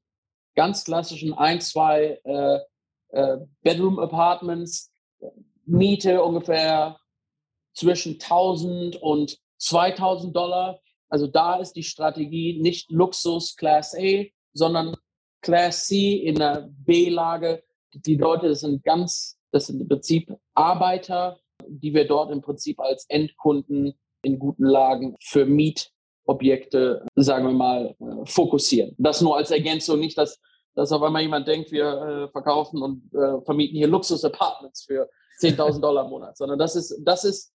ganz 0.55 0.85
klassischen 0.85 1.33
ein, 1.33 1.61
zwei 1.61 2.21
äh, 2.25 2.59
äh, 3.09 3.39
Bedroom-Apartments, 3.63 4.93
Miete 5.65 6.23
ungefähr 6.23 6.99
zwischen 7.73 8.15
1000 8.15 8.97
und 8.97 9.39
2000 9.59 10.37
Dollar. 10.37 10.79
Also 11.09 11.27
da 11.27 11.57
ist 11.57 11.73
die 11.73 11.83
Strategie 11.83 12.61
nicht 12.61 12.91
Luxus 12.91 13.57
Class 13.57 13.95
A, 13.95 14.25
sondern 14.53 14.95
Class 15.41 15.87
C 15.87 16.17
in 16.17 16.35
der 16.35 16.69
B-Lage. 16.71 17.65
Die 17.95 18.17
Leute 18.17 18.55
sind 18.55 18.85
ganz, 18.85 19.39
das 19.53 19.69
sind 19.69 19.81
im 19.81 19.89
Prinzip 19.89 20.37
Arbeiter, 20.53 21.39
die 21.69 21.95
wir 21.95 22.07
dort 22.07 22.31
im 22.31 22.41
Prinzip 22.41 22.81
als 22.81 23.07
Endkunden 23.09 23.95
in 24.23 24.39
guten 24.39 24.65
Lagen 24.65 25.17
für 25.21 25.45
Mietobjekte, 25.47 27.07
sagen 27.15 27.47
wir 27.47 27.53
mal, 27.53 27.95
äh, 28.01 28.27
fokussieren. 28.27 28.95
Das 28.99 29.21
nur 29.21 29.37
als 29.37 29.51
Ergänzung, 29.51 30.01
nicht, 30.01 30.17
dass, 30.17 30.41
dass 30.75 30.93
auf 30.93 31.03
einmal 31.03 31.23
jemand 31.23 31.47
denkt, 31.47 31.73
wir 31.73 31.85
äh, 31.85 32.29
verkaufen 32.31 32.83
und 32.83 33.13
äh, 33.15 33.41
vermieten 33.45 33.77
hier 33.77 33.89
Luxus-Apartments 33.89 34.85
für 34.85 35.09
10.000 35.41 35.81
Dollar 35.81 36.05
im 36.05 36.11
Monat, 36.11 36.37
sondern 36.37 36.59
das 36.59 36.77
ist, 36.77 36.97
das 37.05 37.25
ist 37.25 37.53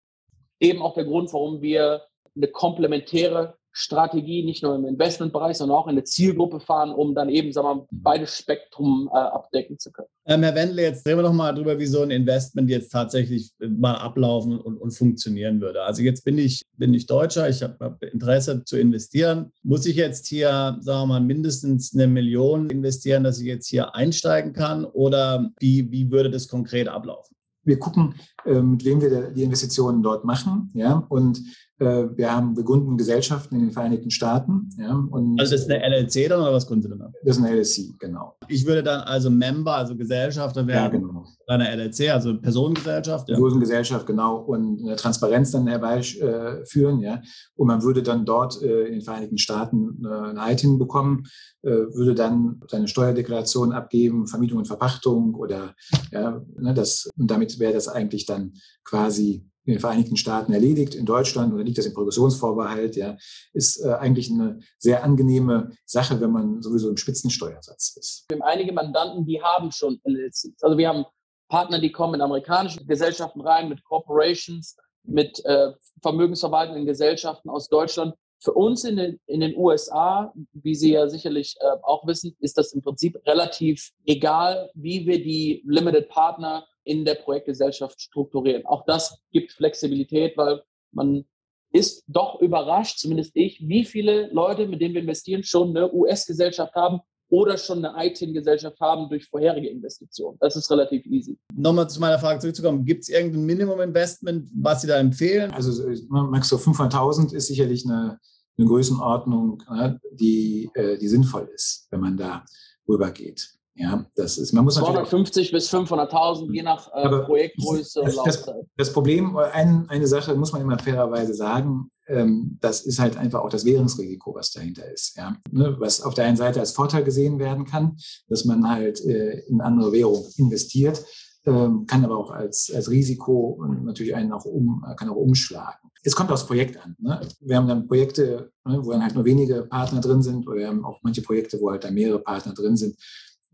eben 0.60 0.82
auch 0.82 0.94
der 0.94 1.04
Grund, 1.04 1.32
warum 1.32 1.60
wir 1.60 2.02
eine 2.34 2.48
komplementäre 2.48 3.56
Strategie 3.78 4.42
nicht 4.42 4.62
nur 4.62 4.74
im 4.74 4.86
Investmentbereich, 4.86 5.58
sondern 5.58 5.76
auch 5.76 5.86
in 5.86 5.90
eine 5.90 6.04
Zielgruppe 6.04 6.60
fahren, 6.60 6.92
um 6.92 7.14
dann 7.14 7.28
eben, 7.28 7.52
sagen 7.52 7.66
wir 7.68 7.74
mal, 7.74 7.86
beides 7.90 8.38
Spektrum 8.38 9.10
äh, 9.12 9.18
abdecken 9.18 9.78
zu 9.78 9.92
können. 9.92 10.08
Ähm, 10.24 10.42
Herr 10.44 10.54
Wendel, 10.54 10.78
jetzt 10.78 11.06
reden 11.06 11.18
wir 11.18 11.24
noch 11.24 11.34
mal 11.34 11.52
darüber, 11.52 11.78
wie 11.78 11.84
so 11.84 12.00
ein 12.00 12.10
Investment 12.10 12.70
jetzt 12.70 12.90
tatsächlich 12.90 13.52
mal 13.58 13.96
ablaufen 13.96 14.58
und, 14.58 14.78
und 14.78 14.92
funktionieren 14.92 15.60
würde. 15.60 15.82
Also 15.82 16.00
jetzt 16.00 16.24
bin 16.24 16.38
ich, 16.38 16.62
bin 16.78 16.94
ich 16.94 17.04
Deutscher, 17.04 17.50
ich 17.50 17.62
habe 17.62 17.98
Interesse 18.12 18.64
zu 18.64 18.78
investieren. 18.78 19.52
Muss 19.62 19.84
ich 19.84 19.96
jetzt 19.96 20.26
hier, 20.26 20.78
sagen 20.80 21.02
wir 21.02 21.06
mal, 21.06 21.20
mindestens 21.20 21.92
eine 21.92 22.06
Million 22.06 22.70
investieren, 22.70 23.24
dass 23.24 23.40
ich 23.40 23.46
jetzt 23.46 23.68
hier 23.68 23.94
einsteigen 23.94 24.54
kann? 24.54 24.86
Oder 24.86 25.50
wie, 25.60 25.92
wie 25.92 26.10
würde 26.10 26.30
das 26.30 26.48
konkret 26.48 26.88
ablaufen? 26.88 27.36
Wir 27.62 27.78
gucken, 27.78 28.14
äh, 28.46 28.62
mit 28.62 28.84
wem 28.86 29.02
wir 29.02 29.32
die 29.32 29.42
Investitionen 29.42 30.02
dort 30.02 30.24
machen. 30.24 30.70
Ja? 30.72 31.04
Und 31.10 31.38
äh, 31.38 31.42
wir 31.78 32.32
haben, 32.32 32.56
wir 32.56 32.64
gründen 32.64 32.96
Gesellschaften 32.96 33.56
in 33.56 33.62
den 33.62 33.70
Vereinigten 33.70 34.10
Staaten. 34.10 34.70
Ja, 34.78 34.98
also 35.12 35.36
das 35.36 35.52
ist 35.52 35.70
eine 35.70 35.82
LLC 35.86 36.28
dann 36.28 36.40
oder 36.40 36.52
was 36.52 36.66
gründen 36.66 36.82
Sie 36.82 36.88
dann? 36.88 37.12
Das 37.22 37.36
ist 37.36 37.42
eine 37.42 37.54
LLC, 37.54 37.98
genau. 37.98 38.36
Ich 38.48 38.66
würde 38.66 38.82
dann 38.82 39.00
also 39.00 39.30
Member, 39.30 39.76
also 39.76 39.96
Gesellschafter 39.96 40.66
werden 40.66 40.82
ja, 40.84 40.88
genau. 40.88 41.24
einer 41.46 41.70
LLC, 41.70 42.10
also 42.10 42.40
Personengesellschaft. 42.40 43.28
Ja. 43.28 43.36
Personengesellschaft, 43.36 44.06
genau. 44.06 44.38
Und 44.38 44.80
eine 44.82 44.96
Transparenz 44.96 45.50
dann 45.50 45.66
herbeiführen. 45.66 47.02
Äh, 47.02 47.06
ja. 47.06 47.22
Und 47.56 47.66
man 47.66 47.82
würde 47.82 48.02
dann 48.02 48.24
dort 48.24 48.62
äh, 48.62 48.86
in 48.86 48.92
den 48.92 49.02
Vereinigten 49.02 49.38
Staaten 49.38 50.02
äh, 50.04 50.08
ein 50.08 50.52
ITIN 50.52 50.78
bekommen, 50.78 51.24
äh, 51.62 51.70
würde 51.70 52.14
dann 52.14 52.60
seine 52.68 52.88
Steuerdeklaration 52.88 53.72
abgeben, 53.72 54.26
Vermietung 54.26 54.58
und 54.58 54.66
Verpachtung 54.66 55.34
oder 55.34 55.74
ja, 56.10 56.42
ne, 56.56 56.74
das, 56.74 57.08
und 57.16 57.30
damit 57.30 57.58
wäre 57.58 57.72
das 57.72 57.88
eigentlich 57.88 58.26
dann 58.26 58.54
quasi 58.84 59.46
in 59.66 59.72
den 59.72 59.80
Vereinigten 59.80 60.16
Staaten 60.16 60.52
erledigt. 60.52 60.94
In 60.94 61.04
Deutschland 61.04 61.52
oder 61.52 61.64
liegt 61.64 61.78
das 61.78 61.86
im 61.86 61.94
Progressionsvorbehalt, 61.94 62.96
ja, 62.96 63.16
ist 63.52 63.84
äh, 63.84 63.92
eigentlich 63.94 64.30
eine 64.30 64.60
sehr 64.78 65.02
angenehme 65.02 65.72
Sache, 65.84 66.20
wenn 66.20 66.30
man 66.30 66.62
sowieso 66.62 66.88
im 66.88 66.96
Spitzensteuersatz 66.96 67.96
ist. 67.96 68.24
Wir 68.28 68.36
haben 68.36 68.42
einige 68.42 68.72
Mandanten, 68.72 69.26
die 69.26 69.42
haben 69.42 69.72
schon 69.72 70.00
LLCs. 70.04 70.62
Also 70.62 70.78
wir 70.78 70.88
haben 70.88 71.04
Partner, 71.48 71.80
die 71.80 71.90
kommen 71.90 72.14
in 72.14 72.20
amerikanische 72.20 72.84
Gesellschaften 72.84 73.40
rein, 73.40 73.68
mit 73.68 73.82
Corporations, 73.84 74.76
mit 75.02 75.44
äh, 75.44 75.72
vermögensverwaltenden 76.00 76.86
Gesellschaften 76.86 77.50
aus 77.50 77.68
Deutschland. 77.68 78.14
Für 78.38 78.52
uns 78.52 78.84
in 78.84 78.96
den, 78.96 79.20
in 79.26 79.40
den 79.40 79.56
USA, 79.56 80.32
wie 80.52 80.74
Sie 80.74 80.92
ja 80.92 81.08
sicherlich 81.08 81.56
äh, 81.60 81.66
auch 81.82 82.06
wissen, 82.06 82.36
ist 82.38 82.58
das 82.58 82.72
im 82.72 82.82
Prinzip 82.82 83.16
relativ 83.26 83.90
egal, 84.04 84.70
wie 84.74 85.06
wir 85.06 85.22
die 85.22 85.64
Limited 85.66 86.08
Partner 86.08 86.66
in 86.86 87.04
der 87.04 87.16
Projektgesellschaft 87.16 88.00
strukturieren. 88.00 88.64
Auch 88.64 88.84
das 88.86 89.18
gibt 89.32 89.52
Flexibilität, 89.52 90.36
weil 90.36 90.62
man 90.92 91.24
ist 91.72 92.04
doch 92.06 92.40
überrascht, 92.40 92.98
zumindest 92.98 93.32
ich, 93.34 93.60
wie 93.66 93.84
viele 93.84 94.28
Leute, 94.32 94.66
mit 94.66 94.80
denen 94.80 94.94
wir 94.94 95.02
investieren, 95.02 95.42
schon 95.42 95.76
eine 95.76 95.92
US-Gesellschaft 95.92 96.74
haben 96.74 97.00
oder 97.28 97.58
schon 97.58 97.84
eine 97.84 98.06
ITIN-Gesellschaft 98.06 98.78
haben 98.80 99.08
durch 99.08 99.26
vorherige 99.26 99.68
Investitionen. 99.68 100.38
Das 100.40 100.54
ist 100.54 100.70
relativ 100.70 101.04
easy. 101.06 101.36
Nochmal 101.54 101.90
zu 101.90 102.00
meiner 102.00 102.18
Frage 102.18 102.38
zurückzukommen. 102.38 102.84
Gibt 102.84 103.02
es 103.02 103.08
irgendein 103.08 103.44
Minimum-Investment, 103.44 104.48
was 104.54 104.82
Sie 104.82 104.86
da 104.86 104.98
empfehlen? 104.98 105.50
Also 105.50 105.88
Max, 106.08 106.48
so 106.48 106.56
500.000 106.56 107.34
ist 107.34 107.48
sicherlich 107.48 107.84
eine, 107.84 108.20
eine 108.56 108.66
Größenordnung, 108.66 109.62
ne, 109.68 110.00
die, 110.12 110.70
äh, 110.74 110.98
die 110.98 111.08
sinnvoll 111.08 111.50
ist, 111.52 111.88
wenn 111.90 112.00
man 112.00 112.16
da 112.16 112.44
rübergeht. 112.88 113.55
Ja, 113.78 114.06
das 114.14 114.38
ist, 114.38 114.52
man 114.52 114.64
muss 114.64 114.76
250 114.76 115.52
bis 115.52 115.72
500.000, 115.72 116.50
je 116.50 116.62
nach 116.62 116.90
äh, 116.94 117.08
Projektgröße 117.24 118.00
und 118.00 118.14
Laufzeit. 118.14 118.46
Das, 118.46 118.66
das, 118.76 118.92
Problem, 118.92 119.36
ein, 119.36 119.86
eine 119.90 120.06
Sache 120.06 120.34
muss 120.34 120.52
man 120.52 120.62
immer 120.62 120.78
fairerweise 120.78 121.34
sagen, 121.34 121.90
ähm, 122.08 122.56
das 122.60 122.86
ist 122.86 122.98
halt 122.98 123.18
einfach 123.18 123.40
auch 123.40 123.50
das 123.50 123.66
Währungsrisiko, 123.66 124.34
was 124.34 124.50
dahinter 124.50 124.90
ist. 124.90 125.16
Ja? 125.16 125.36
Ne, 125.50 125.76
was 125.78 126.00
auf 126.00 126.14
der 126.14 126.24
einen 126.24 126.38
Seite 126.38 126.60
als 126.60 126.72
Vorteil 126.72 127.04
gesehen 127.04 127.38
werden 127.38 127.66
kann, 127.66 127.96
dass 128.28 128.46
man 128.46 128.68
halt 128.68 129.04
äh, 129.04 129.40
in 129.48 129.60
andere 129.60 129.92
Währung 129.92 130.24
investiert, 130.38 131.04
ähm, 131.44 131.86
kann 131.86 132.04
aber 132.04 132.16
auch 132.16 132.30
als, 132.30 132.72
als 132.74 132.90
Risiko 132.90 133.58
und 133.60 133.84
natürlich 133.84 134.14
einen 134.14 134.32
auch 134.32 134.44
um, 134.44 134.84
kann 134.96 135.08
auch 135.08 135.16
umschlagen. 135.16 135.90
Es 136.02 136.14
kommt 136.14 136.30
aufs 136.30 136.46
Projekt 136.46 136.76
an. 136.82 136.96
Ne? 136.98 137.20
Wir 137.40 137.56
haben 137.56 137.68
dann 137.68 137.86
Projekte, 137.88 138.52
ne, 138.64 138.80
wo 138.82 138.92
dann 138.92 139.02
halt 139.02 139.14
nur 139.14 139.24
wenige 139.24 139.62
Partner 139.62 140.00
drin 140.00 140.22
sind, 140.22 140.46
oder 140.46 140.56
wir 140.58 140.68
haben 140.68 140.84
auch 140.84 141.00
manche 141.02 141.22
Projekte, 141.22 141.60
wo 141.60 141.70
halt 141.70 141.84
da 141.84 141.90
mehrere 141.90 142.20
Partner 142.20 142.54
drin 142.54 142.76
sind. 142.76 142.96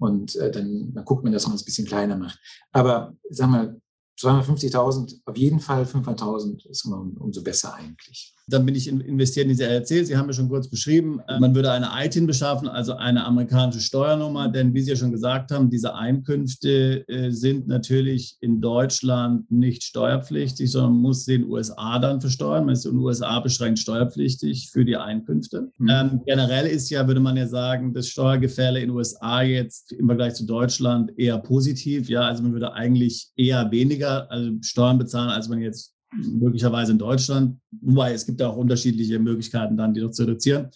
Und 0.02 0.34
äh, 0.34 0.50
dann, 0.50 0.92
dann 0.92 1.04
guckt 1.04 1.22
man, 1.22 1.32
dass 1.32 1.46
man 1.46 1.54
es 1.54 1.62
ein 1.62 1.64
bisschen 1.64 1.86
kleiner 1.86 2.16
macht. 2.16 2.36
Aber 2.72 3.14
sagen 3.30 3.52
wir, 3.52 3.80
250.000, 4.20 5.20
auf 5.24 5.36
jeden 5.36 5.60
Fall 5.60 5.84
500.000 5.84 6.68
ist 6.68 6.84
immer 6.84 7.06
umso 7.20 7.42
besser 7.42 7.74
eigentlich. 7.74 8.34
Dann 8.48 8.66
bin 8.66 8.74
ich 8.74 8.88
investiert 8.88 9.44
in 9.44 9.50
diese 9.50 9.66
LLC. 9.66 10.06
Sie 10.06 10.16
haben 10.16 10.28
ja 10.28 10.32
schon 10.32 10.48
kurz 10.48 10.68
beschrieben, 10.68 11.20
äh, 11.28 11.38
man 11.38 11.54
würde 11.54 11.70
eine 11.70 11.88
ITIN 12.04 12.26
beschaffen, 12.26 12.68
also 12.68 12.94
eine 12.94 13.24
amerikanische 13.24 13.80
Steuernummer, 13.80 14.48
denn 14.48 14.74
wie 14.74 14.80
Sie 14.80 14.90
ja 14.90 14.96
schon 14.96 15.12
gesagt 15.12 15.50
haben, 15.50 15.70
diese 15.70 15.94
Einkünfte 15.94 17.06
äh, 17.08 17.30
sind 17.30 17.68
natürlich 17.68 18.36
in 18.40 18.60
Deutschland 18.60 19.50
nicht 19.50 19.84
steuerpflichtig, 19.84 20.70
sondern 20.70 21.00
muss 21.00 21.24
sie 21.24 21.34
in 21.34 21.42
den 21.42 21.50
USA 21.50 21.98
dann 21.98 22.20
versteuern. 22.20 22.66
Man 22.66 22.74
ist 22.74 22.84
in 22.84 22.92
den 22.92 23.00
USA 23.00 23.40
beschränkt 23.40 23.78
steuerpflichtig 23.78 24.70
für 24.70 24.84
die 24.84 24.96
Einkünfte. 24.96 25.70
Mhm. 25.78 25.88
Ähm, 25.88 26.20
generell 26.26 26.66
ist 26.66 26.90
ja, 26.90 27.06
würde 27.06 27.20
man 27.20 27.36
ja 27.36 27.46
sagen, 27.46 27.94
das 27.94 28.08
Steuergefälle 28.08 28.80
in 28.80 28.88
den 28.88 28.96
USA 28.96 29.42
jetzt 29.42 29.92
im 29.92 30.06
Vergleich 30.06 30.34
zu 30.34 30.46
Deutschland 30.46 31.16
eher 31.18 31.38
positiv. 31.38 32.08
Ja, 32.08 32.22
also 32.22 32.42
man 32.42 32.52
würde 32.52 32.72
eigentlich 32.72 33.30
eher 33.36 33.70
weniger 33.70 34.30
also 34.30 34.50
Steuern 34.62 34.98
bezahlen, 34.98 35.30
als 35.30 35.48
man 35.48 35.60
jetzt 35.60 35.94
möglicherweise 36.12 36.92
in 36.92 36.98
Deutschland. 36.98 37.58
Wobei 37.80 38.12
es 38.12 38.26
gibt 38.26 38.42
auch 38.42 38.56
unterschiedliche 38.56 39.18
Möglichkeiten, 39.18 39.76
dann 39.76 39.94
die 39.94 40.00
noch 40.00 40.10
zu 40.10 40.22
reduzieren. 40.22 40.68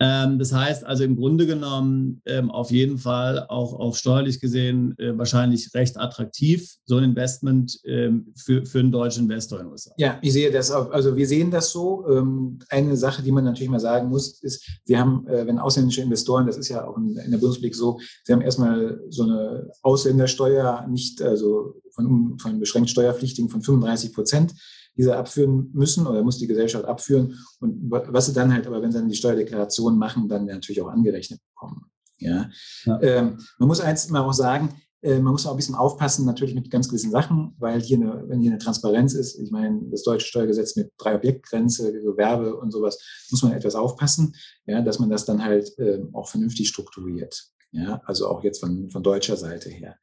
Ähm, 0.00 0.38
das 0.38 0.52
heißt 0.52 0.84
also 0.84 1.02
im 1.02 1.16
Grunde 1.16 1.46
genommen 1.46 2.22
ähm, 2.24 2.50
auf 2.50 2.70
jeden 2.70 2.98
Fall 2.98 3.46
auch, 3.48 3.74
auch 3.74 3.96
steuerlich 3.96 4.40
gesehen 4.40 4.96
äh, 4.98 5.16
wahrscheinlich 5.18 5.74
recht 5.74 5.98
attraktiv, 5.98 6.76
so 6.84 6.96
ein 6.96 7.04
Investment 7.04 7.78
ähm, 7.84 8.32
für, 8.36 8.64
für 8.64 8.78
einen 8.78 8.92
deutschen 8.92 9.24
Investor 9.24 9.58
in 9.58 9.66
den 9.66 9.72
USA. 9.72 9.92
Ja, 9.98 10.18
ich 10.22 10.32
sehe 10.32 10.52
das 10.52 10.70
auch. 10.70 10.90
Also 10.90 11.16
wir 11.16 11.26
sehen 11.26 11.50
das 11.50 11.72
so. 11.72 12.06
Ähm, 12.08 12.60
eine 12.68 12.96
Sache, 12.96 13.22
die 13.22 13.32
man 13.32 13.44
natürlich 13.44 13.70
mal 13.70 13.80
sagen 13.80 14.08
muss, 14.08 14.40
ist, 14.42 14.64
wir 14.86 15.00
haben, 15.00 15.26
äh, 15.26 15.46
wenn 15.46 15.58
ausländische 15.58 16.02
Investoren, 16.02 16.46
das 16.46 16.58
ist 16.58 16.68
ja 16.68 16.86
auch 16.86 16.96
in, 16.96 17.16
in 17.16 17.30
der 17.32 17.38
Bundesrepublik 17.38 17.74
so, 17.74 17.98
sie 18.22 18.32
haben 18.32 18.42
erstmal 18.42 19.00
so 19.10 19.24
eine 19.24 19.70
Ausländersteuer 19.82 20.86
nicht, 20.88 21.20
also 21.22 21.74
von, 21.92 22.38
von 22.38 22.60
beschränkt 22.60 22.90
Steuerpflichtigen 22.90 23.50
von 23.50 23.62
35 23.62 24.12
Prozent 24.12 24.54
diese 24.98 25.16
abführen 25.16 25.70
müssen 25.72 26.06
oder 26.06 26.22
muss 26.22 26.38
die 26.38 26.48
Gesellschaft 26.48 26.84
abführen. 26.84 27.38
Und 27.60 27.90
was 27.90 28.26
sie 28.26 28.32
dann 28.34 28.52
halt, 28.52 28.66
aber 28.66 28.82
wenn 28.82 28.92
sie 28.92 28.98
dann 28.98 29.08
die 29.08 29.16
Steuerdeklaration 29.16 29.96
machen, 29.96 30.28
dann 30.28 30.46
natürlich 30.46 30.82
auch 30.82 30.88
angerechnet 30.88 31.40
bekommen. 31.54 31.86
Ja. 32.18 32.50
ja. 32.84 33.00
Ähm, 33.00 33.38
man 33.58 33.68
muss 33.68 33.80
eins 33.80 34.10
mal 34.10 34.22
auch 34.22 34.32
sagen, 34.32 34.74
äh, 35.02 35.20
man 35.20 35.32
muss 35.32 35.46
auch 35.46 35.52
ein 35.52 35.56
bisschen 35.56 35.76
aufpassen, 35.76 36.26
natürlich 36.26 36.56
mit 36.56 36.70
ganz 36.70 36.88
gewissen 36.88 37.12
Sachen, 37.12 37.54
weil 37.58 37.80
hier 37.80 37.98
eine, 37.98 38.28
wenn 38.28 38.40
hier 38.40 38.50
eine 38.50 38.58
Transparenz 38.58 39.14
ist, 39.14 39.38
ich 39.38 39.52
meine, 39.52 39.80
das 39.90 40.02
deutsche 40.02 40.26
Steuergesetz 40.26 40.74
mit 40.74 40.90
drei 40.98 41.14
Objektgrenze, 41.14 41.92
Gewerbe 41.92 42.56
und 42.56 42.72
sowas, 42.72 42.98
muss 43.30 43.42
man 43.44 43.52
etwas 43.52 43.76
aufpassen, 43.76 44.34
ja, 44.66 44.82
dass 44.82 44.98
man 44.98 45.10
das 45.10 45.24
dann 45.24 45.44
halt 45.44 45.78
äh, 45.78 46.02
auch 46.12 46.28
vernünftig 46.28 46.68
strukturiert. 46.68 47.52
Ja, 47.70 48.00
also 48.06 48.28
auch 48.28 48.42
jetzt 48.42 48.60
von, 48.60 48.90
von 48.90 49.02
deutscher 49.02 49.36
Seite 49.36 49.68
her. 49.68 49.96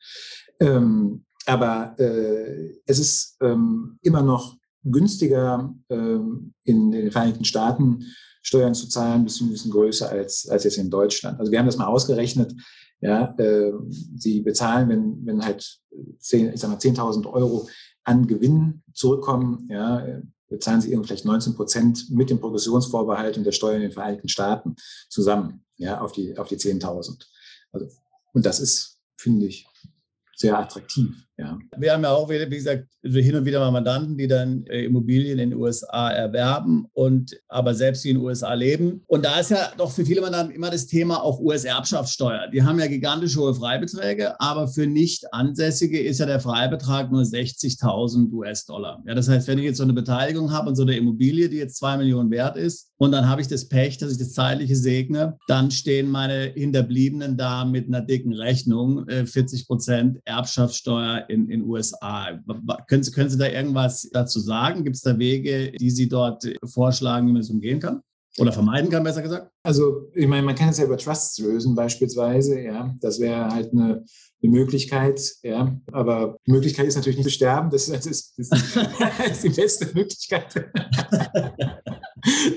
Ähm, 0.60 1.26
aber 1.46 1.96
äh, 2.00 2.80
es 2.86 3.00
ist 3.00 3.38
ähm, 3.42 4.00
immer 4.02 4.22
noch 4.22 4.56
günstiger 4.86 5.74
ähm, 5.90 6.54
in 6.64 6.92
den 6.92 7.12
Vereinigten 7.12 7.46
Staaten 7.46 8.06
Steuern 8.42 8.76
zu 8.76 8.88
zahlen, 8.88 9.24
bis 9.24 9.38
zu 9.38 9.46
ein 9.46 9.50
bisschen 9.50 9.72
größer 9.72 10.08
als, 10.10 10.48
als 10.48 10.64
jetzt 10.64 10.78
in 10.78 10.92
Deutschland. 10.92 11.40
Also 11.40 11.52
wir 11.52 11.58
haben 11.58 11.66
das 11.66 11.78
mal 11.78 11.88
ausgerechnet. 11.88 12.54
Ja, 13.02 13.36
äh, 13.38 13.74
sie 14.16 14.42
bezahlen, 14.42 14.88
wenn, 14.90 15.26
wenn 15.26 15.44
halt 15.44 15.80
10, 16.20 16.54
ich 16.54 16.60
sag 16.60 16.70
mal 16.70 16.78
10.000 16.78 17.32
Euro 17.32 17.68
an 18.04 18.28
Gewinn 18.28 18.84
zurückkommen, 18.94 19.68
ja, 19.70 20.22
bezahlen 20.48 20.82
sie 20.82 20.92
irgendwie 20.92 21.08
vielleicht 21.08 21.26
19 21.26 21.56
Prozent 21.56 22.10
mit 22.12 22.30
dem 22.30 22.40
Progressionsvorbehalt 22.40 23.38
und 23.38 23.44
der 23.46 23.52
Steuer 23.52 23.76
in 23.76 23.82
den 23.82 23.92
Vereinigten 23.92 24.30
Staaten 24.30 24.76
zusammen, 25.10 25.66
ja, 25.78 26.00
auf 26.02 26.12
die, 26.12 26.38
auf 26.38 26.48
die 26.48 26.58
10.000. 26.58 27.26
Also, 27.72 27.88
und 28.34 28.46
das 28.46 28.60
ist, 28.60 29.00
finde 29.18 29.48
ich, 29.48 29.68
sehr 30.36 30.58
attraktiv. 30.58 31.25
Ja. 31.38 31.58
Wir 31.78 31.92
haben 31.92 32.04
ja 32.04 32.12
auch, 32.12 32.30
wie 32.30 32.48
gesagt, 32.50 32.88
hin 33.04 33.36
und 33.36 33.46
wieder 33.46 33.60
mal 33.60 33.72
Mandanten, 33.72 34.18
die 34.18 34.28
dann 34.28 34.66
äh, 34.68 34.86
Immobilien 34.86 35.38
in 35.38 35.50
den 35.50 35.60
USA 35.60 36.10
erwerben 36.10 36.86
und 36.94 37.38
aber 37.50 37.74
selbst 37.76 38.06
in 38.06 38.16
den 38.16 38.24
USA 38.24 38.54
leben. 38.54 39.04
Und 39.08 39.26
da 39.26 39.40
ist 39.40 39.52
ja 39.52 39.72
doch 39.78 39.92
für 39.92 40.06
viele 40.06 40.22
Mandanten 40.22 40.56
immer 40.56 40.70
das 40.70 40.88
Thema 40.88 41.22
auch 41.22 41.40
US-Erbschaftssteuer. 41.40 42.48
Die 42.54 42.64
haben 42.64 42.80
ja 42.80 42.88
gigantisch 42.88 43.36
hohe 43.36 43.54
Freibeträge, 43.54 44.40
aber 44.40 44.70
für 44.70 44.88
Nicht-Ansässige 44.88 46.00
ist 46.00 46.20
ja 46.20 46.26
der 46.26 46.40
Freibetrag 46.40 47.12
nur 47.12 47.24
60.000 47.24 48.32
US-Dollar. 48.32 49.04
Ja, 49.06 49.14
das 49.14 49.28
heißt, 49.28 49.48
wenn 49.50 49.60
ich 49.60 49.66
jetzt 49.66 49.78
so 49.78 49.84
eine 49.84 49.94
Beteiligung 49.94 50.52
habe 50.52 50.70
an 50.70 50.76
so 50.76 50.84
einer 50.84 50.96
Immobilie, 50.96 51.50
die 51.50 51.58
jetzt 51.58 51.78
zwei 51.78 51.98
Millionen 51.98 52.32
wert 52.32 52.56
ist, 52.56 52.92
und 52.98 53.12
dann 53.12 53.28
habe 53.28 53.42
ich 53.42 53.48
das 53.48 53.68
Pech, 53.68 53.98
dass 53.98 54.14
ich 54.14 54.18
das 54.18 54.32
Zeitliche 54.32 54.76
segne, 54.76 55.38
dann 55.48 55.70
stehen 55.70 56.10
meine 56.10 56.54
Hinterbliebenen 56.56 57.36
da 57.36 57.66
mit 57.66 57.88
einer 57.88 58.02
dicken 58.02 58.34
Rechnung, 58.34 59.06
40 59.08 59.62
äh, 59.62 59.66
Prozent 59.66 60.20
Erbschaftssteuer 60.24 61.25
in 61.30 61.48
den 61.48 61.64
USA. 61.64 62.40
Können 62.88 63.04
Sie, 63.04 63.12
können 63.12 63.30
Sie 63.30 63.38
da 63.38 63.48
irgendwas 63.48 64.10
dazu 64.12 64.40
sagen? 64.40 64.84
Gibt 64.84 64.96
es 64.96 65.02
da 65.02 65.18
Wege, 65.18 65.72
die 65.72 65.90
Sie 65.90 66.08
dort 66.08 66.46
vorschlagen, 66.64 67.28
wie 67.28 67.34
man 67.34 67.42
es 67.42 67.50
umgehen 67.50 67.80
kann? 67.80 68.02
Oder 68.38 68.52
vermeiden 68.52 68.90
kann, 68.90 69.04
besser 69.04 69.22
gesagt? 69.22 69.50
Also, 69.64 70.10
ich 70.14 70.28
meine, 70.28 70.46
man 70.46 70.56
kann 70.56 70.70
es 70.70 70.78
ja 70.78 70.86
über 70.86 70.98
Trusts 70.98 71.40
lösen, 71.40 71.74
beispielsweise, 71.74 72.60
ja. 72.60 72.94
Das 73.00 73.20
wäre 73.20 73.50
halt 73.50 73.72
eine, 73.72 74.04
eine, 74.48 74.58
Möglichkeit, 74.60 75.22
ja. 75.44 75.80
Aber 75.92 76.38
die 76.46 76.52
Möglichkeit 76.52 76.88
ist 76.88 76.96
natürlich 76.96 77.18
nicht 77.18 77.26
zu 77.26 77.34
sterben. 77.34 77.70
Das, 77.70 77.88
das, 77.88 78.06
ist, 78.06 78.34
das 78.38 79.32
ist 79.32 79.44
die 79.44 79.50
beste 79.50 79.86
Möglichkeit. 79.94 80.54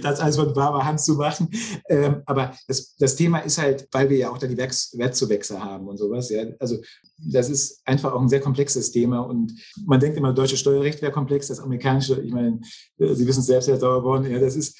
das 0.03 0.20
alles 0.20 0.36
von 0.36 0.55
warmer 0.57 0.84
Hand 0.84 1.01
zu 1.01 1.14
machen. 1.14 1.49
Ähm, 1.89 2.22
aber 2.26 2.55
das, 2.66 2.95
das 2.97 3.16
Thema 3.16 3.39
ist 3.41 3.59
halt, 3.59 3.89
weil 3.93 4.09
wir 4.09 4.16
ja 4.16 4.30
auch 4.30 4.39
da 4.39 4.47
die 4.47 4.57
Wertzuwächse 4.57 5.62
haben 5.62 5.89
und 5.89 5.97
sowas. 5.99 6.30
Ja, 6.30 6.45
also 6.59 6.78
das 7.18 7.51
ist 7.51 7.80
einfach 7.86 8.12
auch 8.12 8.20
ein 8.20 8.28
sehr 8.28 8.41
komplexes 8.41 8.93
Thema 8.93 9.20
und 9.20 9.53
man 9.86 10.01
denkt 10.01 10.16
immer, 10.16 10.32
deutsche 10.32 10.57
Steuerrecht 10.57 11.03
wäre 11.03 11.12
komplex, 11.12 11.49
das 11.49 11.61
amerikanische, 11.61 12.20
ich 12.20 12.32
meine, 12.32 12.61
äh, 12.99 13.14
Sie 13.14 13.26
wissen 13.26 13.41
es 13.41 13.47
selbst, 13.47 13.68
Herr 13.68 13.78
Dauerborn, 13.78 14.30
ja, 14.30 14.39
das 14.39 14.57
ist 14.57 14.78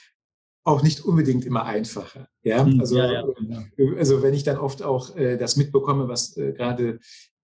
auch 0.69 0.83
nicht 0.83 1.01
unbedingt 1.01 1.47
immer 1.47 1.65
einfacher. 1.65 2.29
Ja, 2.43 2.65
hm, 2.65 2.79
also, 2.79 2.99
ja, 2.99 3.11
ja. 3.11 3.25
Äh, 3.77 3.99
also 3.99 4.23
wenn 4.23 4.35
ich 4.35 4.45
dann 4.45 4.59
oft 4.59 4.83
auch 4.83 5.17
äh, 5.17 5.37
das 5.37 5.57
mitbekomme, 5.57 6.09
was 6.09 6.37
äh, 6.37 6.53
gerade 6.53 7.01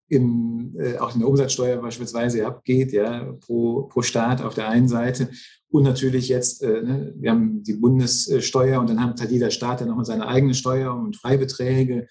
im, 0.08 0.76
äh, 0.78 0.98
auch 0.98 1.14
in 1.14 1.20
der 1.20 1.28
Umsatzsteuer 1.28 1.80
beispielsweise 1.80 2.46
abgeht, 2.46 2.92
ja, 2.92 3.32
pro, 3.40 3.84
pro 3.84 4.02
Staat 4.02 4.42
auf 4.42 4.54
der 4.54 4.68
einen 4.68 4.88
Seite 4.88 5.30
und 5.70 5.84
natürlich 5.84 6.28
jetzt, 6.28 6.62
äh, 6.62 6.82
ne, 6.82 7.14
wir 7.16 7.30
haben 7.30 7.62
die 7.62 7.72
Bundessteuer 7.72 8.78
und 8.78 8.90
dann 8.90 9.00
hat 9.00 9.30
jeder 9.30 9.50
Staat 9.50 9.80
dann 9.80 9.88
nochmal 9.88 10.04
seine 10.04 10.28
eigene 10.28 10.54
Steuer 10.54 10.94
und 10.94 11.16
Freibeträge. 11.16 12.06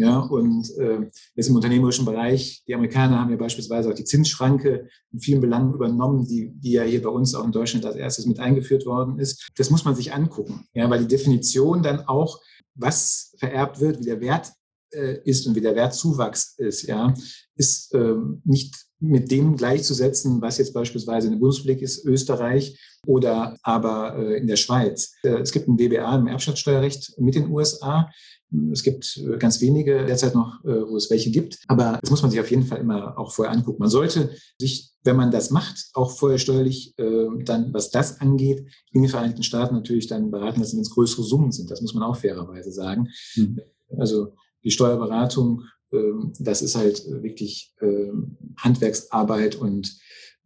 Ja, 0.00 0.18
und 0.18 0.70
äh, 0.78 1.10
jetzt 1.34 1.48
im 1.48 1.56
unternehmerischen 1.56 2.06
Bereich, 2.06 2.64
die 2.66 2.74
Amerikaner 2.74 3.20
haben 3.20 3.30
ja 3.30 3.36
beispielsweise 3.36 3.90
auch 3.90 3.94
die 3.94 4.04
Zinsschranke 4.04 4.88
in 5.12 5.20
vielen 5.20 5.40
Belangen 5.40 5.74
übernommen, 5.74 6.26
die, 6.26 6.52
die 6.54 6.72
ja 6.72 6.84
hier 6.84 7.02
bei 7.02 7.10
uns 7.10 7.34
auch 7.34 7.44
in 7.44 7.52
Deutschland 7.52 7.84
als 7.84 7.96
erstes 7.96 8.24
mit 8.24 8.38
eingeführt 8.38 8.86
worden 8.86 9.18
ist. 9.18 9.50
Das 9.56 9.70
muss 9.70 9.84
man 9.84 9.94
sich 9.94 10.14
angucken, 10.14 10.64
ja, 10.72 10.88
weil 10.88 11.00
die 11.00 11.14
Definition 11.14 11.82
dann 11.82 12.00
auch, 12.00 12.40
was 12.74 13.34
vererbt 13.38 13.80
wird, 13.80 14.00
wie 14.00 14.04
der 14.04 14.20
Wert 14.20 14.52
äh, 14.92 15.18
ist 15.24 15.46
und 15.46 15.54
wie 15.54 15.60
der 15.60 15.76
Wertzuwachs 15.76 16.54
ist, 16.56 16.82
ja, 16.82 17.12
ist 17.56 17.94
ähm, 17.94 18.40
nicht 18.44 18.74
mit 19.00 19.30
dem 19.30 19.56
gleichzusetzen, 19.56 20.40
was 20.40 20.58
jetzt 20.58 20.72
beispielsweise 20.72 21.26
in 21.26 21.34
der 21.34 21.40
Bundesrepublik 21.40 21.82
ist, 21.82 22.04
Österreich 22.04 22.78
oder 23.06 23.56
aber 23.62 24.16
äh, 24.16 24.38
in 24.38 24.46
der 24.46 24.56
Schweiz. 24.56 25.12
Äh, 25.22 25.40
es 25.40 25.52
gibt 25.52 25.68
ein 25.68 25.76
DBA 25.76 26.16
im 26.16 26.26
Erbschaftssteuerrecht 26.26 27.18
mit 27.18 27.34
den 27.34 27.50
USA. 27.50 28.10
Es 28.72 28.82
gibt 28.82 29.16
äh, 29.16 29.38
ganz 29.38 29.60
wenige 29.60 30.04
derzeit 30.04 30.34
noch, 30.34 30.64
äh, 30.64 30.88
wo 30.88 30.96
es 30.96 31.10
welche 31.10 31.30
gibt. 31.30 31.58
Aber 31.68 31.98
das 32.00 32.10
muss 32.10 32.22
man 32.22 32.30
sich 32.30 32.40
auf 32.40 32.50
jeden 32.50 32.64
Fall 32.64 32.80
immer 32.80 33.18
auch 33.18 33.32
vorher 33.32 33.54
angucken. 33.54 33.80
Man 33.80 33.90
sollte 33.90 34.30
sich, 34.58 34.90
wenn 35.04 35.16
man 35.16 35.30
das 35.30 35.50
macht, 35.50 35.90
auch 35.94 36.10
vorher 36.10 36.38
steuerlich 36.38 36.94
äh, 36.98 37.26
dann, 37.44 37.72
was 37.72 37.90
das 37.90 38.20
angeht, 38.20 38.66
in 38.92 39.02
den 39.02 39.10
Vereinigten 39.10 39.42
Staaten 39.42 39.74
natürlich 39.74 40.08
dann 40.08 40.30
beraten 40.30 40.60
lassen, 40.60 40.76
wenn 40.76 40.82
es 40.82 40.90
größere 40.90 41.22
Summen 41.22 41.52
sind. 41.52 41.70
Das 41.70 41.80
muss 41.80 41.94
man 41.94 42.02
auch 42.02 42.16
fairerweise 42.16 42.72
sagen. 42.72 43.08
Mhm. 43.36 43.60
Also 43.96 44.34
die 44.64 44.70
Steuerberatung, 44.70 45.62
ähm, 45.92 46.32
das 46.38 46.62
ist 46.62 46.76
halt 46.76 47.04
wirklich 47.22 47.74
ähm, 47.80 48.36
Handwerksarbeit 48.56 49.56
und 49.56 49.96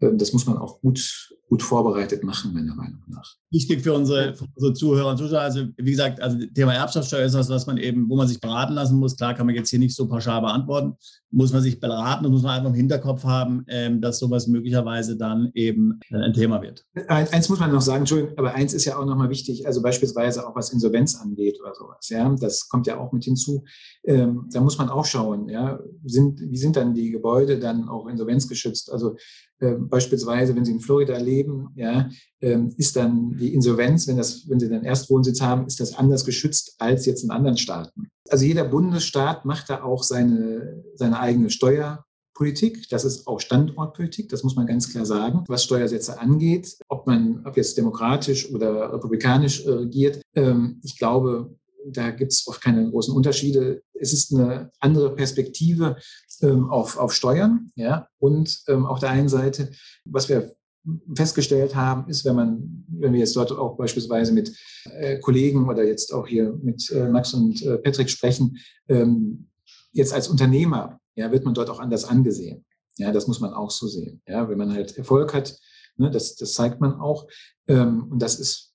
ähm, 0.01 0.19
das 0.19 0.33
muss 0.33 0.47
man 0.47 0.59
auch 0.59 0.81
gut, 0.81 1.35
gut 1.55 1.63
vorbereitet 1.63 2.25
machen, 2.25 2.53
meiner 2.53 2.75
Meinung 2.75 3.01
nach. 3.07 3.37
Wichtig 3.53 3.83
für 3.83 3.93
unsere, 3.93 4.35
für 4.35 4.45
unsere 4.57 4.75
Zuhörer 4.75 5.11
und 5.11 5.19
Zuschauer. 5.19 5.43
Also, 5.43 5.67
wie 5.77 5.93
gesagt, 5.93 6.21
also 6.21 6.37
Thema 6.53 6.75
Erbschaftssteuer 6.75 7.27
ist 7.27 7.35
was, 7.35 7.49
was 7.49 7.65
man 7.69 7.77
eben, 7.77 8.11
wo 8.11 8.17
man 8.17 8.27
sich 8.27 8.41
beraten 8.41 8.73
lassen 8.73 8.99
muss. 8.99 9.17
Klar 9.17 9.35
kann 9.35 9.47
man 9.47 9.55
jetzt 9.55 9.71
hier 9.71 9.79
nicht 9.79 9.95
so 9.95 10.09
pauschal 10.09 10.41
beantworten. 10.41 10.95
Muss 11.31 11.53
man 11.53 11.63
sich 11.63 11.79
beraten 11.79 12.27
und 12.27 12.33
muss 12.33 12.43
man 12.43 12.57
einfach 12.57 12.71
im 12.71 12.75
Hinterkopf 12.75 13.23
haben, 13.23 13.65
ähm, 13.69 14.01
dass 14.01 14.19
sowas 14.19 14.49
möglicherweise 14.49 15.17
dann 15.17 15.53
eben 15.55 16.01
äh, 16.11 16.17
ein 16.17 16.33
Thema 16.33 16.61
wird. 16.61 16.85
Eins 17.07 17.49
muss 17.49 17.61
man 17.61 17.71
noch 17.71 17.81
sagen, 17.83 18.01
Entschuldigung, 18.01 18.37
aber 18.37 18.55
eins 18.55 18.75
ist 18.75 18.85
ja 18.85 18.99
auch 18.99 19.05
nochmal 19.05 19.31
wichtig, 19.31 19.65
also 19.65 19.81
beispielsweise 19.81 20.49
auch 20.49 20.57
was 20.57 20.73
Insolvenz 20.73 21.15
angeht 21.15 21.61
oder 21.61 21.73
sowas. 21.77 22.09
Ja, 22.09 22.35
das 22.41 22.69
kommt 22.69 22.89
ja 22.89 22.99
auch 22.99 23.13
mit 23.13 23.23
hinzu. 23.23 23.63
Ähm, 24.03 24.49
da 24.53 24.61
muss 24.61 24.77
man 24.77 24.89
auch 24.89 25.05
schauen, 25.05 25.49
ja, 25.49 25.79
sind, 26.05 26.41
wie 26.41 26.57
sind 26.57 26.75
dann 26.75 26.95
die 26.95 27.13
Gebäude 27.13 27.61
dann 27.61 27.89
auch 27.89 28.09
insolvenzgeschützt? 28.09 28.91
Also 28.93 29.15
äh, 29.61 29.75
beispielsweise, 29.75 30.55
wenn 30.57 30.65
Sie 30.65 30.73
in 30.73 30.81
Florida 30.81 31.17
leben, 31.17 31.44
ja, 31.75 32.09
äh, 32.41 32.59
ist 32.77 32.97
dann 32.97 33.37
die 33.39 33.55
Insolvenz, 33.55 34.07
wenn, 34.07 34.17
das, 34.17 34.49
wenn 34.49 34.61
Sie 34.61 34.69
dann 34.69 34.85
Erstwohnsitz 34.85 35.41
haben, 35.41 35.67
ist 35.67 35.81
das 35.81 35.95
anders 35.95 36.25
geschützt 36.25 36.75
als 36.79 37.07
jetzt 37.07 37.25
in 37.25 37.31
anderen 37.31 37.57
Staaten. 37.57 38.09
Also 38.29 38.45
jeder 38.45 38.65
Bundesstaat 38.65 39.45
macht 39.45 39.71
da 39.71 39.83
auch 39.83 40.03
seine, 40.03 40.83
seine 40.95 41.21
eigene 41.21 41.51
Steuerpolitik. 41.51 42.89
Das 42.89 43.05
ist 43.05 43.27
auch 43.27 43.41
Standortpolitik, 43.41 44.29
das 44.29 44.43
muss 44.43 44.57
man 44.57 44.67
ganz 44.67 44.91
klar 44.91 45.05
sagen, 45.05 45.45
was 45.49 45.65
Steuersätze 45.65 46.19
angeht. 46.19 46.77
Ob 46.89 47.07
man, 47.07 47.45
ob 47.45 47.57
jetzt 47.57 47.77
demokratisch 47.77 48.51
oder 48.53 48.93
republikanisch 48.93 49.65
äh, 49.67 49.71
regiert. 49.71 50.21
Ähm, 50.35 50.81
ich 50.83 50.99
glaube, 50.99 51.55
da 51.87 52.11
gibt 52.11 52.33
es 52.33 52.47
oft 52.47 52.63
keine 52.63 52.91
großen 52.91 53.15
Unterschiede. 53.15 53.83
Es 53.93 54.13
ist 54.13 54.35
eine 54.35 54.71
andere 54.81 55.15
Perspektive 55.15 55.97
ähm, 56.43 56.71
auf, 56.71 56.97
auf 56.97 57.13
Steuern. 57.13 57.71
Ja? 57.77 58.09
Und 58.19 58.63
ähm, 58.69 58.87
auf 58.87 59.01
der 59.01 59.11
einen 59.11 59.29
Seite, 59.29 59.71
was 60.05 60.29
wir 60.29 60.55
festgestellt 61.15 61.75
haben, 61.75 62.09
ist, 62.09 62.25
wenn 62.25 62.37
man, 62.37 62.85
wenn 62.89 63.13
wir 63.13 63.21
jetzt 63.21 63.37
dort 63.37 63.53
auch 63.53 63.77
beispielsweise 63.77 64.33
mit 64.33 64.55
äh, 64.85 65.19
Kollegen 65.19 65.69
oder 65.69 65.85
jetzt 65.85 66.13
auch 66.13 66.27
hier 66.27 66.53
mit 66.63 66.91
äh, 66.91 67.09
Max 67.09 67.33
und 67.35 67.63
äh, 67.63 67.79
Patrick 67.79 68.11
sprechen, 68.11 68.59
ähm, 68.89 69.49
jetzt 69.93 70.13
als 70.13 70.29
Unternehmer, 70.29 71.01
ja, 71.15 71.31
wird 71.33 71.45
man 71.45 71.55
dort 71.55 71.71
auch 71.71 71.81
anders 71.81 72.05
angesehen. 72.05 72.65
Ja, 72.97 73.13
das 73.13 73.27
muss 73.27 73.41
man 73.41 73.55
auch 73.55 73.71
so 73.71 73.89
sehen. 73.89 74.23
Ja, 74.27 74.49
wenn 74.49 74.59
man 74.59 74.73
halt 74.73 74.97
Erfolg 74.97 75.35
hat, 75.35 75.59
ne, 75.97 76.11
das, 76.11 76.37
das 76.37 76.55
zeigt 76.55 76.81
man 76.81 76.95
auch. 77.01 77.27
Ähm, 77.67 78.09
und 78.11 78.21
das 78.21 78.39
ist 78.39 78.75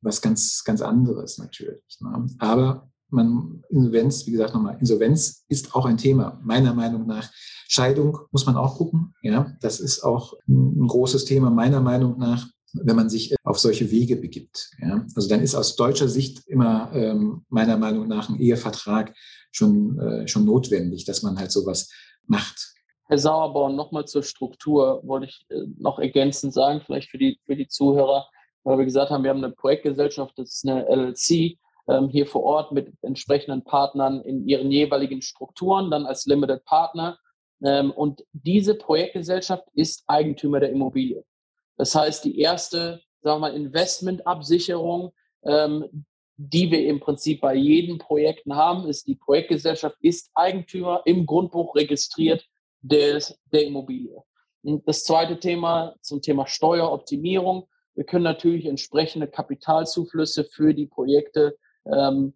was 0.00 0.20
ganz, 0.20 0.62
ganz 0.64 0.80
anderes 0.80 1.38
natürlich. 1.38 1.82
Ne? 2.00 2.26
Aber 2.38 2.91
man, 3.12 3.62
Insolvenz, 3.68 4.26
wie 4.26 4.32
gesagt 4.32 4.54
nochmal, 4.54 4.76
Insolvenz 4.80 5.44
ist 5.48 5.74
auch 5.74 5.86
ein 5.86 5.98
Thema, 5.98 6.40
meiner 6.42 6.74
Meinung 6.74 7.06
nach. 7.06 7.30
Scheidung 7.68 8.18
muss 8.30 8.46
man 8.46 8.56
auch 8.56 8.76
gucken. 8.76 9.14
Ja, 9.22 9.52
das 9.60 9.80
ist 9.80 10.02
auch 10.02 10.34
ein 10.48 10.86
großes 10.86 11.24
Thema, 11.24 11.50
meiner 11.50 11.80
Meinung 11.80 12.18
nach, 12.18 12.46
wenn 12.72 12.96
man 12.96 13.08
sich 13.08 13.34
auf 13.44 13.58
solche 13.58 13.90
Wege 13.90 14.16
begibt. 14.16 14.70
Ja, 14.80 15.04
also 15.14 15.28
dann 15.28 15.40
ist 15.40 15.54
aus 15.54 15.76
deutscher 15.76 16.08
Sicht 16.08 16.46
immer 16.46 16.90
ähm, 16.94 17.44
meiner 17.48 17.76
Meinung 17.76 18.08
nach 18.08 18.28
ein 18.28 18.38
Ehevertrag 18.38 19.14
schon, 19.50 19.98
äh, 19.98 20.28
schon 20.28 20.44
notwendig, 20.44 21.04
dass 21.04 21.22
man 21.22 21.38
halt 21.38 21.52
sowas 21.52 21.90
macht. 22.26 22.74
Herr 23.08 23.18
Sauerborn, 23.18 23.76
nochmal 23.76 24.06
zur 24.06 24.22
Struktur 24.22 25.02
wollte 25.04 25.26
ich 25.26 25.46
äh, 25.50 25.66
noch 25.78 25.98
ergänzend 25.98 26.54
sagen, 26.54 26.82
vielleicht 26.84 27.10
für 27.10 27.18
die, 27.18 27.38
für 27.46 27.56
die 27.56 27.68
Zuhörer 27.68 28.26
weil 28.64 28.78
wir 28.78 28.84
gesagt 28.84 29.10
haben, 29.10 29.24
wir 29.24 29.30
haben 29.30 29.42
eine 29.42 29.52
Projektgesellschaft, 29.52 30.38
das 30.38 30.54
ist 30.54 30.68
eine 30.68 30.86
LLC, 30.88 31.58
hier 32.10 32.26
vor 32.26 32.44
Ort 32.44 32.72
mit 32.72 32.92
entsprechenden 33.02 33.64
Partnern 33.64 34.20
in 34.22 34.46
ihren 34.46 34.70
jeweiligen 34.70 35.20
Strukturen, 35.20 35.90
dann 35.90 36.06
als 36.06 36.26
Limited 36.26 36.64
Partner. 36.64 37.18
Ähm, 37.64 37.90
und 37.90 38.24
diese 38.32 38.74
Projektgesellschaft 38.74 39.64
ist 39.74 40.04
Eigentümer 40.06 40.60
der 40.60 40.70
Immobilie. 40.70 41.24
Das 41.76 41.94
heißt, 41.94 42.24
die 42.24 42.38
erste, 42.38 43.00
sagen 43.22 43.40
wir 43.40 43.48
mal, 43.50 43.56
Investmentabsicherung, 43.56 45.12
ähm, 45.44 46.06
die 46.36 46.70
wir 46.70 46.86
im 46.86 47.00
Prinzip 47.00 47.40
bei 47.40 47.54
jedem 47.54 47.98
Projekten 47.98 48.56
haben, 48.56 48.88
ist 48.88 49.06
die 49.06 49.14
Projektgesellschaft 49.14 49.96
ist 50.00 50.30
Eigentümer 50.34 51.02
im 51.04 51.26
Grundbuch 51.26 51.74
registriert 51.76 52.46
des, 52.80 53.38
der 53.52 53.64
Immobilie. 53.64 54.22
Das 54.62 55.04
zweite 55.04 55.38
Thema 55.38 55.94
zum 56.00 56.22
Thema 56.22 56.46
Steueroptimierung. 56.46 57.68
Wir 57.94 58.04
können 58.04 58.24
natürlich 58.24 58.66
entsprechende 58.66 59.28
Kapitalzuflüsse 59.28 60.44
für 60.44 60.72
die 60.72 60.86
Projekte 60.86 61.58
ähm, 61.86 62.34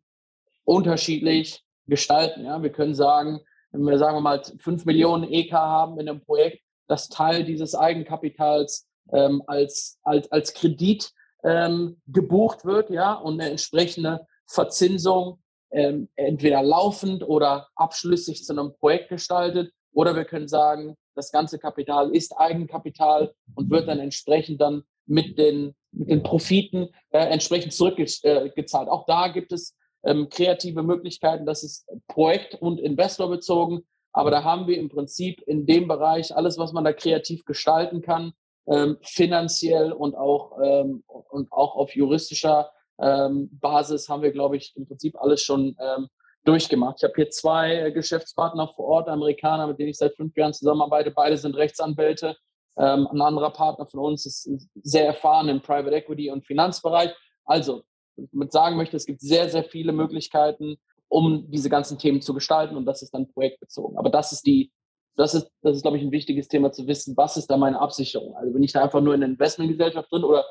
unterschiedlich 0.64 1.64
gestalten. 1.86 2.44
Ja? 2.44 2.62
Wir 2.62 2.70
können 2.70 2.94
sagen, 2.94 3.40
wenn 3.72 3.82
wir 3.82 3.98
sagen 3.98 4.16
wir 4.16 4.20
mal 4.22 4.42
5 4.42 4.84
Millionen 4.84 5.30
EK 5.30 5.52
haben 5.52 5.98
in 5.98 6.08
einem 6.08 6.20
Projekt, 6.20 6.62
dass 6.88 7.08
Teil 7.08 7.44
dieses 7.44 7.74
Eigenkapitals 7.74 8.88
ähm, 9.12 9.42
als, 9.46 9.98
als, 10.02 10.30
als 10.32 10.54
Kredit 10.54 11.12
ähm, 11.44 12.00
gebucht 12.06 12.64
wird, 12.64 12.90
ja, 12.90 13.14
und 13.14 13.40
eine 13.40 13.50
entsprechende 13.50 14.26
Verzinsung 14.46 15.38
ähm, 15.70 16.08
entweder 16.16 16.62
laufend 16.62 17.26
oder 17.26 17.68
abschlüssig 17.74 18.44
zu 18.44 18.52
einem 18.52 18.74
Projekt 18.78 19.08
gestaltet. 19.08 19.72
Oder 19.92 20.14
wir 20.14 20.24
können 20.24 20.48
sagen, 20.48 20.96
das 21.14 21.32
ganze 21.32 21.58
Kapital 21.58 22.14
ist 22.14 22.36
Eigenkapital 22.38 23.34
und 23.54 23.70
wird 23.70 23.88
dann 23.88 23.98
entsprechend 23.98 24.60
dann 24.60 24.82
mit 25.06 25.38
den, 25.38 25.74
mit 25.96 26.10
den 26.10 26.22
Profiten 26.22 26.88
äh, 27.10 27.18
entsprechend 27.18 27.72
zurückgezahlt. 27.72 28.88
Äh, 28.88 28.90
Auch 28.90 29.06
da 29.06 29.28
gibt 29.28 29.52
es 29.52 29.76
ähm, 30.04 30.28
kreative 30.28 30.82
Möglichkeiten. 30.82 31.46
Das 31.46 31.62
ist 31.62 31.88
projekt- 32.06 32.54
und 32.54 32.80
investorbezogen. 32.80 33.86
Aber 34.12 34.30
da 34.30 34.44
haben 34.44 34.66
wir 34.66 34.78
im 34.78 34.88
Prinzip 34.88 35.42
in 35.46 35.66
dem 35.66 35.88
Bereich 35.88 36.34
alles, 36.34 36.56
was 36.56 36.72
man 36.72 36.84
da 36.84 36.92
kreativ 36.92 37.44
gestalten 37.44 38.00
kann, 38.00 38.32
ähm, 38.66 38.96
finanziell 39.02 39.92
und 39.92 40.14
auch, 40.14 40.58
ähm, 40.62 41.04
und 41.06 41.52
auch 41.52 41.76
auf 41.76 41.94
juristischer 41.94 42.70
ähm, 42.98 43.50
Basis 43.60 44.08
haben 44.08 44.22
wir, 44.22 44.32
glaube 44.32 44.56
ich, 44.56 44.72
im 44.76 44.86
Prinzip 44.86 45.20
alles 45.20 45.42
schon 45.42 45.76
ähm, 45.78 46.08
durchgemacht. 46.44 46.96
Ich 46.98 47.04
habe 47.04 47.12
hier 47.14 47.30
zwei 47.30 47.90
Geschäftspartner 47.90 48.68
vor 48.74 48.86
Ort, 48.86 49.08
Amerikaner, 49.08 49.66
mit 49.66 49.78
denen 49.78 49.90
ich 49.90 49.98
seit 49.98 50.16
fünf 50.16 50.34
Jahren 50.36 50.54
zusammenarbeite. 50.54 51.10
Beide 51.10 51.36
sind 51.36 51.56
Rechtsanwälte. 51.56 52.36
Ähm, 52.78 53.06
ein 53.10 53.20
anderer 53.20 53.50
Partner 53.50 53.86
von 53.86 54.00
uns 54.00 54.26
ist 54.26 54.50
sehr 54.82 55.06
erfahren 55.06 55.48
im 55.48 55.62
Private 55.62 55.94
Equity 55.94 56.30
und 56.30 56.46
Finanzbereich. 56.46 57.10
Also, 57.44 57.82
ich 58.16 58.28
damit 58.32 58.52
sagen 58.52 58.76
möchte, 58.76 58.96
es 58.96 59.06
gibt 59.06 59.20
sehr, 59.20 59.48
sehr 59.48 59.64
viele 59.64 59.92
Möglichkeiten, 59.92 60.76
um 61.08 61.50
diese 61.50 61.70
ganzen 61.70 61.98
Themen 61.98 62.20
zu 62.20 62.34
gestalten 62.34 62.76
und 62.76 62.84
das 62.84 63.02
ist 63.02 63.12
dann 63.14 63.28
projektbezogen. 63.28 63.96
Aber 63.98 64.10
das 64.10 64.32
ist 64.32 64.46
die, 64.46 64.72
das 65.16 65.34
ist, 65.34 65.50
das 65.62 65.76
ist, 65.76 65.82
glaube 65.82 65.96
ich, 65.96 66.02
ein 66.02 66.12
wichtiges 66.12 66.48
Thema 66.48 66.72
zu 66.72 66.86
wissen, 66.86 67.16
was 67.16 67.36
ist 67.36 67.46
da 67.48 67.56
meine 67.56 67.80
Absicherung? 67.80 68.36
Also 68.36 68.52
bin 68.52 68.62
ich 68.62 68.72
da 68.72 68.82
einfach 68.82 69.00
nur 69.00 69.14
in 69.14 69.20
der 69.20 69.30
Investmentgesellschaft 69.30 70.10
drin 70.10 70.24
oder 70.24 70.44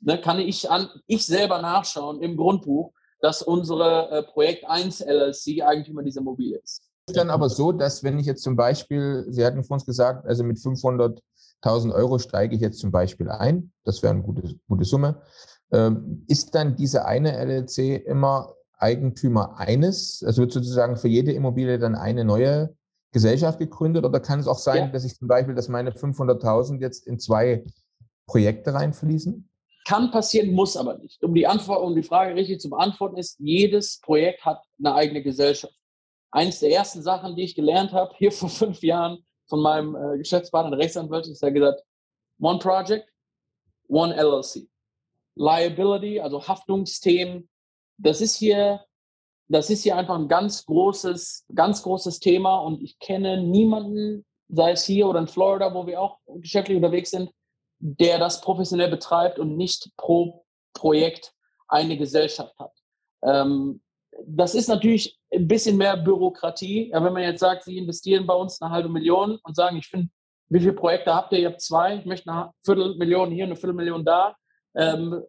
ne, 0.00 0.20
kann 0.20 0.38
ich 0.38 0.70
an, 0.70 0.88
ich 1.06 1.26
selber 1.26 1.60
nachschauen 1.60 2.22
im 2.22 2.36
Grundbuch, 2.36 2.92
dass 3.20 3.42
unsere 3.42 4.10
äh, 4.10 4.22
Projekt 4.22 4.64
1 4.68 5.00
LLC 5.00 5.62
Eigentümer 5.62 6.02
dieser 6.02 6.20
Immobilie 6.20 6.58
ist. 6.58 6.82
Ist 7.08 7.16
dann 7.16 7.30
aber 7.30 7.48
so, 7.48 7.72
dass 7.72 8.02
wenn 8.02 8.18
ich 8.18 8.26
jetzt 8.26 8.42
zum 8.42 8.56
Beispiel, 8.56 9.24
Sie 9.28 9.44
hatten 9.44 9.62
vor 9.62 9.74
uns 9.74 9.86
gesagt, 9.86 10.26
also 10.26 10.42
mit 10.44 10.58
500 10.58 11.22
1000 11.62 11.94
Euro 11.94 12.18
steige 12.18 12.54
ich 12.54 12.60
jetzt 12.60 12.78
zum 12.78 12.92
Beispiel 12.92 13.30
ein, 13.30 13.72
das 13.84 14.02
wäre 14.02 14.12
eine 14.12 14.22
gute, 14.22 14.54
gute 14.68 14.84
Summe, 14.84 15.22
ähm, 15.72 16.24
ist 16.28 16.54
dann 16.54 16.76
diese 16.76 17.06
eine 17.06 17.32
LLC 17.44 18.06
immer 18.06 18.54
Eigentümer 18.78 19.58
eines? 19.58 20.22
Also 20.24 20.42
wird 20.42 20.52
sozusagen 20.52 20.96
für 20.96 21.08
jede 21.08 21.32
Immobilie 21.32 21.78
dann 21.78 21.94
eine 21.94 22.24
neue 22.24 22.74
Gesellschaft 23.12 23.58
gegründet 23.58 24.04
oder 24.04 24.20
kann 24.20 24.40
es 24.40 24.46
auch 24.46 24.58
sein, 24.58 24.76
ja. 24.76 24.86
dass 24.88 25.04
ich 25.04 25.16
zum 25.16 25.28
Beispiel, 25.28 25.54
dass 25.54 25.68
meine 25.68 25.90
500.000 25.90 26.80
jetzt 26.80 27.06
in 27.06 27.18
zwei 27.18 27.64
Projekte 28.26 28.74
reinfließen? 28.74 29.48
Kann 29.86 30.10
passieren, 30.10 30.52
muss 30.52 30.76
aber 30.76 30.98
nicht. 30.98 31.22
Um 31.22 31.32
die, 31.32 31.46
Antwort, 31.46 31.82
um 31.82 31.94
die 31.94 32.02
Frage 32.02 32.34
richtig 32.34 32.60
zu 32.60 32.68
beantworten 32.68 33.16
ist, 33.16 33.38
jedes 33.38 34.00
Projekt 34.00 34.44
hat 34.44 34.60
eine 34.78 34.94
eigene 34.94 35.22
Gesellschaft. 35.22 35.74
Eins 36.32 36.58
der 36.58 36.72
ersten 36.72 37.02
Sachen, 37.02 37.36
die 37.36 37.44
ich 37.44 37.54
gelernt 37.54 37.92
habe, 37.92 38.12
hier 38.18 38.32
vor 38.32 38.48
fünf 38.48 38.82
Jahren, 38.82 39.24
von 39.48 39.60
meinem 39.60 39.94
äh, 39.94 40.18
Geschäftspartner, 40.18 40.76
Rechtsanwalt, 40.76 41.26
ist 41.26 41.42
er 41.42 41.52
gesagt, 41.52 41.82
one 42.40 42.58
project, 42.58 43.08
one 43.88 44.14
LLC. 44.14 44.68
Liability, 45.36 46.20
also 46.20 46.46
Haftungsthemen, 46.46 47.48
das 47.98 48.20
ist 48.20 48.36
hier, 48.36 48.84
das 49.48 49.70
ist 49.70 49.82
hier 49.82 49.96
einfach 49.96 50.16
ein 50.16 50.28
ganz 50.28 50.64
großes, 50.64 51.46
ganz 51.54 51.82
großes 51.82 52.20
Thema 52.20 52.58
und 52.58 52.82
ich 52.82 52.98
kenne 52.98 53.42
niemanden, 53.42 54.24
sei 54.48 54.72
es 54.72 54.84
hier 54.84 55.06
oder 55.08 55.20
in 55.20 55.28
Florida, 55.28 55.74
wo 55.74 55.86
wir 55.86 56.00
auch 56.00 56.18
geschäftlich 56.26 56.76
unterwegs 56.76 57.10
sind, 57.10 57.30
der 57.78 58.18
das 58.18 58.40
professionell 58.40 58.90
betreibt 58.90 59.38
und 59.38 59.56
nicht 59.56 59.90
pro 59.96 60.44
Projekt 60.72 61.32
eine 61.68 61.96
Gesellschaft 61.96 62.58
hat. 62.58 62.72
Ähm, 63.22 63.82
das 64.28 64.54
ist 64.54 64.68
natürlich 64.68 65.18
ein 65.32 65.46
bisschen 65.46 65.76
mehr 65.76 65.96
Bürokratie. 65.96 66.90
Ja, 66.90 67.02
wenn 67.02 67.12
man 67.12 67.22
jetzt 67.22 67.40
sagt, 67.40 67.64
Sie 67.64 67.78
investieren 67.78 68.26
bei 68.26 68.34
uns 68.34 68.60
eine 68.60 68.72
halbe 68.72 68.88
Million 68.88 69.38
und 69.42 69.54
sagen, 69.54 69.76
ich 69.76 69.86
finde, 69.86 70.08
wie 70.48 70.60
viele 70.60 70.72
Projekte 70.72 71.14
habt 71.14 71.32
ihr? 71.32 71.38
Ihr 71.40 71.48
habt 71.48 71.60
zwei, 71.60 71.96
ich 71.96 72.04
möchte 72.04 72.30
eine 72.30 72.50
Viertelmillion 72.64 73.30
hier, 73.30 73.44
eine 73.44 73.56
Viertelmillion 73.56 74.04
da. 74.04 74.36
Ähm, 74.74 75.22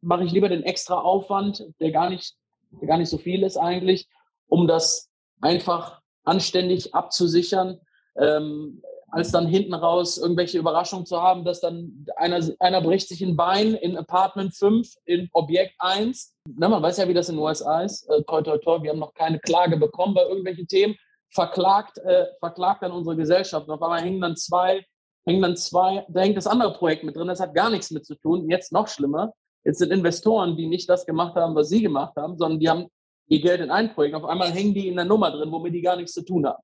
mache 0.00 0.24
ich 0.24 0.32
lieber 0.32 0.48
den 0.48 0.62
extra 0.62 1.00
Aufwand, 1.00 1.64
der 1.80 1.90
gar 1.90 2.10
nicht, 2.10 2.34
der 2.80 2.88
gar 2.88 2.98
nicht 2.98 3.08
so 3.08 3.18
viel 3.18 3.42
ist 3.42 3.56
eigentlich, 3.56 4.08
um 4.46 4.66
das 4.66 5.10
einfach 5.40 6.00
anständig 6.24 6.94
abzusichern. 6.94 7.80
Ähm, 8.16 8.82
als 9.14 9.30
dann 9.30 9.46
hinten 9.46 9.74
raus 9.74 10.18
irgendwelche 10.18 10.58
Überraschungen 10.58 11.06
zu 11.06 11.22
haben, 11.22 11.44
dass 11.44 11.60
dann 11.60 12.04
einer, 12.16 12.40
einer 12.58 12.80
bricht 12.80 13.08
sich 13.08 13.22
ein 13.22 13.36
Bein 13.36 13.74
in 13.74 13.96
Apartment 13.96 14.54
5, 14.54 14.88
in 15.04 15.28
Objekt 15.32 15.74
1. 15.78 16.34
Na, 16.56 16.68
man 16.68 16.82
weiß 16.82 16.98
ja, 16.98 17.08
wie 17.08 17.14
das 17.14 17.28
in 17.28 17.36
den 17.36 17.44
USA 17.44 17.82
ist. 17.82 18.08
Äh, 18.08 18.22
toi, 18.24 18.42
toi, 18.42 18.58
toi, 18.58 18.82
wir 18.82 18.90
haben 18.90 18.98
noch 18.98 19.14
keine 19.14 19.38
Klage 19.38 19.76
bekommen 19.76 20.14
bei 20.14 20.22
irgendwelchen 20.22 20.66
Themen. 20.66 20.96
Verklagt, 21.30 21.98
äh, 21.98 22.26
verklagt 22.40 22.82
dann 22.82 22.90
unsere 22.90 23.16
Gesellschaft. 23.16 23.68
Und 23.68 23.74
auf 23.74 23.82
einmal 23.82 24.02
hängen 24.02 24.20
dann 24.20 24.36
zwei, 24.36 24.84
hängen 25.24 25.42
dann 25.42 25.56
zwei, 25.56 26.04
da 26.08 26.20
hängt 26.20 26.36
das 26.36 26.48
andere 26.48 26.72
Projekt 26.72 27.04
mit 27.04 27.16
drin, 27.16 27.28
das 27.28 27.40
hat 27.40 27.54
gar 27.54 27.70
nichts 27.70 27.92
mit 27.92 28.04
zu 28.04 28.16
tun. 28.16 28.50
Jetzt 28.50 28.72
noch 28.72 28.88
schlimmer. 28.88 29.32
Jetzt 29.64 29.78
sind 29.78 29.92
Investoren, 29.92 30.56
die 30.56 30.66
nicht 30.66 30.88
das 30.90 31.06
gemacht 31.06 31.36
haben, 31.36 31.54
was 31.54 31.68
sie 31.68 31.82
gemacht 31.82 32.14
haben, 32.16 32.36
sondern 32.36 32.58
die 32.58 32.68
haben 32.68 32.88
ihr 33.28 33.40
Geld 33.40 33.60
in 33.60 33.70
ein 33.70 33.94
Projekt. 33.94 34.16
Auf 34.16 34.24
einmal 34.24 34.50
hängen 34.50 34.74
die 34.74 34.88
in 34.88 34.96
der 34.96 35.04
Nummer 35.04 35.30
drin, 35.30 35.52
womit 35.52 35.72
die 35.72 35.82
gar 35.82 35.96
nichts 35.96 36.12
zu 36.12 36.22
tun 36.22 36.46
haben. 36.46 36.62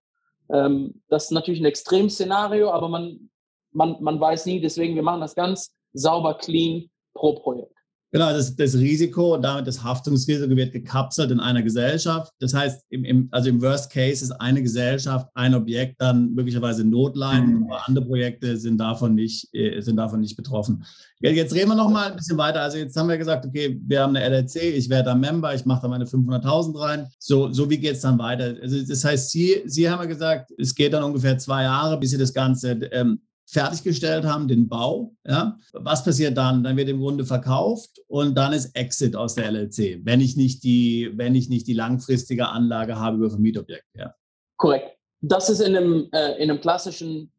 Ähm, 0.53 1.03
das 1.09 1.25
ist 1.25 1.31
natürlich 1.33 1.61
ein 1.61 1.67
Extremszenario, 1.67 2.71
aber 2.71 2.89
man, 2.89 3.31
man, 3.73 3.97
man 4.01 4.21
weiß 4.21 4.47
nie. 4.47 4.61
Deswegen, 4.61 4.95
wir 4.95 5.03
machen 5.03 5.21
das 5.21 5.35
ganz 5.35 5.73
sauber, 5.93 6.35
clean 6.35 6.91
pro 7.15 7.35
Projekt. 7.35 7.80
Genau, 8.13 8.33
das, 8.33 8.57
das 8.57 8.75
Risiko 8.75 9.35
und 9.37 9.43
damit 9.43 9.69
das 9.69 9.85
Haftungsrisiko 9.85 10.57
wird 10.57 10.73
gekapselt 10.73 11.31
in 11.31 11.39
einer 11.39 11.63
Gesellschaft. 11.63 12.33
Das 12.41 12.53
heißt, 12.53 12.85
im, 12.89 13.05
im, 13.05 13.29
also 13.31 13.49
im 13.49 13.63
Worst 13.63 13.93
Case 13.93 14.25
ist 14.25 14.33
eine 14.33 14.61
Gesellschaft, 14.63 15.29
ein 15.35 15.55
Objekt 15.55 16.01
dann 16.01 16.35
möglicherweise 16.35 16.85
Notline, 16.85 17.47
mhm. 17.47 17.65
aber 17.65 17.87
andere 17.87 18.05
Projekte 18.07 18.57
sind 18.57 18.79
davon 18.79 19.15
nicht, 19.15 19.55
äh, 19.55 19.81
sind 19.81 19.97
davon 19.97 20.21
nicht 20.21 20.37
betroffen. 20.37 20.85
Jetzt 21.21 21.55
reden 21.55 21.69
wir 21.69 21.77
noch 21.77 21.91
mal 21.91 22.11
ein 22.11 22.17
bisschen 22.17 22.39
weiter. 22.39 22.63
Also 22.63 22.79
jetzt 22.79 22.97
haben 22.97 23.09
wir 23.09 23.19
gesagt, 23.19 23.47
okay, 23.47 23.79
wir 23.87 24.03
haben 24.03 24.17
eine 24.17 24.27
LLC, 24.29 24.57
ich 24.57 24.89
werde 24.89 25.11
da 25.11 25.15
Member, 25.15 25.55
ich 25.55 25.65
mache 25.65 25.83
da 25.83 25.89
meine 25.89 26.07
500.000 26.07 26.81
rein. 26.81 27.07
So, 27.19 27.53
so 27.53 27.71
wie 27.71 27.79
geht 27.79 27.95
es 27.95 28.01
dann 28.01 28.19
weiter? 28.19 28.57
Also 28.61 28.83
das 28.83 29.05
heißt, 29.05 29.31
Sie, 29.31 29.63
Sie 29.67 29.89
haben 29.89 30.01
ja 30.01 30.07
gesagt, 30.07 30.51
es 30.59 30.75
geht 30.75 30.95
dann 30.95 31.05
ungefähr 31.05 31.39
zwei 31.39 31.63
Jahre, 31.63 32.01
bis 32.01 32.11
Sie 32.11 32.19
das 32.19 32.33
Ganze 32.33 32.73
ähm, 32.91 33.21
fertiggestellt 33.51 34.25
haben, 34.25 34.49
den 34.49 34.69
Bau. 34.69 35.15
Ja? 35.27 35.59
Was 35.73 36.05
passiert 36.05 36.37
dann? 36.37 36.63
Dann 36.63 36.77
wird 36.77 36.89
im 36.89 37.01
Grunde 37.01 37.25
verkauft 37.25 38.01
und 38.07 38.37
dann 38.37 38.53
ist 38.53 38.75
Exit 38.77 39.17
aus 39.17 39.35
der 39.35 39.51
LLC, 39.51 40.01
wenn 40.05 40.21
ich 40.21 40.37
nicht 40.37 40.63
die, 40.63 41.11
wenn 41.15 41.35
ich 41.35 41.49
nicht 41.49 41.67
die 41.67 41.75
langfristige 41.75 42.49
Anlage 42.49 42.99
habe 42.99 43.17
über 43.17 43.31
Vermietobjekt. 43.31 43.87
Ja. 43.95 44.15
Korrekt. 44.57 44.97
Das 45.21 45.51
ist 45.51 45.61
in 45.61 45.77
einem, 45.77 46.09
äh, 46.13 46.43
in 46.43 46.51
einem 46.51 46.61
klassischen 46.61 47.33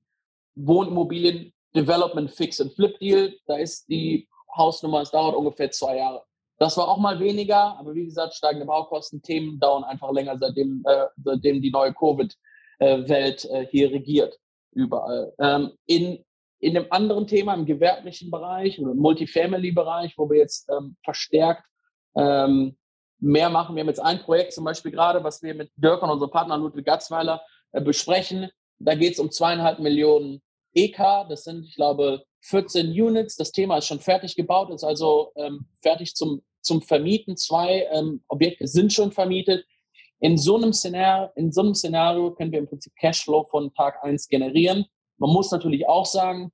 Wohnimmobilien 0.56 1.54
Development 1.76 2.30
Fix 2.30 2.60
and 2.60 2.74
Flip 2.74 2.98
Deal. 3.00 3.34
Da 3.48 3.56
ist 3.56 3.88
die 3.88 4.28
Hausnummer, 4.56 5.02
es 5.02 5.12
dauert 5.12 5.36
ungefähr 5.36 5.72
zwei 5.72 5.98
Jahre. 5.98 6.24
Das 6.60 6.78
war 6.78 6.88
auch 6.90 6.98
mal 6.98 7.20
weniger, 7.20 7.80
aber 7.80 7.96
wie 7.96 8.06
gesagt, 8.06 8.36
steigende 8.36 8.68
Baukosten, 8.68 9.22
Themen 9.22 9.60
dauern 9.60 9.84
einfach 9.84 10.12
länger, 10.12 10.38
seitdem, 10.38 10.84
äh, 10.86 11.06
seitdem 11.24 11.62
die 11.62 11.72
neue 11.72 11.94
Covid-Welt 11.94 13.46
äh, 13.46 13.66
hier 13.72 13.90
regiert 13.92 14.38
überall. 14.72 15.34
Ähm, 15.40 15.72
in, 15.86 16.24
in 16.60 16.78
einem 16.78 16.88
anderen 16.90 17.28
Thema, 17.28 17.54
im 17.54 17.66
gewerblichen 17.66 18.32
Bereich 18.32 18.80
oder 18.80 18.92
im 18.92 18.98
Multifamily-Bereich, 18.98 20.18
wo 20.18 20.30
wir 20.30 20.38
jetzt 20.38 20.70
ähm, 20.70 20.96
verstärkt 21.04 21.64
ähm, 22.16 22.78
mehr 23.20 23.50
machen. 23.50 23.76
Wir 23.76 23.82
haben 23.82 23.90
jetzt 23.90 24.00
ein 24.00 24.20
Projekt 24.20 24.54
zum 24.54 24.64
Beispiel 24.64 24.92
gerade, 24.92 25.24
was 25.24 25.42
wir 25.44 25.54
mit 25.54 25.72
Dirk 25.76 26.02
und 26.02 26.10
unserem 26.10 26.32
Partner 26.32 26.58
Ludwig 26.58 26.86
Gatzweiler 26.86 27.42
äh, 27.72 27.82
besprechen. 27.82 28.50
Da 28.80 28.96
geht 28.96 29.14
es 29.14 29.20
um 29.20 29.32
zweieinhalb 29.32 29.80
Millionen 29.80 30.42
EK. 30.74 31.28
Das 31.30 31.44
sind, 31.44 31.66
ich 31.66 31.76
glaube, 31.76 32.24
14 32.42 32.90
Units. 32.90 33.36
Das 33.36 33.52
Thema 33.52 33.78
ist 33.78 33.88
schon 33.88 34.00
fertig 34.00 34.36
gebaut, 34.36 34.72
ist 34.72 34.84
also 34.84 35.32
ähm, 35.36 35.68
fertig 35.82 36.16
zum, 36.16 36.42
zum 36.62 36.82
Vermieten. 36.82 37.38
Zwei 37.38 37.88
ähm, 37.92 38.24
Objekte 38.28 38.68
sind 38.68 38.92
schon 38.92 39.12
vermietet. 39.12 39.66
In 40.22 40.38
so 40.38 40.56
einem 40.56 40.72
Szenario, 40.72 41.32
in 41.36 41.52
so 41.52 41.62
einem 41.62 41.76
Szenario 41.76 42.32
können 42.36 42.52
wir 42.52 42.60
im 42.60 42.68
Prinzip 42.68 42.94
Cashflow 42.96 43.46
von 43.50 43.74
Tag 43.74 44.04
eins 44.04 44.28
generieren. 44.28 44.86
Man 45.18 45.32
muss 45.32 45.52
natürlich 45.52 45.88
auch 45.88 46.06
sagen, 46.06 46.52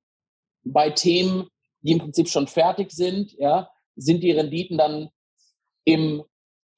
bei 0.63 0.89
Themen, 0.89 1.47
die 1.81 1.91
im 1.91 1.99
Prinzip 1.99 2.29
schon 2.29 2.47
fertig 2.47 2.91
sind, 2.91 3.33
ja, 3.33 3.69
sind 3.95 4.23
die 4.23 4.31
Renditen 4.31 4.77
dann 4.77 5.09
im 5.83 6.23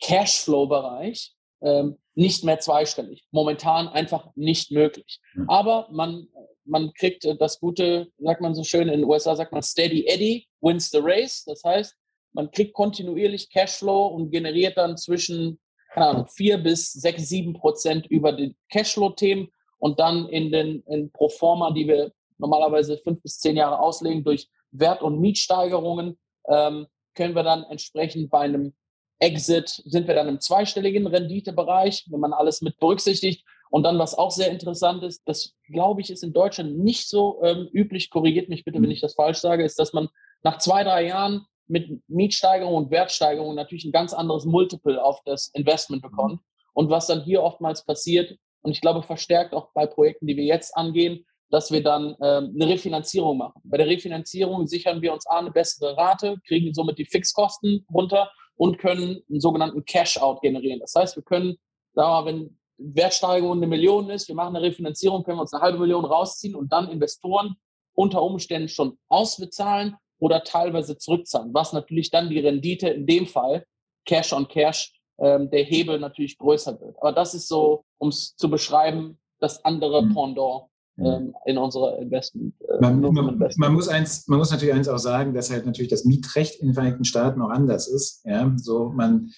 Cashflow-Bereich 0.02 1.36
ähm, 1.62 1.98
nicht 2.16 2.44
mehr 2.44 2.60
zweistellig. 2.60 3.24
Momentan 3.32 3.88
einfach 3.88 4.30
nicht 4.36 4.72
möglich. 4.72 5.20
Mhm. 5.34 5.50
Aber 5.50 5.88
man, 5.92 6.28
man 6.66 6.92
kriegt 6.94 7.26
das 7.40 7.60
Gute, 7.60 8.12
sagt 8.18 8.42
man 8.42 8.56
so 8.56 8.64
schön, 8.64 8.88
in 8.90 9.00
den 9.00 9.04
USA 9.04 9.36
sagt 9.36 9.52
man 9.52 9.62
Steady 9.62 10.06
Eddy 10.08 10.48
wins 10.62 10.90
the 10.90 11.00
race. 11.02 11.44
Das 11.46 11.64
heißt, 11.64 11.96
man 12.34 12.52
kriegt 12.52 12.74
kontinuierlich 12.74 13.50
Cashflow 13.50 14.08
und 14.08 14.32
generiert 14.32 14.78
dann 14.78 14.98
zwischen 14.98 15.60
keine 15.92 16.08
Ahnung, 16.08 16.28
vier 16.28 16.58
bis 16.58 16.94
sechs, 16.94 17.30
sieben 17.30 17.54
Prozent 17.54 18.08
über 18.08 18.32
die 18.32 18.56
Cashflow-Themen 18.72 19.50
und 19.80 20.00
dann 20.00 20.28
in 20.30 20.52
den 20.52 20.84
in 20.88 21.12
Proforma, 21.12 21.72
die 21.72 21.88
wir 21.88 22.12
normalerweise 22.38 22.98
fünf 22.98 23.22
bis 23.22 23.40
zehn 23.40 23.58
Jahre 23.58 23.80
auslegen, 23.80 24.24
durch 24.24 24.50
Wert- 24.72 25.02
und 25.02 25.20
Mietsteigerungen, 25.20 26.18
ähm, 26.48 26.88
können 27.16 27.36
wir 27.36 27.44
dann 27.44 27.64
entsprechend 27.64 28.30
bei 28.30 28.42
einem 28.42 28.74
Exit, 29.20 29.82
sind 29.86 30.08
wir 30.08 30.16
dann 30.16 30.30
im 30.30 30.40
zweistelligen 30.40 31.06
Renditebereich, 31.08 32.06
wenn 32.10 32.20
man 32.20 32.34
alles 32.34 32.62
mit 32.62 32.78
berücksichtigt. 32.80 33.44
Und 33.70 33.84
dann, 33.84 34.00
was 34.00 34.18
auch 34.18 34.32
sehr 34.32 34.50
interessant 34.50 35.04
ist, 35.04 35.22
das 35.26 35.54
glaube 35.68 36.02
ich, 36.02 36.10
ist 36.10 36.24
in 36.24 36.34
Deutschland 36.34 36.80
nicht 36.80 37.08
so 37.08 37.42
ähm, 37.44 37.68
üblich, 37.72 38.10
korrigiert 38.10 38.50
mich 38.50 38.64
bitte, 38.64 38.78
wenn 38.78 38.86
mhm. 38.86 38.92
ich 38.92 39.02
das 39.02 39.16
falsch 39.16 39.40
sage, 39.40 39.64
ist, 39.64 39.78
dass 39.78 39.94
man 39.94 40.08
nach 40.42 40.58
zwei, 40.58 40.84
drei 40.84 41.08
Jahren 41.08 41.46
mit 41.70 42.02
Mietsteigerung 42.08 42.74
und 42.74 42.92
Wertsteigerung 42.92 43.56
natürlich 43.56 43.86
ein 43.86 43.92
ganz 43.92 44.14
anderes 44.14 44.46
Multiple 44.46 45.02
auf 45.02 45.22
das 45.26 45.50
Investment 45.54 46.02
bekommt. 46.02 46.42
Und 46.74 46.90
was 46.90 47.08
dann 47.08 47.24
hier 47.24 47.44
oftmals 47.44 47.86
passiert, 47.86 48.38
und 48.62 48.72
ich 48.72 48.82
glaube 48.82 49.04
verstärkt 49.04 49.54
auch 49.54 49.70
bei 49.74 49.86
Projekten, 49.86 50.28
die 50.28 50.36
wir 50.36 50.44
jetzt 50.44 50.76
angehen, 50.76 51.26
dass 51.52 51.72
wir 51.72 51.82
dann 51.82 52.16
ähm, 52.22 52.56
eine 52.56 52.68
Refinanzierung 52.68 53.38
machen. 53.38 53.62
Bei 53.64 53.78
der 53.78 53.88
Refinanzierung 53.88 54.68
sichern 54.68 55.02
wir 55.02 55.14
uns 55.14 55.26
A, 55.28 55.40
eine 55.40 55.52
bessere 55.52 55.96
Rate, 55.98 56.38
kriegen 56.48 56.74
somit 56.74 56.98
die 56.98 57.06
Fixkosten 57.06 57.86
runter 57.94 58.32
und 58.56 58.78
können 58.78 59.22
einen 59.30 59.40
sogenannten 59.40 59.86
Cash-out 59.86 60.42
generieren. 60.42 60.80
Das 60.80 60.94
heißt, 60.96 61.16
wir 61.16 61.24
können, 61.24 61.58
sagen 61.94 62.10
wir 62.10 62.22
mal, 62.22 62.26
wenn 62.26 62.60
Wertsteigerung 62.78 63.58
eine 63.58 63.68
Million 63.68 64.10
ist, 64.10 64.28
wir 64.28 64.36
machen 64.36 64.56
eine 64.56 64.66
Refinanzierung, 64.66 65.24
können 65.24 65.38
wir 65.38 65.42
uns 65.42 65.54
eine 65.54 65.62
halbe 65.62 65.80
Million 65.80 66.06
rausziehen 66.06 66.56
und 66.56 66.72
dann 66.72 66.90
Investoren 66.90 67.56
unter 67.94 68.22
Umständen 68.22 68.70
schon 68.70 68.98
ausbezahlen 69.08 69.96
oder 70.20 70.44
teilweise 70.44 70.98
zurückzahlen, 70.98 71.54
was 71.54 71.74
natürlich 71.74 72.12
dann 72.12 72.30
die 72.30 72.40
Rendite 72.40 72.90
in 72.90 73.06
dem 73.06 73.28
Fall 73.28 73.66
Cash 74.06 74.34
on 74.34 74.48
Cash 74.48 74.94
ähm, 75.20 75.50
der 75.50 75.64
Hebel 75.64 76.00
natürlich 76.00 76.38
größer 76.38 76.80
wird. 76.80 76.96
Aber 77.00 77.12
das 77.12 77.34
ist 77.34 77.48
so, 77.48 77.84
um 77.98 78.10
es 78.10 78.36
zu 78.36 78.50
beschreiben, 78.50 79.20
das 79.40 79.64
andere 79.66 80.04
mhm. 80.04 80.14
Pendant 80.14 80.64
mhm. 80.96 81.06
ähm, 81.06 81.36
in 81.46 81.58
unserer 81.58 82.00
Investment. 82.00 82.54
Äh, 82.62 82.80
man, 82.80 83.00
man, 83.00 83.52
man, 83.58 83.74
muss 83.74 83.88
eins, 83.88 84.28
man 84.28 84.40
muss 84.40 84.52
natürlich 84.52 84.74
eins 84.74 84.88
auch 84.88 84.98
sagen, 84.98 85.34
dass 85.34 85.52
halt 85.52 85.66
natürlich 85.66 85.90
das 85.90 86.06
Mietrecht 86.06 86.60
in 86.62 86.70
den 86.70 86.74
Vereinigten 86.74 87.06
Staaten 87.06 87.42
auch 87.42 87.50
anders 87.50 87.88
ist. 87.88 88.26
Ja, 88.26 88.52
so 88.58 88.90
man 88.90 89.32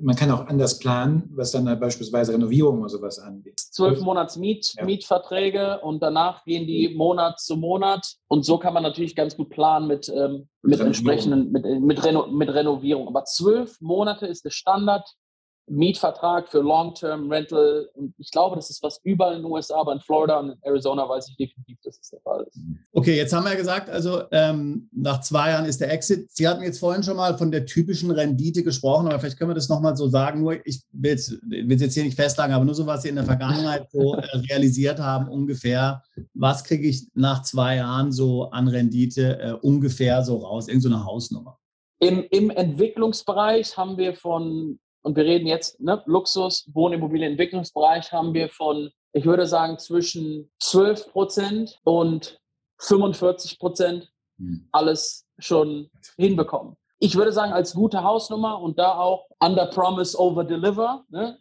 man 0.00 0.16
kann 0.16 0.30
auch 0.30 0.46
anders 0.46 0.78
planen, 0.78 1.30
was 1.34 1.52
dann 1.52 1.68
halt 1.68 1.80
beispielsweise 1.80 2.32
Renovierung 2.32 2.80
oder 2.80 2.88
sowas 2.88 3.18
angeht. 3.18 3.60
Zwölf 3.60 4.00
Monats 4.00 4.36
Miet, 4.36 4.74
ja. 4.76 4.84
Mietverträge 4.84 5.80
und 5.80 6.02
danach 6.02 6.44
gehen 6.44 6.66
die 6.66 6.94
Monat 6.94 7.40
zu 7.40 7.56
Monat. 7.56 8.14
Und 8.28 8.44
so 8.44 8.58
kann 8.58 8.74
man 8.74 8.82
natürlich 8.82 9.14
ganz 9.14 9.36
gut 9.36 9.50
planen 9.50 9.86
mit, 9.86 10.08
ähm, 10.08 10.48
mit, 10.62 10.78
mit 10.78 10.80
entsprechenden, 10.80 11.52
mit, 11.52 11.64
mit, 11.64 12.04
Reno, 12.04 12.26
mit 12.26 12.48
Renovierung. 12.52 13.06
Aber 13.06 13.24
zwölf 13.24 13.80
Monate 13.80 14.26
ist 14.26 14.44
der 14.44 14.50
Standard. 14.50 15.08
Mietvertrag 15.66 16.48
für 16.48 16.60
Long-Term 16.60 17.30
Rental. 17.30 17.88
Und 17.94 18.14
ich 18.18 18.30
glaube, 18.30 18.56
das 18.56 18.70
ist 18.70 18.82
was 18.82 19.00
überall 19.02 19.36
in 19.36 19.42
den 19.42 19.50
USA, 19.50 19.80
aber 19.80 19.92
in 19.92 20.00
Florida 20.00 20.38
und 20.38 20.50
in 20.50 20.58
Arizona 20.62 21.08
weiß 21.08 21.28
ich 21.30 21.36
definitiv, 21.36 21.78
dass 21.82 21.98
es 21.98 22.10
der 22.10 22.20
Fall 22.20 22.44
ist. 22.44 22.58
Okay, 22.92 23.16
jetzt 23.16 23.32
haben 23.32 23.44
wir 23.44 23.52
ja 23.52 23.56
gesagt, 23.56 23.88
also 23.88 24.22
ähm, 24.30 24.88
nach 24.92 25.20
zwei 25.20 25.50
Jahren 25.50 25.64
ist 25.64 25.80
der 25.80 25.92
Exit. 25.92 26.30
Sie 26.30 26.46
hatten 26.46 26.62
jetzt 26.62 26.80
vorhin 26.80 27.02
schon 27.02 27.16
mal 27.16 27.36
von 27.38 27.50
der 27.50 27.64
typischen 27.64 28.10
Rendite 28.10 28.62
gesprochen, 28.62 29.06
aber 29.06 29.18
vielleicht 29.18 29.38
können 29.38 29.50
wir 29.50 29.54
das 29.54 29.68
nochmal 29.68 29.96
so 29.96 30.08
sagen. 30.08 30.42
Nur, 30.42 30.66
ich 30.66 30.82
will 30.92 31.14
es 31.14 31.30
jetzt 31.80 31.94
hier 31.94 32.04
nicht 32.04 32.16
festlegen, 32.16 32.52
aber 32.52 32.64
nur 32.64 32.74
so, 32.74 32.86
was 32.86 33.02
Sie 33.02 33.08
in 33.08 33.16
der 33.16 33.24
Vergangenheit 33.24 33.90
so 33.90 34.14
äh, 34.14 34.26
realisiert 34.50 34.98
haben, 34.98 35.28
ungefähr. 35.28 36.02
Was 36.34 36.64
kriege 36.64 36.88
ich 36.88 37.08
nach 37.14 37.42
zwei 37.42 37.76
Jahren 37.76 38.12
so 38.12 38.50
an 38.50 38.68
Rendite 38.68 39.38
äh, 39.38 39.52
ungefähr 39.52 40.22
so 40.22 40.36
raus? 40.36 40.68
Irgend 40.68 40.82
so 40.82 40.88
eine 40.88 41.04
Hausnummer. 41.04 41.58
Im, 42.00 42.24
Im 42.30 42.50
Entwicklungsbereich 42.50 43.76
haben 43.78 43.96
wir 43.96 44.14
von 44.14 44.78
und 45.04 45.16
wir 45.16 45.24
reden 45.24 45.46
jetzt, 45.46 45.78
ne, 45.80 46.02
Luxus, 46.06 46.68
Wohnimmobilienentwicklungsbereich 46.72 48.10
haben 48.10 48.32
wir 48.32 48.48
von, 48.48 48.90
ich 49.12 49.26
würde 49.26 49.46
sagen, 49.46 49.78
zwischen 49.78 50.50
12 50.60 51.12
Prozent 51.12 51.78
und 51.84 52.40
45 52.78 53.58
Prozent 53.58 54.10
hm. 54.38 54.66
alles 54.72 55.26
schon 55.38 55.90
hinbekommen. 56.16 56.76
Ich 57.00 57.16
würde 57.16 57.32
sagen, 57.32 57.52
als 57.52 57.74
gute 57.74 58.02
Hausnummer 58.02 58.60
und 58.62 58.78
da 58.78 58.96
auch 58.96 59.26
under 59.40 59.66
promise, 59.66 60.18
over 60.18 60.42
deliver, 60.42 61.04
ne, 61.10 61.38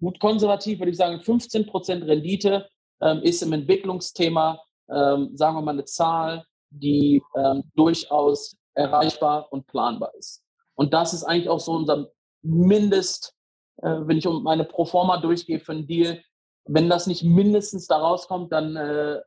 gut 0.00 0.18
konservativ 0.18 0.80
würde 0.80 0.90
ich 0.90 0.96
sagen, 0.96 1.20
15 1.20 1.66
Prozent 1.66 2.04
Rendite 2.04 2.68
ähm, 3.00 3.22
ist 3.22 3.42
im 3.42 3.52
Entwicklungsthema, 3.52 4.60
ähm, 4.90 5.36
sagen 5.36 5.56
wir 5.56 5.62
mal, 5.62 5.70
eine 5.70 5.84
Zahl, 5.84 6.44
die 6.70 7.22
ähm, 7.36 7.62
durchaus 7.76 8.56
erreichbar 8.74 9.46
und 9.52 9.68
planbar 9.68 10.12
ist. 10.18 10.42
Und 10.74 10.92
das 10.92 11.14
ist 11.14 11.22
eigentlich 11.22 11.48
auch 11.48 11.60
so 11.60 11.72
unser 11.72 12.08
Mindest, 12.44 13.34
äh, 13.78 14.00
wenn 14.02 14.18
ich 14.18 14.26
um 14.26 14.42
meine 14.42 14.64
Proforma 14.64 15.18
durchgehe 15.18 15.60
für 15.60 15.72
einen 15.72 15.86
Deal, 15.86 16.22
wenn 16.66 16.88
das 16.88 17.06
nicht 17.06 17.24
mindestens 17.24 17.86
da 17.86 17.98
rauskommt, 17.98 18.52
dann 18.52 18.76
äh, 18.76 19.20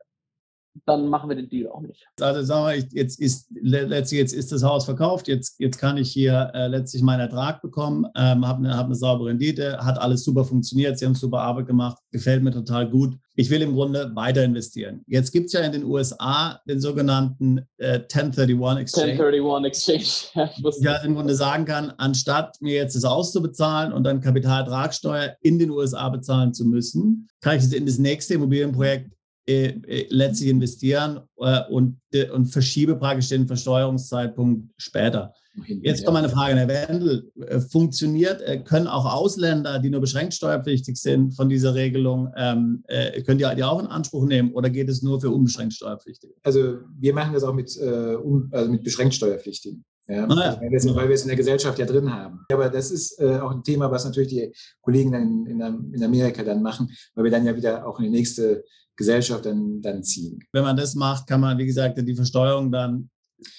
dann 0.86 1.08
machen 1.08 1.28
wir 1.28 1.36
den 1.36 1.48
Deal 1.48 1.70
auch 1.70 1.80
nicht. 1.80 2.06
Also 2.20 2.42
sagen 2.42 2.66
wir, 2.66 2.88
jetzt 2.92 3.20
ist 3.20 3.48
letztlich 3.60 4.18
jetzt 4.18 4.32
ist 4.32 4.52
das 4.52 4.62
Haus 4.62 4.84
verkauft, 4.84 5.28
jetzt, 5.28 5.58
jetzt 5.58 5.78
kann 5.78 5.96
ich 5.96 6.10
hier 6.10 6.50
äh, 6.54 6.68
letztlich 6.68 7.02
meinen 7.02 7.20
Ertrag 7.20 7.62
bekommen, 7.62 8.06
ähm, 8.16 8.46
habe 8.46 8.58
eine, 8.58 8.76
hab 8.76 8.86
eine 8.86 8.94
saubere 8.94 9.28
Rendite, 9.28 9.78
hat 9.78 9.98
alles 9.98 10.24
super 10.24 10.44
funktioniert, 10.44 10.98
Sie 10.98 11.06
haben 11.06 11.14
super 11.14 11.40
Arbeit 11.40 11.66
gemacht, 11.66 11.98
gefällt 12.10 12.42
mir 12.42 12.52
total 12.52 12.88
gut. 12.88 13.16
Ich 13.36 13.50
will 13.50 13.62
im 13.62 13.74
Grunde 13.74 14.10
weiter 14.16 14.42
investieren. 14.42 15.04
Jetzt 15.06 15.30
gibt 15.30 15.46
es 15.46 15.52
ja 15.52 15.60
in 15.60 15.70
den 15.70 15.84
USA 15.84 16.60
den 16.68 16.80
sogenannten 16.80 17.58
äh, 17.76 18.00
1031 18.00 18.82
Exchange. 18.82 19.12
1031 19.12 19.94
Exchange. 19.94 20.50
ja, 20.80 20.96
im 20.96 21.14
Grunde 21.14 21.36
sagen 21.36 21.64
kann, 21.64 21.92
anstatt 21.98 22.60
mir 22.60 22.74
jetzt 22.74 22.96
das 22.96 23.04
auszubezahlen 23.04 23.92
und 23.92 24.02
dann 24.02 24.20
Kapitalertragssteuer 24.20 25.36
in 25.40 25.60
den 25.60 25.70
USA 25.70 26.08
bezahlen 26.08 26.52
zu 26.52 26.64
müssen, 26.64 27.28
kann 27.40 27.56
ich 27.56 27.62
es 27.62 27.72
in 27.72 27.86
das 27.86 27.98
nächste 27.98 28.34
Immobilienprojekt 28.34 29.12
äh, 29.48 29.68
äh, 29.86 30.06
letztlich 30.10 30.50
investieren 30.50 31.20
äh, 31.38 31.60
und, 31.70 31.98
äh, 32.12 32.28
und 32.28 32.46
verschiebe 32.48 32.96
praktisch 32.96 33.30
den 33.30 33.46
Versteuerungszeitpunkt 33.46 34.68
später. 34.76 35.32
Jetzt 35.80 36.04
kommt 36.04 36.16
meine 36.16 36.28
Frage, 36.28 36.54
Herr 36.54 36.68
Wendel. 36.68 37.32
Äh, 37.40 37.58
funktioniert, 37.60 38.42
äh, 38.42 38.58
können 38.58 38.86
auch 38.86 39.06
Ausländer, 39.10 39.78
die 39.78 39.88
nur 39.88 40.02
beschränkt 40.02 40.34
steuerpflichtig 40.34 40.98
sind 40.98 41.34
von 41.34 41.48
dieser 41.48 41.74
Regelung, 41.74 42.30
ähm, 42.36 42.84
können 43.24 43.38
die, 43.38 43.46
die 43.56 43.64
auch 43.64 43.80
in 43.80 43.86
Anspruch 43.86 44.26
nehmen 44.26 44.52
oder 44.52 44.68
geht 44.68 44.90
es 44.90 45.00
nur 45.00 45.18
für 45.18 45.30
unbeschränkt 45.30 45.72
Steuerpflichtige? 45.72 46.34
Also 46.42 46.80
wir 46.98 47.14
machen 47.14 47.32
das 47.32 47.42
auch 47.42 47.54
mit, 47.54 47.74
um, 47.78 48.50
also 48.52 48.70
mit 48.70 48.84
beschränkt 48.84 49.14
Steuerpflichtigen. 49.14 49.82
Ja, 50.08 50.24
ah, 50.24 50.34
ja. 50.34 50.60
Weil, 50.60 50.70
wir 50.70 50.78
es, 50.78 50.94
weil, 50.94 51.08
wir 51.08 51.14
es, 51.14 51.22
in 51.22 51.28
der 51.28 51.36
Gesellschaft 51.36 51.78
ja 51.78 51.84
drin 51.84 52.10
haben. 52.12 52.40
Aber 52.50 52.70
das 52.70 52.90
ist 52.90 53.20
äh, 53.20 53.38
auch 53.40 53.50
ein 53.50 53.62
Thema, 53.62 53.90
was 53.90 54.06
natürlich 54.06 54.30
die 54.30 54.52
Kollegen 54.80 55.12
in, 55.12 55.46
in, 55.46 55.92
in, 55.92 56.02
Amerika 56.02 56.42
dann 56.42 56.62
machen, 56.62 56.90
weil 57.14 57.24
wir 57.24 57.30
dann 57.30 57.44
ja 57.44 57.54
wieder 57.54 57.86
auch 57.86 57.98
in 57.98 58.04
die 58.04 58.10
nächste 58.10 58.64
Gesellschaft 58.96 59.44
dann, 59.44 59.82
dann 59.82 60.02
ziehen. 60.02 60.38
Wenn 60.52 60.64
man 60.64 60.76
das 60.76 60.94
macht, 60.94 61.26
kann 61.26 61.42
man, 61.42 61.58
wie 61.58 61.66
gesagt, 61.66 61.98
die 61.98 62.14
Versteuerung 62.14 62.72
dann 62.72 63.10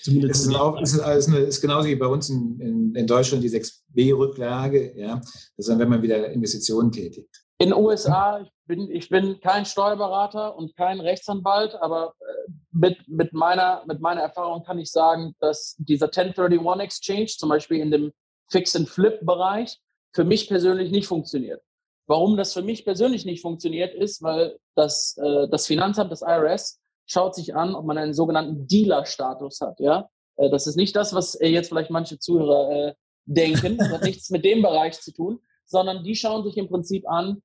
zumindest. 0.02 0.42
Es 0.42 0.48
ist, 0.48 0.56
auch, 0.56 0.82
ist, 0.82 0.96
ist, 0.96 1.28
ist 1.28 1.62
genauso 1.62 1.88
wie 1.88 1.96
bei 1.96 2.08
uns 2.08 2.30
in, 2.30 2.60
in, 2.60 2.96
in 2.96 3.06
Deutschland 3.06 3.44
die 3.44 3.50
6b-Rücklage. 3.50 4.98
Ja? 4.98 5.18
Das 5.18 5.52
ist 5.56 5.70
dann, 5.70 5.78
wenn 5.78 5.90
man 5.90 6.02
wieder 6.02 6.32
Investitionen 6.32 6.92
tätigt. 6.92 7.30
In 7.60 7.70
den 7.70 7.78
USA, 7.78 8.42
ich 8.42 8.50
bin, 8.70 8.90
ich 8.92 9.10
bin 9.10 9.40
kein 9.42 9.66
Steuerberater 9.66 10.56
und 10.56 10.76
kein 10.78 11.02
Rechtsanwalt, 11.02 11.76
aber 11.76 12.14
äh, 12.20 12.52
mit, 12.72 12.98
mit, 13.08 13.34
meiner, 13.34 13.84
mit 13.88 14.00
meiner 14.00 14.22
Erfahrung 14.22 14.64
kann 14.64 14.78
ich 14.78 14.92
sagen, 14.92 15.36
dass 15.40 15.76
dieser 15.80 16.06
1031 16.06 16.84
Exchange 16.84 17.26
zum 17.26 17.50
Beispiel 17.50 17.80
in 17.80 17.92
dem 17.92 18.14
Fix-and-Flip-Bereich 18.52 19.78
für 20.14 20.24
mich 20.24 20.48
persönlich 20.48 20.92
nicht 20.92 21.08
funktioniert. 21.08 21.62
Warum 22.08 22.38
das 22.38 22.54
für 22.54 22.62
mich 22.62 22.86
persönlich 22.86 23.26
nicht 23.26 23.42
funktioniert, 23.42 23.94
ist, 23.96 24.22
weil 24.22 24.58
das, 24.76 25.18
äh, 25.18 25.48
das 25.50 25.66
Finanzamt, 25.66 26.12
das 26.12 26.22
IRS, 26.22 26.80
schaut 27.08 27.34
sich 27.34 27.56
an, 27.56 27.74
ob 27.74 27.86
man 27.86 27.98
einen 27.98 28.14
sogenannten 28.14 28.68
Dealer-Status 28.68 29.62
hat. 29.62 29.80
Ja? 29.80 30.10
Äh, 30.38 30.52
das 30.52 30.68
ist 30.68 30.76
nicht 30.76 30.96
das, 30.96 31.14
was 31.14 31.38
jetzt 31.42 31.70
vielleicht 31.70 31.90
manche 31.90 32.20
Zuhörer 32.20 32.94
denken. 33.26 33.78
Das 33.78 33.90
hat 33.90 34.04
nichts 34.04 34.30
mit 34.30 34.46
dem 34.46 34.62
Bereich 34.62 35.02
zu 35.02 35.12
tun, 35.12 35.40
sondern 35.66 36.04
die 36.04 36.16
schauen 36.16 36.44
sich 36.44 36.58
im 36.58 36.70
Prinzip 36.70 37.08
an, 37.10 37.42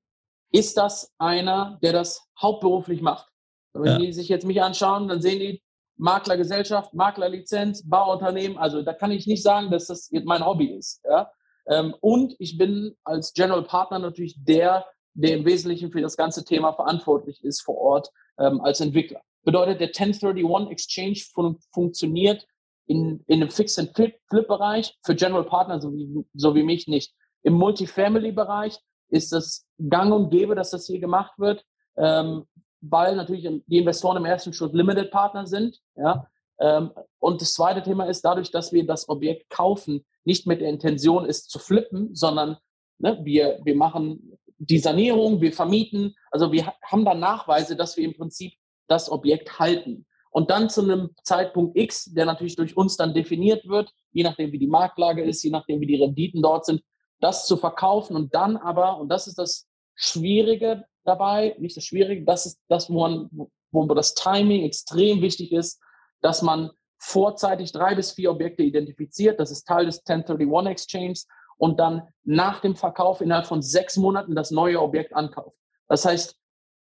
ist 0.54 0.76
das 0.76 1.12
einer, 1.18 1.78
der 1.82 1.92
das 1.92 2.28
hauptberuflich 2.40 3.02
macht? 3.02 3.28
Wenn 3.72 3.92
ja. 3.92 3.98
die 3.98 4.12
sich 4.12 4.28
jetzt 4.28 4.46
mich 4.46 4.62
anschauen, 4.62 5.08
dann 5.08 5.20
sehen 5.20 5.40
die 5.40 5.62
Maklergesellschaft, 5.96 6.94
Maklerlizenz, 6.94 7.88
Bauunternehmen. 7.88 8.56
Also 8.56 8.82
da 8.82 8.92
kann 8.92 9.10
ich 9.10 9.26
nicht 9.26 9.42
sagen, 9.42 9.72
dass 9.72 9.88
das 9.88 10.10
mein 10.24 10.46
Hobby 10.46 10.66
ist. 10.66 11.02
Ja? 11.04 11.32
Ähm, 11.66 11.94
und 12.00 12.36
ich 12.38 12.56
bin 12.56 12.94
als 13.02 13.32
General 13.32 13.64
Partner 13.64 13.98
natürlich 13.98 14.36
der, 14.44 14.86
der 15.14 15.36
im 15.36 15.44
Wesentlichen 15.44 15.90
für 15.90 16.00
das 16.00 16.16
ganze 16.16 16.44
Thema 16.44 16.72
verantwortlich 16.72 17.42
ist 17.42 17.62
vor 17.62 17.76
Ort 17.76 18.10
ähm, 18.38 18.60
als 18.60 18.80
Entwickler. 18.80 19.22
Bedeutet, 19.42 19.80
der 19.80 19.88
1031 19.88 20.70
Exchange 20.70 21.16
fun 21.34 21.58
funktioniert 21.72 22.46
in, 22.86 23.24
in 23.26 23.42
einem 23.42 23.50
Fix-and-Flip-Bereich 23.50 24.96
für 25.04 25.16
General 25.16 25.44
Partner 25.44 25.80
so 25.80 25.92
wie, 25.92 26.24
so 26.32 26.54
wie 26.54 26.62
mich 26.62 26.86
nicht. 26.86 27.12
Im 27.42 27.54
Multifamily-Bereich 27.54 28.78
ist 29.08 29.32
das 29.32 29.66
gang 29.88 30.12
und 30.12 30.30
gäbe, 30.30 30.54
dass 30.54 30.70
das 30.70 30.86
hier 30.86 31.00
gemacht 31.00 31.38
wird, 31.38 31.64
ähm, 31.96 32.44
weil 32.80 33.16
natürlich 33.16 33.48
die 33.66 33.78
Investoren 33.78 34.16
im 34.16 34.24
ersten 34.24 34.52
Schritt 34.52 34.74
Limited 34.74 35.10
Partner 35.10 35.46
sind. 35.46 35.78
Ja? 35.96 36.26
Ähm, 36.60 36.90
und 37.18 37.40
das 37.40 37.54
zweite 37.54 37.82
Thema 37.82 38.04
ist, 38.04 38.22
dadurch, 38.22 38.50
dass 38.50 38.72
wir 38.72 38.86
das 38.86 39.08
Objekt 39.08 39.50
kaufen, 39.50 40.04
nicht 40.24 40.46
mit 40.46 40.60
der 40.60 40.68
Intention 40.68 41.24
ist 41.24 41.50
zu 41.50 41.58
flippen, 41.58 42.14
sondern 42.14 42.56
ne, 42.98 43.18
wir, 43.22 43.60
wir 43.64 43.76
machen 43.76 44.38
die 44.58 44.78
Sanierung, 44.78 45.40
wir 45.40 45.52
vermieten, 45.52 46.14
also 46.30 46.52
wir 46.52 46.72
haben 46.84 47.04
da 47.04 47.14
Nachweise, 47.14 47.76
dass 47.76 47.96
wir 47.96 48.04
im 48.04 48.14
Prinzip 48.14 48.54
das 48.88 49.10
Objekt 49.10 49.58
halten. 49.58 50.06
und 50.30 50.50
dann 50.50 50.68
zu 50.68 50.82
einem 50.82 51.10
Zeitpunkt 51.22 51.78
X, 51.78 52.06
der 52.12 52.26
natürlich 52.26 52.56
durch 52.56 52.76
uns 52.76 52.96
dann 52.96 53.14
definiert 53.14 53.68
wird, 53.68 53.92
je 54.10 54.24
nachdem 54.24 54.50
wie 54.50 54.58
die 54.58 54.66
Marktlage 54.66 55.22
ist, 55.22 55.42
je 55.44 55.50
nachdem 55.50 55.80
wie 55.80 55.86
die 55.86 56.02
Renditen 56.02 56.42
dort 56.42 56.66
sind, 56.66 56.82
das 57.20 57.46
zu 57.46 57.56
verkaufen 57.56 58.16
und 58.16 58.34
dann 58.34 58.56
aber, 58.56 58.98
und 58.98 59.08
das 59.08 59.26
ist 59.26 59.38
das 59.38 59.66
Schwierige 59.94 60.84
dabei, 61.04 61.56
nicht 61.58 61.76
das 61.76 61.84
Schwierige, 61.84 62.24
das 62.24 62.46
ist 62.46 62.60
das, 62.68 62.90
wo, 62.90 63.00
man, 63.00 63.30
wo 63.70 63.86
das 63.94 64.14
Timing 64.14 64.64
extrem 64.64 65.22
wichtig 65.22 65.52
ist, 65.52 65.80
dass 66.20 66.42
man 66.42 66.70
vorzeitig 66.98 67.72
drei 67.72 67.94
bis 67.94 68.12
vier 68.12 68.30
Objekte 68.30 68.62
identifiziert. 68.62 69.38
Das 69.38 69.50
ist 69.50 69.64
Teil 69.66 69.86
des 69.86 69.98
1031 70.06 70.70
Exchanges 70.70 71.28
und 71.58 71.78
dann 71.78 72.08
nach 72.24 72.60
dem 72.60 72.76
Verkauf 72.76 73.20
innerhalb 73.20 73.46
von 73.46 73.62
sechs 73.62 73.96
Monaten 73.96 74.34
das 74.34 74.50
neue 74.50 74.80
Objekt 74.80 75.14
ankauft. 75.14 75.56
Das 75.88 76.04
heißt, 76.04 76.36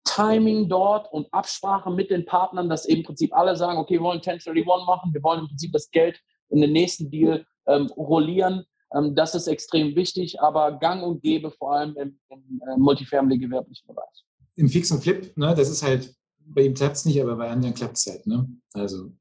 Timing 0.05 0.69
dort 0.69 1.13
und 1.13 1.33
Absprache 1.33 1.91
mit 1.91 2.11
den 2.11 2.25
Partnern, 2.25 2.69
dass 2.69 2.87
eben 2.87 3.01
im 3.01 3.07
Prinzip 3.07 3.35
alle 3.35 3.57
sagen, 3.57 3.79
okay, 3.79 3.95
wir 3.95 4.03
wollen 4.03 4.19
1031 4.19 4.67
machen, 4.87 5.13
wir 5.13 5.23
wollen 5.23 5.41
im 5.41 5.49
Prinzip 5.49 5.73
das 5.73 5.91
Geld 5.91 6.21
in 6.49 6.61
den 6.61 6.73
nächsten 6.73 7.11
Deal 7.11 7.47
ähm, 7.67 7.87
rollieren. 7.97 8.65
Ähm, 8.95 9.15
das 9.15 9.35
ist 9.35 9.47
extrem 9.47 9.95
wichtig, 9.97 10.41
aber 10.41 10.79
gang 10.79 11.03
und 11.03 11.23
gäbe 11.23 11.51
vor 11.51 11.75
allem 11.75 11.97
im, 11.97 12.19
im 12.29 12.63
äh, 12.69 12.77
Multifamily-gewerblichen 12.77 13.87
Bereich. 13.87 14.25
Im 14.57 14.69
Fix 14.69 14.91
und 14.91 15.03
Flip, 15.03 15.37
ne, 15.37 15.55
das 15.55 15.71
ist 15.71 15.83
halt, 15.83 16.15
bei 16.39 16.63
ihm 16.63 16.75
klappt 16.75 16.97
es 16.97 17.05
nicht, 17.05 17.21
aber 17.21 17.37
bei 17.37 17.49
anderen 17.49 17.75
klappt 17.75 17.97
es 17.97 18.07
halt. 18.07 18.27
Ne? 18.27 18.49
Also 18.75 19.13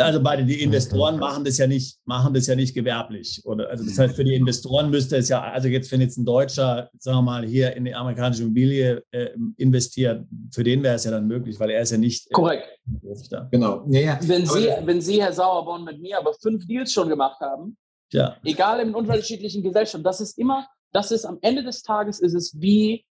also 0.00 0.22
beide 0.22 0.44
die 0.44 0.62
Investoren 0.62 1.18
machen 1.18 1.44
das 1.44 1.58
ja 1.58 1.66
nicht, 1.66 1.98
machen 2.04 2.32
das 2.32 2.46
ja 2.46 2.54
nicht 2.54 2.72
gewerblich. 2.72 3.42
Oder 3.44 3.68
also 3.68 3.84
das 3.84 3.98
heißt, 3.98 4.14
für 4.14 4.22
die 4.22 4.34
Investoren 4.34 4.90
müsste 4.90 5.16
es 5.16 5.28
ja, 5.28 5.42
also 5.42 5.66
jetzt, 5.66 5.90
wenn 5.90 6.00
jetzt 6.00 6.16
ein 6.16 6.24
Deutscher, 6.24 6.88
sagen 6.98 7.18
wir 7.18 7.22
mal, 7.22 7.44
hier 7.44 7.74
in 7.74 7.84
die 7.84 7.94
amerikanische 7.94 8.42
Immobilie 8.42 9.02
äh, 9.10 9.30
investiert, 9.56 10.24
für 10.52 10.62
den 10.62 10.84
wäre 10.84 10.94
es 10.94 11.04
ja 11.04 11.10
dann 11.10 11.26
möglich, 11.26 11.58
weil 11.58 11.70
er 11.70 11.82
ist 11.82 11.90
ja 11.90 11.98
nicht. 11.98 12.30
Äh, 12.30 12.34
Korrekt. 12.34 12.78
Äh, 13.02 13.40
genau. 13.50 13.84
Ja, 13.88 14.00
ja. 14.00 14.20
Wenn, 14.22 14.46
Sie, 14.46 14.68
wenn 14.84 15.00
Sie, 15.00 15.20
Herr 15.20 15.32
Sauerborn, 15.32 15.82
mit 15.84 16.00
mir 16.00 16.18
aber 16.18 16.32
fünf 16.34 16.64
Deals 16.66 16.92
schon 16.92 17.08
gemacht 17.08 17.40
haben, 17.40 17.76
ja. 18.12 18.36
egal 18.44 18.80
in 18.80 18.94
unterschiedlichen 18.94 19.62
Gesellschaften, 19.62 20.04
das 20.04 20.20
ist 20.20 20.38
immer, 20.38 20.66
das 20.92 21.10
ist 21.10 21.24
am 21.24 21.38
Ende 21.42 21.62
des 21.62 21.82
Tages 21.82 22.20
ist 22.20 22.34
es 22.34 22.60
wie, 22.60 23.04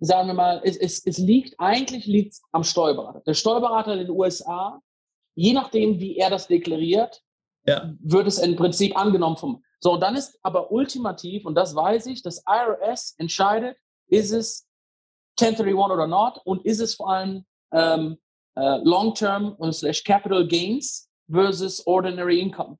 sagen 0.00 0.28
wir 0.28 0.34
mal, 0.34 0.60
es, 0.64 0.76
es, 0.76 1.04
es 1.04 1.18
liegt, 1.18 1.54
eigentlich 1.58 2.06
liegt 2.06 2.34
es 2.34 2.42
am 2.52 2.64
Steuerberater. 2.64 3.20
Der 3.26 3.34
Steuerberater 3.34 3.92
in 3.92 4.00
den 4.00 4.10
USA 4.10 4.80
je 5.38 5.52
nachdem, 5.52 6.00
wie 6.00 6.16
er 6.16 6.30
das 6.30 6.48
deklariert, 6.48 7.22
ja. 7.64 7.94
wird 8.00 8.26
es 8.26 8.38
im 8.38 8.56
Prinzip 8.56 8.98
angenommen 8.98 9.36
vom. 9.36 9.62
So, 9.80 9.96
dann 9.96 10.16
ist 10.16 10.36
aber 10.42 10.72
ultimativ, 10.72 11.46
und 11.46 11.54
das 11.54 11.76
weiß 11.76 12.06
ich, 12.06 12.22
das 12.22 12.42
IRS 12.44 13.14
entscheidet, 13.18 13.76
ist 14.08 14.32
es 14.32 14.66
1031 15.40 15.94
oder 15.94 16.08
not 16.08 16.40
und 16.44 16.64
ist 16.64 16.80
es 16.80 16.96
vor 16.96 17.12
allem 17.12 17.44
ähm, 17.72 18.18
äh, 18.56 18.78
Long-Term 18.82 19.54
und 19.58 19.72
slash 19.72 20.02
Capital 20.02 20.48
Gains 20.48 21.08
versus 21.30 21.86
Ordinary 21.86 22.40
Income. 22.40 22.76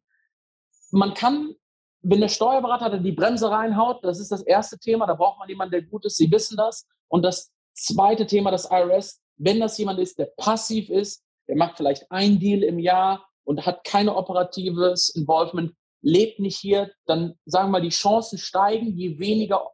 Man 0.91 1.15
kann, 1.15 1.55
wenn 2.03 2.21
der 2.21 2.29
Steuerberater 2.29 2.99
die 2.99 3.13
Bremse 3.13 3.51
reinhaut, 3.51 4.05
das 4.05 4.21
ist 4.21 4.33
das 4.33 4.43
erste 4.43 4.79
Thema, 4.79 5.07
da 5.07 5.15
braucht 5.15 5.39
man 5.39 5.49
jemanden, 5.49 5.73
der 5.73 5.83
gut 5.83 6.05
ist, 6.05 6.17
Sie 6.17 6.31
wissen 6.31 6.57
das. 6.57 6.87
Und 7.09 7.23
das 7.23 7.53
zweite 7.75 8.27
Thema 8.27 8.51
des 8.51 8.69
IRS, 8.71 9.21
wenn 9.37 9.61
das 9.61 9.79
jemand 9.79 9.99
ist, 9.99 10.19
der 10.19 10.33
passiv 10.37 10.91
ist, 10.91 11.25
der 11.49 11.57
macht 11.57 11.77
vielleicht 11.77 12.11
ein 12.11 12.39
Deal 12.39 12.63
im 12.63 12.79
Jahr 12.79 13.27
und 13.45 13.65
hat 13.65 13.85
keine 13.85 14.15
operatives 14.15 15.09
Involvement, 15.11 15.75
lebt 16.03 16.39
nicht 16.39 16.59
hier, 16.59 16.93
dann 17.07 17.35
sagen 17.47 17.69
wir 17.69 17.73
mal, 17.73 17.83
die 17.83 17.89
Chancen 17.89 18.39
steigen, 18.39 18.97
je 18.97 19.19
weniger 19.19 19.71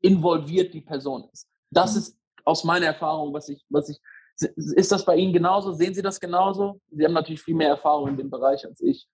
involviert 0.00 0.72
die 0.74 0.80
Person 0.80 1.28
ist. 1.32 1.48
Das 1.70 1.92
mhm. 1.92 1.98
ist 1.98 2.18
aus 2.44 2.64
meiner 2.64 2.86
Erfahrung, 2.86 3.32
was 3.32 3.48
ich, 3.48 3.64
was 3.68 3.88
ich, 3.88 4.00
ist 4.36 4.92
das 4.92 5.04
bei 5.04 5.16
Ihnen 5.16 5.32
genauso? 5.32 5.72
Sehen 5.72 5.94
Sie 5.94 6.02
das 6.02 6.20
genauso? 6.20 6.80
Sie 6.90 7.04
haben 7.04 7.12
natürlich 7.12 7.42
viel 7.42 7.54
mehr 7.54 7.68
Erfahrung 7.68 8.08
in 8.08 8.16
dem 8.16 8.30
Bereich 8.30 8.64
als 8.66 8.80
ich. 8.80 9.06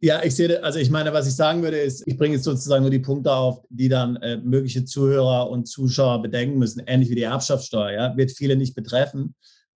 Ja, 0.00 0.22
ich 0.22 0.36
sehe, 0.36 0.62
also 0.62 0.78
ich 0.78 0.90
meine, 0.90 1.12
was 1.12 1.26
ich 1.26 1.34
sagen 1.34 1.62
würde, 1.62 1.78
ist, 1.78 2.06
ich 2.06 2.16
bringe 2.16 2.36
jetzt 2.36 2.44
sozusagen 2.44 2.82
nur 2.82 2.90
die 2.90 3.00
Punkte 3.00 3.32
auf, 3.32 3.64
die 3.68 3.88
dann 3.88 4.14
äh, 4.16 4.36
mögliche 4.36 4.84
Zuhörer 4.84 5.50
und 5.50 5.66
Zuschauer 5.66 6.22
bedenken 6.22 6.56
müssen, 6.58 6.82
ähnlich 6.86 7.10
wie 7.10 7.16
die 7.16 7.22
Erbschaftssteuer, 7.22 7.90
ja, 7.90 8.16
wird 8.16 8.30
viele 8.30 8.54
nicht 8.54 8.76
betreffen. 8.76 9.34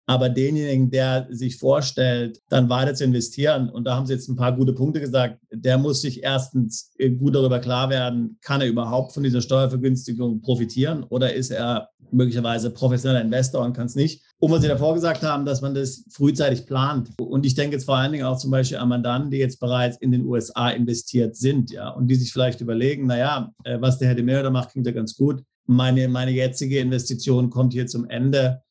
Aber 0.07 0.29
denjenigen, 0.29 0.89
der 0.89 1.27
sich 1.29 1.57
vorstellt, 1.57 2.41
dann 2.49 2.69
weiter 2.69 2.93
zu 2.93 3.03
investieren, 3.03 3.69
und 3.69 3.85
da 3.85 3.95
haben 3.95 4.05
Sie 4.05 4.13
jetzt 4.13 4.27
ein 4.27 4.35
paar 4.35 4.55
gute 4.55 4.73
Punkte 4.73 4.99
gesagt, 4.99 5.39
der 5.51 5.77
muss 5.77 6.01
sich 6.01 6.23
erstens 6.23 6.91
äh, 6.97 7.09
gut 7.11 7.35
darüber 7.35 7.59
klar 7.59 7.89
werden, 7.89 8.37
kann 8.41 8.61
er 8.61 8.67
überhaupt 8.67 9.13
von 9.13 9.23
dieser 9.23 9.41
Steuervergünstigung 9.41 10.41
profitieren 10.41 11.03
oder 11.03 11.33
ist 11.33 11.51
er 11.51 11.89
möglicherweise 12.11 12.71
professioneller 12.71 13.21
Investor 13.21 13.63
und 13.63 13.73
kann 13.73 13.85
es 13.85 13.95
nicht. 13.95 14.23
Und 14.39 14.51
was 14.51 14.61
Sie 14.61 14.67
davor 14.67 14.93
gesagt 14.93 15.23
haben, 15.23 15.45
dass 15.45 15.61
man 15.61 15.73
das 15.73 16.03
frühzeitig 16.09 16.65
plant. 16.65 17.09
Und 17.19 17.45
ich 17.45 17.55
denke 17.55 17.75
jetzt 17.75 17.85
vor 17.85 17.95
allen 17.95 18.11
Dingen 18.11 18.25
auch 18.25 18.37
zum 18.37 18.51
Beispiel 18.51 18.77
an 18.77 18.89
Mandanten, 18.89 19.31
die 19.31 19.37
jetzt 19.37 19.59
bereits 19.59 19.97
in 19.97 20.11
den 20.11 20.25
USA 20.25 20.69
investiert 20.69 21.35
sind, 21.35 21.71
ja, 21.71 21.89
und 21.89 22.07
die 22.07 22.15
sich 22.15 22.33
vielleicht 22.33 22.61
überlegen, 22.61 23.07
naja, 23.07 23.51
äh, 23.63 23.79
was 23.79 23.97
der 23.97 24.09
Herr 24.09 24.15
de 24.15 24.23
Mero 24.23 24.49
macht, 24.51 24.71
klingt 24.71 24.87
ja 24.87 24.93
ganz 24.93 25.15
gut. 25.15 25.43
Meine, 25.67 26.07
meine 26.07 26.31
jetzige 26.31 26.79
Investition 26.79 27.49
kommt 27.49 27.73
hier 27.73 27.87
zum 27.87 28.09
Ende 28.09 28.61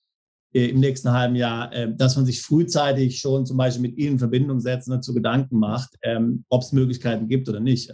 im 0.53 0.81
nächsten 0.81 1.13
halben 1.13 1.37
Jahr, 1.37 1.73
äh, 1.73 1.95
dass 1.95 2.17
man 2.17 2.27
sich 2.27 2.43
frühzeitig 2.43 3.21
schon 3.21 3.47
zum 3.47 3.57
Beispiel 3.57 3.83
mit 3.83 3.97
Ihnen 3.97 4.13
in 4.13 4.19
Verbindung 4.19 4.61
setzt 4.61 4.89
und 4.89 4.97
dazu 4.97 5.15
Gedanken 5.15 5.59
macht, 5.59 5.91
ähm, 6.03 6.45
ob 6.49 6.63
es 6.63 6.73
Möglichkeiten 6.73 7.29
gibt 7.29 7.49
oder 7.49 7.61
nicht. 7.61 7.93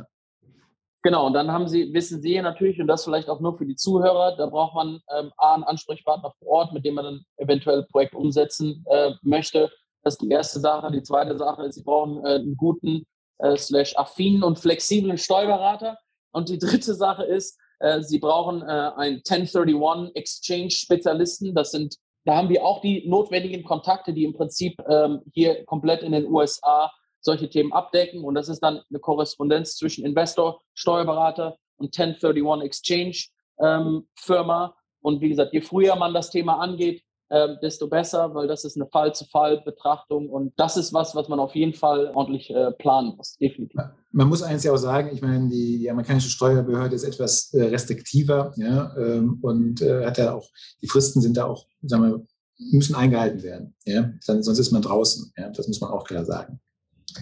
Genau, 1.02 1.26
und 1.26 1.34
dann 1.34 1.52
haben 1.52 1.68
Sie, 1.68 1.92
wissen 1.92 2.20
Sie 2.20 2.40
natürlich, 2.40 2.80
und 2.80 2.88
das 2.88 3.04
vielleicht 3.04 3.28
auch 3.28 3.40
nur 3.40 3.56
für 3.56 3.66
die 3.66 3.76
Zuhörer, 3.76 4.36
da 4.36 4.46
braucht 4.46 4.74
man 4.74 5.00
ähm, 5.16 5.30
A, 5.36 5.54
einen 5.54 5.62
Ansprechpartner 5.62 6.32
vor 6.38 6.48
Ort, 6.48 6.72
mit 6.72 6.84
dem 6.84 6.94
man 6.94 7.04
dann 7.04 7.20
eventuell 7.36 7.82
ein 7.82 7.88
Projekt 7.92 8.14
umsetzen 8.14 8.84
äh, 8.90 9.12
möchte. 9.22 9.70
Das 10.02 10.14
ist 10.14 10.22
die 10.22 10.30
erste 10.30 10.58
Sache. 10.58 10.90
Die 10.90 11.02
zweite 11.02 11.36
Sache 11.36 11.64
ist, 11.64 11.76
Sie 11.76 11.84
brauchen 11.84 12.24
äh, 12.24 12.36
einen 12.36 12.56
guten, 12.56 13.04
äh, 13.38 13.56
slash 13.56 13.96
affinen 13.96 14.42
und 14.42 14.58
flexiblen 14.58 15.18
Steuerberater. 15.18 15.96
Und 16.32 16.48
die 16.48 16.58
dritte 16.58 16.94
Sache 16.94 17.22
ist, 17.22 17.56
äh, 17.78 18.00
Sie 18.02 18.18
brauchen 18.18 18.62
äh, 18.62 18.90
einen 18.96 19.18
1031 19.18 20.16
Exchange 20.16 20.70
Spezialisten. 20.70 21.54
Das 21.54 21.70
sind 21.70 21.96
da 22.26 22.36
haben 22.36 22.48
wir 22.48 22.64
auch 22.64 22.80
die 22.80 23.08
notwendigen 23.08 23.62
Kontakte, 23.62 24.12
die 24.12 24.24
im 24.24 24.34
Prinzip 24.34 24.74
ähm, 24.88 25.22
hier 25.32 25.64
komplett 25.64 26.02
in 26.02 26.10
den 26.10 26.26
USA 26.26 26.92
solche 27.20 27.48
Themen 27.48 27.72
abdecken. 27.72 28.24
Und 28.24 28.34
das 28.34 28.48
ist 28.48 28.60
dann 28.60 28.82
eine 28.90 28.98
Korrespondenz 28.98 29.76
zwischen 29.76 30.04
Investor, 30.04 30.60
Steuerberater 30.74 31.56
und 31.76 31.96
1031 31.96 32.66
Exchange 32.66 33.16
ähm, 33.60 34.08
Firma. 34.16 34.74
Und 35.00 35.20
wie 35.20 35.28
gesagt, 35.28 35.52
je 35.52 35.60
früher 35.60 35.94
man 35.94 36.14
das 36.14 36.30
Thema 36.30 36.58
angeht, 36.58 37.02
äh, 37.28 37.48
desto 37.62 37.88
besser, 37.88 38.34
weil 38.34 38.46
das 38.46 38.64
ist 38.64 38.76
eine 38.76 38.86
Fall-zu-Fall-Betrachtung 38.86 40.28
und 40.28 40.52
das 40.56 40.76
ist 40.76 40.92
was, 40.92 41.14
was 41.14 41.28
man 41.28 41.40
auf 41.40 41.54
jeden 41.54 41.74
Fall 41.74 42.12
ordentlich 42.14 42.50
äh, 42.50 42.72
planen 42.72 43.16
muss, 43.16 43.36
definitiv. 43.38 43.80
Man 44.12 44.28
muss 44.28 44.42
eins 44.42 44.64
ja 44.64 44.72
auch 44.72 44.78
sagen, 44.78 45.10
ich 45.12 45.22
meine, 45.22 45.48
die, 45.48 45.78
die 45.78 45.90
amerikanische 45.90 46.30
Steuerbehörde 46.30 46.94
ist 46.94 47.04
etwas 47.04 47.52
äh, 47.54 47.64
restriktiver 47.64 48.52
ja, 48.56 48.94
ähm, 48.96 49.38
und 49.42 49.82
äh, 49.82 50.06
hat 50.06 50.18
ja 50.18 50.34
auch, 50.34 50.48
die 50.82 50.88
Fristen 50.88 51.20
sind 51.20 51.36
da 51.36 51.46
auch, 51.46 51.66
sagen 51.82 52.02
wir, 52.04 52.26
müssen 52.72 52.94
eingehalten 52.94 53.42
werden. 53.42 53.74
Ja? 53.84 54.10
Dann, 54.26 54.42
sonst 54.42 54.58
ist 54.58 54.72
man 54.72 54.80
draußen. 54.80 55.32
Ja? 55.36 55.50
Das 55.50 55.68
muss 55.68 55.80
man 55.80 55.90
auch 55.90 56.04
klar 56.04 56.24
sagen. 56.24 56.60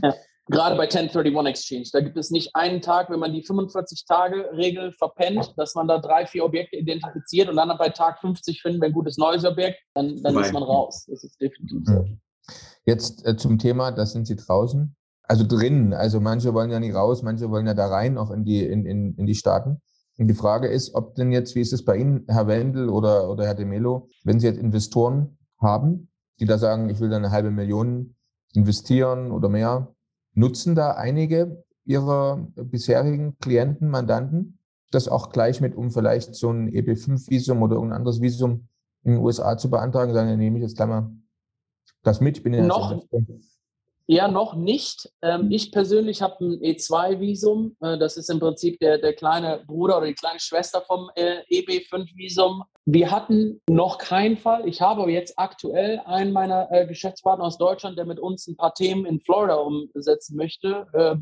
Ja 0.02 0.14
gerade 0.46 0.76
bei 0.76 0.84
1031 0.84 1.46
Exchange. 1.46 1.88
Da 1.92 2.00
gibt 2.00 2.16
es 2.16 2.30
nicht 2.30 2.54
einen 2.54 2.80
Tag, 2.80 3.10
wenn 3.10 3.20
man 3.20 3.32
die 3.32 3.44
45-Tage-Regel 3.44 4.92
verpennt, 4.92 5.54
dass 5.56 5.74
man 5.74 5.88
da 5.88 5.98
drei, 5.98 6.26
vier 6.26 6.44
Objekte 6.44 6.76
identifiziert 6.76 7.48
und 7.48 7.56
dann 7.56 7.76
bei 7.78 7.88
Tag 7.88 8.20
50 8.20 8.60
finden 8.60 8.80
wir 8.80 8.88
ein 8.88 8.92
gutes 8.92 9.16
neues 9.16 9.44
Objekt, 9.44 9.80
dann, 9.94 10.22
dann 10.22 10.36
ist 10.38 10.52
man 10.52 10.62
raus. 10.62 11.06
Das 11.08 11.24
ist 11.24 11.40
definitiv 11.40 11.80
so. 11.84 11.92
Hm. 11.92 12.20
Jetzt 12.84 13.26
äh, 13.26 13.36
zum 13.36 13.58
Thema, 13.58 13.92
da 13.92 14.04
sind 14.04 14.26
Sie 14.26 14.36
draußen. 14.36 14.94
Also 15.26 15.46
drinnen. 15.46 15.94
Also 15.94 16.20
manche 16.20 16.52
wollen 16.52 16.70
ja 16.70 16.80
nicht 16.80 16.94
raus, 16.94 17.22
manche 17.22 17.50
wollen 17.50 17.66
ja 17.66 17.72
da 17.72 17.86
rein, 17.86 18.18
auch 18.18 18.30
in 18.30 18.44
die, 18.44 18.62
in, 18.62 18.84
in, 18.84 19.14
in 19.14 19.24
die 19.24 19.34
Staaten. 19.34 19.80
Und 20.18 20.28
die 20.28 20.34
Frage 20.34 20.68
ist, 20.68 20.94
ob 20.94 21.14
denn 21.14 21.32
jetzt, 21.32 21.54
wie 21.54 21.60
ist 21.60 21.72
es 21.72 21.84
bei 21.84 21.96
Ihnen, 21.96 22.24
Herr 22.28 22.46
Wendel 22.46 22.90
oder, 22.90 23.30
oder 23.30 23.46
Herr 23.46 23.54
De 23.54 23.64
Melo, 23.64 24.08
wenn 24.22 24.38
Sie 24.38 24.46
jetzt 24.46 24.58
Investoren 24.58 25.38
haben, 25.60 26.10
die 26.40 26.44
da 26.44 26.58
sagen, 26.58 26.90
ich 26.90 27.00
will 27.00 27.08
da 27.08 27.16
eine 27.16 27.30
halbe 27.30 27.50
Million 27.50 28.14
investieren 28.52 29.32
oder 29.32 29.48
mehr, 29.48 29.93
Nutzen 30.34 30.74
da 30.74 30.92
einige 30.92 31.64
Ihrer 31.84 32.48
bisherigen 32.56 33.38
Klienten, 33.38 33.88
Mandanten 33.88 34.58
das 34.94 35.08
auch 35.08 35.30
gleich 35.30 35.60
mit, 35.60 35.74
um 35.74 35.90
vielleicht 35.90 36.34
so 36.34 36.50
ein 36.50 36.70
EB5-Visum 36.70 37.62
oder 37.62 37.80
ein 37.80 37.92
anderes 37.92 38.20
Visum 38.20 38.68
in 39.02 39.12
den 39.12 39.20
USA 39.20 39.58
zu 39.58 39.70
beantragen? 39.70 40.14
Sagen, 40.14 40.28
dann 40.28 40.38
nehme 40.38 40.58
ich 40.58 40.62
jetzt 40.62 40.76
gleich 40.76 40.88
mal 40.88 41.10
das 42.02 42.20
mit. 42.20 42.38
Ich 42.38 42.42
bin 42.42 42.54
ja 42.54 42.64
noch, 42.64 43.04
ja, 44.06 44.28
noch 44.28 44.54
nicht. 44.54 45.10
Ähm, 45.22 45.50
ich 45.50 45.72
persönlich 45.72 46.20
habe 46.20 46.44
ein 46.44 46.60
E2-Visum. 46.60 47.76
Äh, 47.80 47.98
das 47.98 48.16
ist 48.18 48.28
im 48.28 48.38
Prinzip 48.38 48.78
der, 48.80 48.98
der 48.98 49.14
kleine 49.14 49.64
Bruder 49.66 49.96
oder 49.98 50.06
die 50.06 50.14
kleine 50.14 50.40
Schwester 50.40 50.82
vom 50.82 51.10
äh, 51.14 51.40
EB5-Visum. 51.50 52.64
Wir 52.84 53.10
hatten 53.10 53.62
noch 53.68 53.96
keinen 53.96 54.36
Fall. 54.36 54.68
Ich 54.68 54.82
habe 54.82 55.10
jetzt 55.10 55.38
aktuell 55.38 56.00
einen 56.04 56.32
meiner 56.32 56.70
äh, 56.70 56.86
Geschäftspartner 56.86 57.46
aus 57.46 57.56
Deutschland, 57.56 57.96
der 57.96 58.04
mit 58.04 58.20
uns 58.20 58.46
ein 58.46 58.56
paar 58.56 58.74
Themen 58.74 59.06
in 59.06 59.20
Florida 59.20 59.54
umsetzen 59.54 60.36
möchte. 60.36 60.86
Äh, 60.92 61.16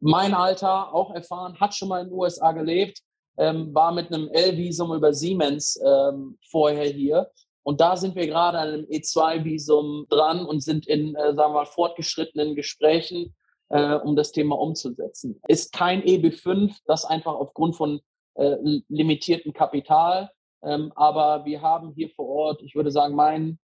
mein 0.00 0.34
Alter, 0.34 0.92
auch 0.92 1.14
erfahren, 1.14 1.60
hat 1.60 1.74
schon 1.76 1.88
mal 1.88 2.00
in 2.00 2.08
den 2.08 2.18
USA 2.18 2.50
gelebt, 2.50 2.98
ähm, 3.38 3.72
war 3.72 3.92
mit 3.92 4.12
einem 4.12 4.28
L-Visum 4.28 4.92
über 4.92 5.14
Siemens 5.14 5.80
ähm, 5.84 6.36
vorher 6.50 6.86
hier. 6.90 7.30
Und 7.62 7.80
da 7.80 7.96
sind 7.96 8.16
wir 8.16 8.26
gerade 8.26 8.58
an 8.58 8.68
einem 8.68 8.84
E2-Visum 8.86 10.06
dran 10.08 10.44
und 10.44 10.62
sind 10.62 10.86
in, 10.86 11.14
äh, 11.14 11.34
sagen 11.34 11.52
wir 11.54 11.60
mal, 11.60 11.66
fortgeschrittenen 11.66 12.54
Gesprächen, 12.54 13.34
äh, 13.68 13.94
um 13.94 14.16
das 14.16 14.32
Thema 14.32 14.58
umzusetzen. 14.58 15.40
Ist 15.48 15.72
kein 15.72 16.02
EB5, 16.02 16.76
das 16.86 17.04
einfach 17.04 17.34
aufgrund 17.34 17.76
von 17.76 18.00
äh, 18.34 18.56
limitiertem 18.88 19.52
Kapital. 19.52 20.30
Ähm, 20.64 20.92
aber 20.94 21.44
wir 21.44 21.62
haben 21.62 21.92
hier 21.94 22.10
vor 22.10 22.28
Ort, 22.28 22.62
ich 22.62 22.74
würde 22.74 22.90
sagen, 22.90 23.14
mein 23.14 23.58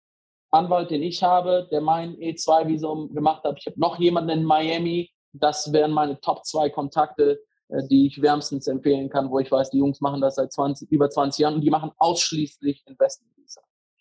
Anwalt, 0.51 0.91
den 0.91 1.03
ich 1.03 1.23
habe, 1.23 1.69
der 1.71 1.81
mein 1.81 2.17
E2-Visum 2.17 3.15
gemacht 3.15 3.45
hat. 3.45 3.59
Ich 3.59 3.67
habe 3.67 3.81
noch 3.81 3.99
jemanden 3.99 4.31
in 4.31 4.45
Miami. 4.45 5.11
Das 5.33 5.73
wären 5.73 5.93
meine 5.93 6.21
Top 6.21 6.45
zwei 6.45 6.71
Kontakte, 6.71 7.41
äh, 7.69 7.87
die 7.89 8.07
ich 8.07 8.23
wärmstens 8.23 8.67
empfehlen 8.67 9.09
kann, 9.09 9.31
wo 9.31 9.39
ich 9.39 9.51
weiß, 9.51 9.71
die 9.71 9.79
Jungs 9.79 10.01
machen 10.01 10.21
das 10.21 10.37
seit 10.37 10.53
20, 10.53 10.91
über 10.91 11.11
20 11.11 11.43
Jahren 11.43 11.55
und 11.55 11.61
die 11.63 11.71
machen 11.71 11.91
ausschließlich 11.99 12.85
Investment. 12.87 13.36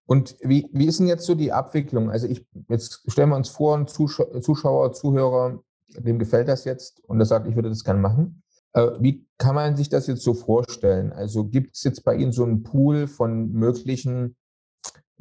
Und 0.06 0.36
wie, 0.41 0.70
wie 0.72 0.86
ist 0.86 0.99
denn 0.99 1.08
jetzt 1.08 1.26
so 1.26 1.36
die 1.36 1.51
Abwicklung? 1.51 2.12
Also 2.12 2.28
ich, 2.28 2.45
jetzt 2.70 3.03
stellen 3.08 3.30
wir 3.30 3.36
uns 3.36 3.49
vor, 3.49 3.76
ein 3.76 3.88
Zuschauer, 3.88 4.41
Zuschauer 4.41 4.93
Zuhörer, 4.93 5.64
dem 5.97 6.20
gefällt 6.20 6.47
das 6.47 6.66
jetzt 6.66 7.03
und 7.06 7.20
er 7.20 7.26
sagt, 7.26 7.47
ich 7.47 7.56
würde 7.56 7.70
das 7.70 7.84
gerne 7.84 7.99
machen. 7.99 8.43
Äh, 8.74 8.91
wie 8.99 9.26
kann 9.38 9.56
man 9.56 9.76
sich 9.76 9.89
das 9.89 10.08
jetzt 10.08 10.22
so 10.22 10.34
vorstellen? 10.34 11.12
Also 11.12 11.45
gibt 11.45 11.76
es 11.76 11.84
jetzt 11.84 12.03
bei 12.03 12.16
Ihnen 12.16 12.32
so 12.32 12.43
einen 12.43 12.64
Pool 12.64 13.08
von 13.08 13.51
möglichen 13.51 14.36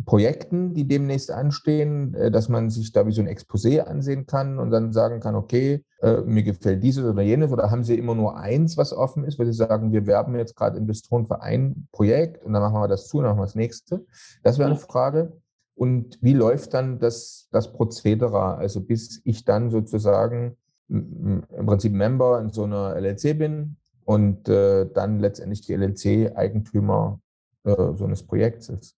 Projekten, 0.05 0.75
die 0.75 0.89
demnächst 0.89 1.31
anstehen, 1.31 2.15
äh, 2.15 2.31
dass 2.31 2.49
man 2.49 2.69
sich 2.71 2.93
da 2.93 3.07
wie 3.07 3.13
so 3.13 3.23
ein 3.23 3.29
Exposé 3.29 3.81
ansehen 3.81 4.27
kann 4.27 4.59
und 4.59 4.71
dann 4.71 4.93
sagen 4.93 5.21
kann, 5.21 5.35
okay, 5.35 5.85
äh, 6.03 6.21
mir 6.23 6.43
gefällt 6.43 6.83
dieses 6.83 7.05
oder 7.05 7.23
jenes 7.23 7.53
oder 7.53 7.71
haben 7.71 7.85
Sie 7.85 7.97
immer 7.97 8.15
nur 8.15 8.37
eins, 8.37 8.77
was 8.77 8.93
offen 8.93 9.25
ist, 9.25 9.39
weil 9.39 9.47
Sie 9.47 9.53
sagen, 9.53 9.93
wir 9.93 10.07
werben 10.07 10.37
jetzt 10.37 10.57
gerade 10.57 10.79
Investoren 10.79 11.27
für 11.27 11.43
ein 11.43 11.87
Projekt 11.93 12.45
und 12.45 12.53
dann 12.53 12.63
machen 12.63 12.75
wir 12.75 12.89
das 12.89 13.07
zu 13.07 13.19
und 13.19 13.25
dann 13.25 13.33
machen 13.33 13.43
wir 13.43 13.47
das 13.47 13.55
nächste. 13.55 14.05
Das 14.43 14.59
wäre 14.59 14.69
eine 14.69 14.79
Frage. 14.79 15.33
Und 15.77 16.19
wie 16.21 16.35
läuft 16.35 16.75
dann 16.75 16.99
das, 16.99 17.49
das 17.51 17.73
Prozedere, 17.73 18.57
also 18.57 18.81
bis 18.81 19.21
ich 19.25 19.45
dann 19.45 19.71
sozusagen 19.71 20.57
im 20.89 21.67
Prinzip 21.67 21.93
Member 21.93 22.41
in 22.41 22.51
so 22.51 22.65
einer 22.65 22.95
LLC 22.97 23.39
bin 23.39 23.77
und 24.05 24.49
äh, 24.49 24.87
dann 24.93 25.19
letztendlich 25.19 25.63
die 25.63 25.73
LLC 25.73 26.37
Eigentümer 26.37 27.21
äh, 27.65 27.75
so 27.95 28.05
eines 28.05 28.23
Projekts 28.23 28.69
ist? 28.69 28.97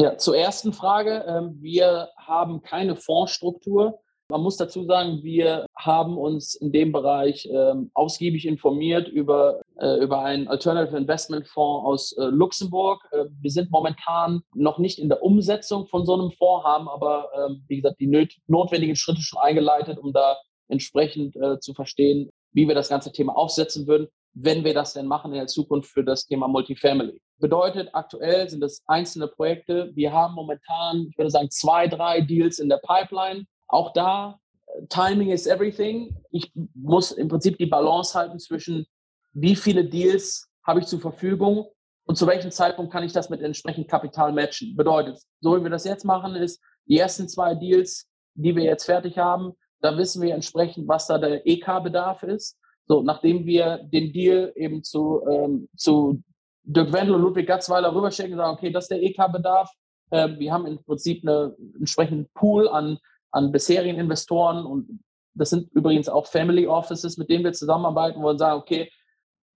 Ja, 0.00 0.16
zur 0.16 0.36
ersten 0.36 0.72
Frage. 0.72 1.24
Ähm, 1.26 1.58
wir 1.60 2.10
haben 2.16 2.62
keine 2.62 2.94
Fondsstruktur. 2.94 3.98
Man 4.30 4.42
muss 4.42 4.56
dazu 4.56 4.84
sagen, 4.84 5.24
wir 5.24 5.66
haben 5.76 6.16
uns 6.16 6.54
in 6.54 6.70
dem 6.70 6.92
Bereich 6.92 7.48
ähm, 7.50 7.90
ausgiebig 7.94 8.46
informiert 8.46 9.08
über, 9.08 9.60
äh, 9.80 9.96
über 10.00 10.22
einen 10.22 10.46
Alternative 10.46 10.96
Investment 10.96 11.48
Fonds 11.48 11.84
aus 11.84 12.12
äh, 12.12 12.26
Luxemburg. 12.26 13.02
Äh, 13.10 13.24
wir 13.40 13.50
sind 13.50 13.72
momentan 13.72 14.42
noch 14.54 14.78
nicht 14.78 15.00
in 15.00 15.08
der 15.08 15.22
Umsetzung 15.22 15.86
von 15.88 16.06
so 16.06 16.14
einem 16.14 16.30
Fonds, 16.30 16.64
haben 16.64 16.88
aber, 16.88 17.30
ähm, 17.34 17.64
wie 17.66 17.76
gesagt, 17.76 17.98
die 17.98 18.28
notwendigen 18.46 18.94
Schritte 18.94 19.22
schon 19.22 19.40
eingeleitet, 19.40 19.98
um 19.98 20.12
da 20.12 20.36
entsprechend 20.68 21.34
äh, 21.36 21.58
zu 21.58 21.74
verstehen, 21.74 22.30
wie 22.52 22.68
wir 22.68 22.76
das 22.76 22.88
ganze 22.88 23.10
Thema 23.10 23.36
aufsetzen 23.36 23.88
würden 23.88 24.08
wenn 24.40 24.64
wir 24.64 24.74
das 24.74 24.92
denn 24.92 25.06
machen 25.06 25.32
in 25.32 25.38
der 25.38 25.46
Zukunft 25.46 25.90
für 25.90 26.04
das 26.04 26.26
Thema 26.26 26.48
Multifamily. 26.48 27.20
Bedeutet, 27.38 27.90
aktuell 27.92 28.48
sind 28.48 28.62
es 28.64 28.82
einzelne 28.86 29.28
Projekte. 29.28 29.90
Wir 29.94 30.12
haben 30.12 30.34
momentan, 30.34 31.06
ich 31.08 31.16
würde 31.16 31.30
sagen, 31.30 31.50
zwei, 31.50 31.86
drei 31.86 32.20
Deals 32.20 32.58
in 32.58 32.68
der 32.68 32.78
Pipeline. 32.78 33.46
Auch 33.68 33.92
da, 33.92 34.40
äh, 34.66 34.86
Timing 34.88 35.30
is 35.30 35.46
everything. 35.46 36.16
Ich 36.30 36.50
muss 36.74 37.12
im 37.12 37.28
Prinzip 37.28 37.56
die 37.58 37.66
Balance 37.66 38.18
halten 38.18 38.38
zwischen, 38.38 38.86
wie 39.32 39.54
viele 39.54 39.84
Deals 39.84 40.48
habe 40.66 40.80
ich 40.80 40.86
zur 40.86 41.00
Verfügung 41.00 41.66
und 42.06 42.16
zu 42.16 42.26
welchem 42.26 42.50
Zeitpunkt 42.50 42.92
kann 42.92 43.04
ich 43.04 43.12
das 43.12 43.30
mit 43.30 43.40
entsprechendem 43.40 43.88
Kapital 43.88 44.32
matchen. 44.32 44.74
Bedeutet, 44.74 45.20
so 45.40 45.56
wie 45.56 45.62
wir 45.62 45.70
das 45.70 45.84
jetzt 45.84 46.04
machen, 46.04 46.34
ist, 46.34 46.60
die 46.86 46.98
ersten 46.98 47.28
zwei 47.28 47.54
Deals, 47.54 48.08
die 48.34 48.56
wir 48.56 48.64
jetzt 48.64 48.84
fertig 48.84 49.18
haben, 49.18 49.52
da 49.80 49.96
wissen 49.96 50.22
wir 50.22 50.34
entsprechend, 50.34 50.88
was 50.88 51.06
da 51.06 51.18
der 51.18 51.46
EK-Bedarf 51.46 52.22
ist. 52.24 52.58
So, 52.86 53.02
nachdem 53.02 53.44
wir 53.44 53.78
den 53.92 54.12
Deal 54.12 54.52
eben 54.56 54.82
zu, 54.82 55.22
ähm, 55.30 55.68
zu 55.76 56.22
Dirk 56.68 56.92
Wendel 56.92 57.14
und 57.14 57.22
Ludwig 57.22 57.46
Gatzweiler 57.46 57.94
rüberschicken 57.94 58.32
und 58.32 58.38
sagen, 58.38 58.56
okay, 58.56 58.70
das 58.70 58.84
ist 58.84 58.90
der 58.90 59.02
EK-Bedarf. 59.02 59.70
Äh, 60.10 60.38
wir 60.38 60.52
haben 60.52 60.66
im 60.66 60.82
Prinzip 60.84 61.26
einen 61.26 61.54
entsprechenden 61.78 62.28
Pool 62.34 62.68
an, 62.68 62.98
an 63.30 63.52
bisherigen 63.52 63.98
Investoren 63.98 64.66
und 64.66 65.00
das 65.34 65.50
sind 65.50 65.72
übrigens 65.72 66.08
auch 66.08 66.26
Family 66.26 66.66
Offices, 66.66 67.16
mit 67.16 67.30
denen 67.30 67.44
wir 67.44 67.52
zusammenarbeiten 67.52 68.20
wollen, 68.20 68.38
sagen, 68.38 68.60
okay, 68.60 68.90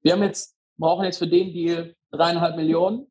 wir 0.03 0.13
haben 0.13 0.23
jetzt, 0.23 0.57
brauchen 0.79 1.05
jetzt 1.05 1.19
für 1.19 1.27
den 1.27 1.53
Deal 1.53 1.95
dreieinhalb 2.11 2.57
Millionen. 2.57 3.07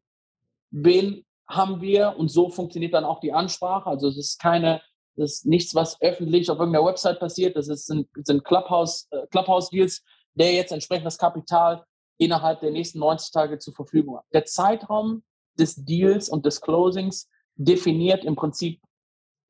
Wen 0.71 1.25
haben 1.47 1.81
wir? 1.81 2.15
Und 2.17 2.29
so 2.29 2.49
funktioniert 2.49 2.93
dann 2.93 3.03
auch 3.03 3.19
die 3.19 3.33
Ansprache. 3.33 3.87
Also 3.87 4.07
es 4.07 4.17
ist 4.17 4.39
keine 4.39 4.81
das 5.15 5.33
ist 5.33 5.45
nichts, 5.45 5.75
was 5.75 6.01
öffentlich 6.01 6.49
auf 6.49 6.59
irgendeiner 6.59 6.85
Website 6.85 7.19
passiert. 7.19 7.55
Das 7.55 7.67
ist, 7.67 7.87
sind, 7.87 8.07
sind 8.23 8.43
Clubhouse, 8.43 9.07
äh, 9.11 9.27
Clubhouse-Deals, 9.27 10.03
der 10.35 10.53
jetzt 10.53 10.71
entsprechend 10.71 11.05
das 11.05 11.17
Kapital 11.17 11.83
innerhalb 12.21 12.61
der 12.61 12.69
nächsten 12.69 12.99
90 12.99 13.31
Tage 13.31 13.57
zur 13.57 13.73
Verfügung 13.73 14.17
hat. 14.17 14.25
Der 14.31 14.45
Zeitraum 14.45 15.23
des 15.57 15.75
Deals 15.75 16.29
und 16.29 16.45
des 16.45 16.61
Closings 16.61 17.27
definiert 17.55 18.23
im 18.23 18.35
Prinzip 18.35 18.79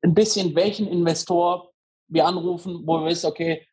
ein 0.02 0.14
bisschen, 0.14 0.54
welchen 0.54 0.88
Investor 0.88 1.70
wir 2.08 2.26
anrufen, 2.26 2.80
wo 2.84 2.98
wir 2.98 3.10
wissen, 3.10 3.26
okay, 3.26 3.66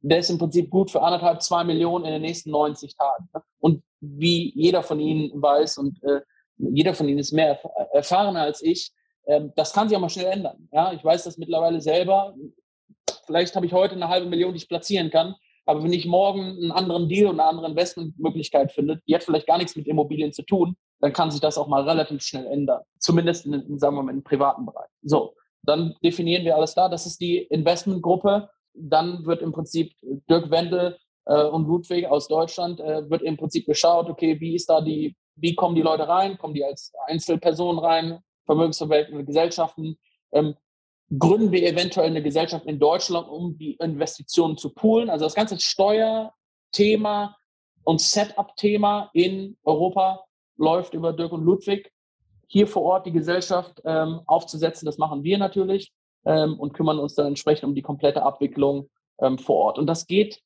der 0.00 0.18
ist 0.18 0.30
im 0.30 0.38
Prinzip 0.38 0.70
gut 0.70 0.90
für 0.90 1.02
anderthalb, 1.02 1.42
zwei 1.42 1.64
Millionen 1.64 2.04
in 2.04 2.12
den 2.12 2.22
nächsten 2.22 2.50
90 2.50 2.94
Tagen. 2.96 3.28
Und 3.58 3.82
wie 4.00 4.52
jeder 4.54 4.82
von 4.82 5.00
Ihnen 5.00 5.30
weiß 5.40 5.78
und 5.78 6.00
äh, 6.04 6.20
jeder 6.56 6.94
von 6.94 7.08
Ihnen 7.08 7.18
ist 7.18 7.32
mehr 7.32 7.58
erfahrener 7.92 8.42
als 8.42 8.62
ich, 8.62 8.92
ähm, 9.26 9.52
das 9.56 9.72
kann 9.72 9.88
sich 9.88 9.96
auch 9.96 10.00
mal 10.00 10.10
schnell 10.10 10.26
ändern. 10.26 10.68
Ja, 10.70 10.92
ich 10.92 11.02
weiß 11.02 11.24
das 11.24 11.38
mittlerweile 11.38 11.80
selber. 11.80 12.34
Vielleicht 13.26 13.56
habe 13.56 13.66
ich 13.66 13.72
heute 13.72 13.94
eine 13.94 14.08
halbe 14.08 14.28
Million, 14.28 14.52
die 14.52 14.58
ich 14.58 14.68
platzieren 14.68 15.10
kann. 15.10 15.34
Aber 15.66 15.82
wenn 15.82 15.92
ich 15.92 16.06
morgen 16.06 16.40
einen 16.40 16.72
anderen 16.72 17.08
Deal 17.08 17.26
und 17.26 17.40
eine 17.40 17.48
andere 17.48 17.68
Investmentmöglichkeit 17.68 18.72
finde, 18.72 19.00
die 19.08 19.14
hat 19.14 19.24
vielleicht 19.24 19.46
gar 19.46 19.58
nichts 19.58 19.76
mit 19.76 19.86
Immobilien 19.86 20.32
zu 20.32 20.42
tun, 20.42 20.76
dann 21.00 21.12
kann 21.12 21.30
sich 21.30 21.40
das 21.40 21.58
auch 21.58 21.68
mal 21.68 21.88
relativ 21.88 22.22
schnell 22.22 22.46
ändern. 22.46 22.82
Zumindest 22.98 23.46
in, 23.46 23.54
in 23.54 23.78
sagen 23.78 23.96
wir 23.96 24.02
mal, 24.02 24.12
im 24.12 24.22
privaten 24.22 24.66
Bereich. 24.66 24.88
So, 25.02 25.34
dann 25.62 25.94
definieren 26.02 26.44
wir 26.44 26.56
alles 26.56 26.74
da. 26.74 26.88
Das 26.88 27.06
ist 27.06 27.20
die 27.20 27.38
Investmentgruppe. 27.38 28.48
Dann 28.74 29.24
wird 29.24 29.42
im 29.42 29.52
Prinzip 29.52 29.92
Dirk 30.28 30.50
Wendel 30.50 30.98
äh, 31.26 31.44
und 31.44 31.66
Ludwig 31.66 32.06
aus 32.06 32.28
Deutschland 32.28 32.80
äh, 32.80 33.08
wird 33.08 33.22
im 33.22 33.36
Prinzip 33.36 33.66
geschaut, 33.66 34.08
okay, 34.10 34.40
wie 34.40 34.54
ist 34.54 34.68
da 34.68 34.80
die, 34.80 35.16
wie 35.36 35.54
kommen 35.54 35.74
die 35.74 35.82
Leute 35.82 36.08
rein? 36.08 36.38
Kommen 36.38 36.54
die 36.54 36.64
als 36.64 36.92
Einzelpersonen 37.06 37.78
rein? 37.78 38.20
vermögensverwaltende 38.46 39.24
Gesellschaften. 39.24 39.98
Ähm, 40.32 40.54
gründen 41.18 41.52
wir 41.52 41.66
eventuell 41.66 42.08
eine 42.08 42.22
Gesellschaft 42.22 42.66
in 42.66 42.78
Deutschland, 42.78 43.28
um 43.28 43.56
die 43.58 43.74
Investitionen 43.74 44.56
zu 44.56 44.70
poolen. 44.70 45.10
Also 45.10 45.24
das 45.24 45.34
ganze 45.34 45.58
Steuerthema 45.60 47.36
und 47.84 48.00
Setup-Thema 48.00 49.10
in 49.12 49.56
Europa 49.64 50.24
läuft 50.56 50.94
über 50.94 51.12
Dirk 51.12 51.32
und 51.32 51.44
Ludwig. 51.44 51.92
Hier 52.46 52.66
vor 52.66 52.82
Ort 52.82 53.06
die 53.06 53.12
Gesellschaft 53.12 53.80
ähm, 53.84 54.20
aufzusetzen, 54.26 54.86
das 54.86 54.98
machen 54.98 55.24
wir 55.24 55.38
natürlich 55.38 55.92
ähm, 56.24 56.58
und 56.58 56.72
kümmern 56.72 56.98
uns 56.98 57.14
dann 57.14 57.26
entsprechend 57.26 57.64
um 57.64 57.74
die 57.74 57.82
komplette 57.82 58.22
Abwicklung 58.22 58.90
ähm, 59.20 59.38
vor 59.38 59.56
Ort. 59.56 59.78
Und 59.78 59.86
das 59.86 60.06
geht 60.06 60.40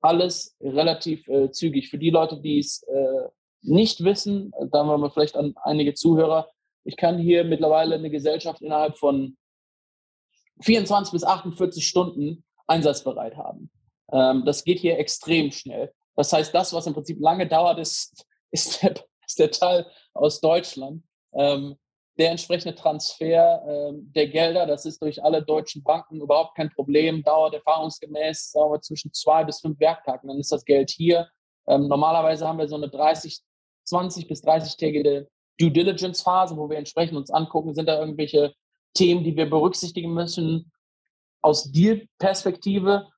alles 0.00 0.56
relativ 0.60 1.28
äh, 1.28 1.50
zügig. 1.50 1.90
Für 1.90 1.98
die 1.98 2.10
Leute, 2.10 2.40
die 2.40 2.58
es 2.58 2.82
äh, 2.84 3.28
nicht 3.62 4.02
wissen, 4.02 4.52
da 4.70 4.86
haben 4.86 5.02
wir 5.02 5.10
vielleicht 5.10 5.36
an 5.36 5.54
einige 5.62 5.94
Zuhörer, 5.94 6.48
ich 6.84 6.96
kann 6.96 7.18
hier 7.18 7.44
mittlerweile 7.44 7.96
eine 7.96 8.10
Gesellschaft 8.10 8.62
innerhalb 8.62 8.96
von 8.96 9.36
24 10.62 11.12
bis 11.12 11.24
48 11.24 11.86
Stunden 11.86 12.44
einsatzbereit 12.66 13.36
haben. 13.36 13.70
Ähm, 14.12 14.44
das 14.44 14.64
geht 14.64 14.78
hier 14.78 14.98
extrem 14.98 15.50
schnell. 15.50 15.92
Das 16.16 16.32
heißt, 16.32 16.54
das, 16.54 16.72
was 16.72 16.86
im 16.86 16.94
Prinzip 16.94 17.20
lange 17.20 17.46
dauert, 17.46 17.78
ist, 17.78 18.26
ist, 18.50 18.82
der, 18.82 18.94
ist 19.26 19.38
der 19.38 19.50
Teil 19.50 19.86
aus 20.14 20.40
Deutschland. 20.40 21.02
Ähm, 21.32 21.76
der 22.18 22.32
entsprechende 22.32 22.74
Transfer 22.74 23.64
ähm, 23.66 24.12
der 24.14 24.28
Gelder, 24.28 24.66
das 24.66 24.84
ist 24.84 25.00
durch 25.00 25.22
alle 25.24 25.42
deutschen 25.42 25.82
Banken 25.82 26.20
überhaupt 26.20 26.54
kein 26.54 26.68
Problem, 26.70 27.22
dauert 27.22 27.54
erfahrungsgemäß 27.54 28.52
dauert 28.52 28.84
zwischen 28.84 29.12
zwei 29.12 29.42
bis 29.44 29.60
fünf 29.60 29.80
Werktagen, 29.80 30.28
dann 30.28 30.38
ist 30.38 30.52
das 30.52 30.64
Geld 30.64 30.90
hier. 30.90 31.28
Ähm, 31.66 31.88
normalerweise 31.88 32.46
haben 32.46 32.58
wir 32.58 32.68
so 32.68 32.76
eine 32.76 32.90
30, 32.90 33.40
20 33.84 34.28
bis 34.28 34.44
30-tägige 34.44 35.28
Due 35.58 35.70
Diligence 35.70 36.20
Phase, 36.20 36.56
wo 36.56 36.68
wir 36.68 36.76
entsprechend 36.76 37.16
uns 37.16 37.30
angucken, 37.30 37.74
sind 37.74 37.88
da 37.88 37.98
irgendwelche 37.98 38.54
Themen, 38.94 39.24
die 39.24 39.36
wir 39.36 39.48
berücksichtigen 39.48 40.12
müssen 40.12 40.70
aus 41.42 41.70
Deal-Perspektive 41.72 43.08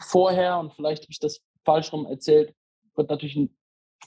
vorher 0.00 0.58
und 0.58 0.72
vielleicht 0.74 1.02
habe 1.02 1.12
ich 1.12 1.18
das 1.18 1.40
falsch 1.64 1.92
rum 1.92 2.06
erzählt, 2.06 2.54
wird 2.94 3.10
natürlich 3.10 3.36
ein 3.36 3.56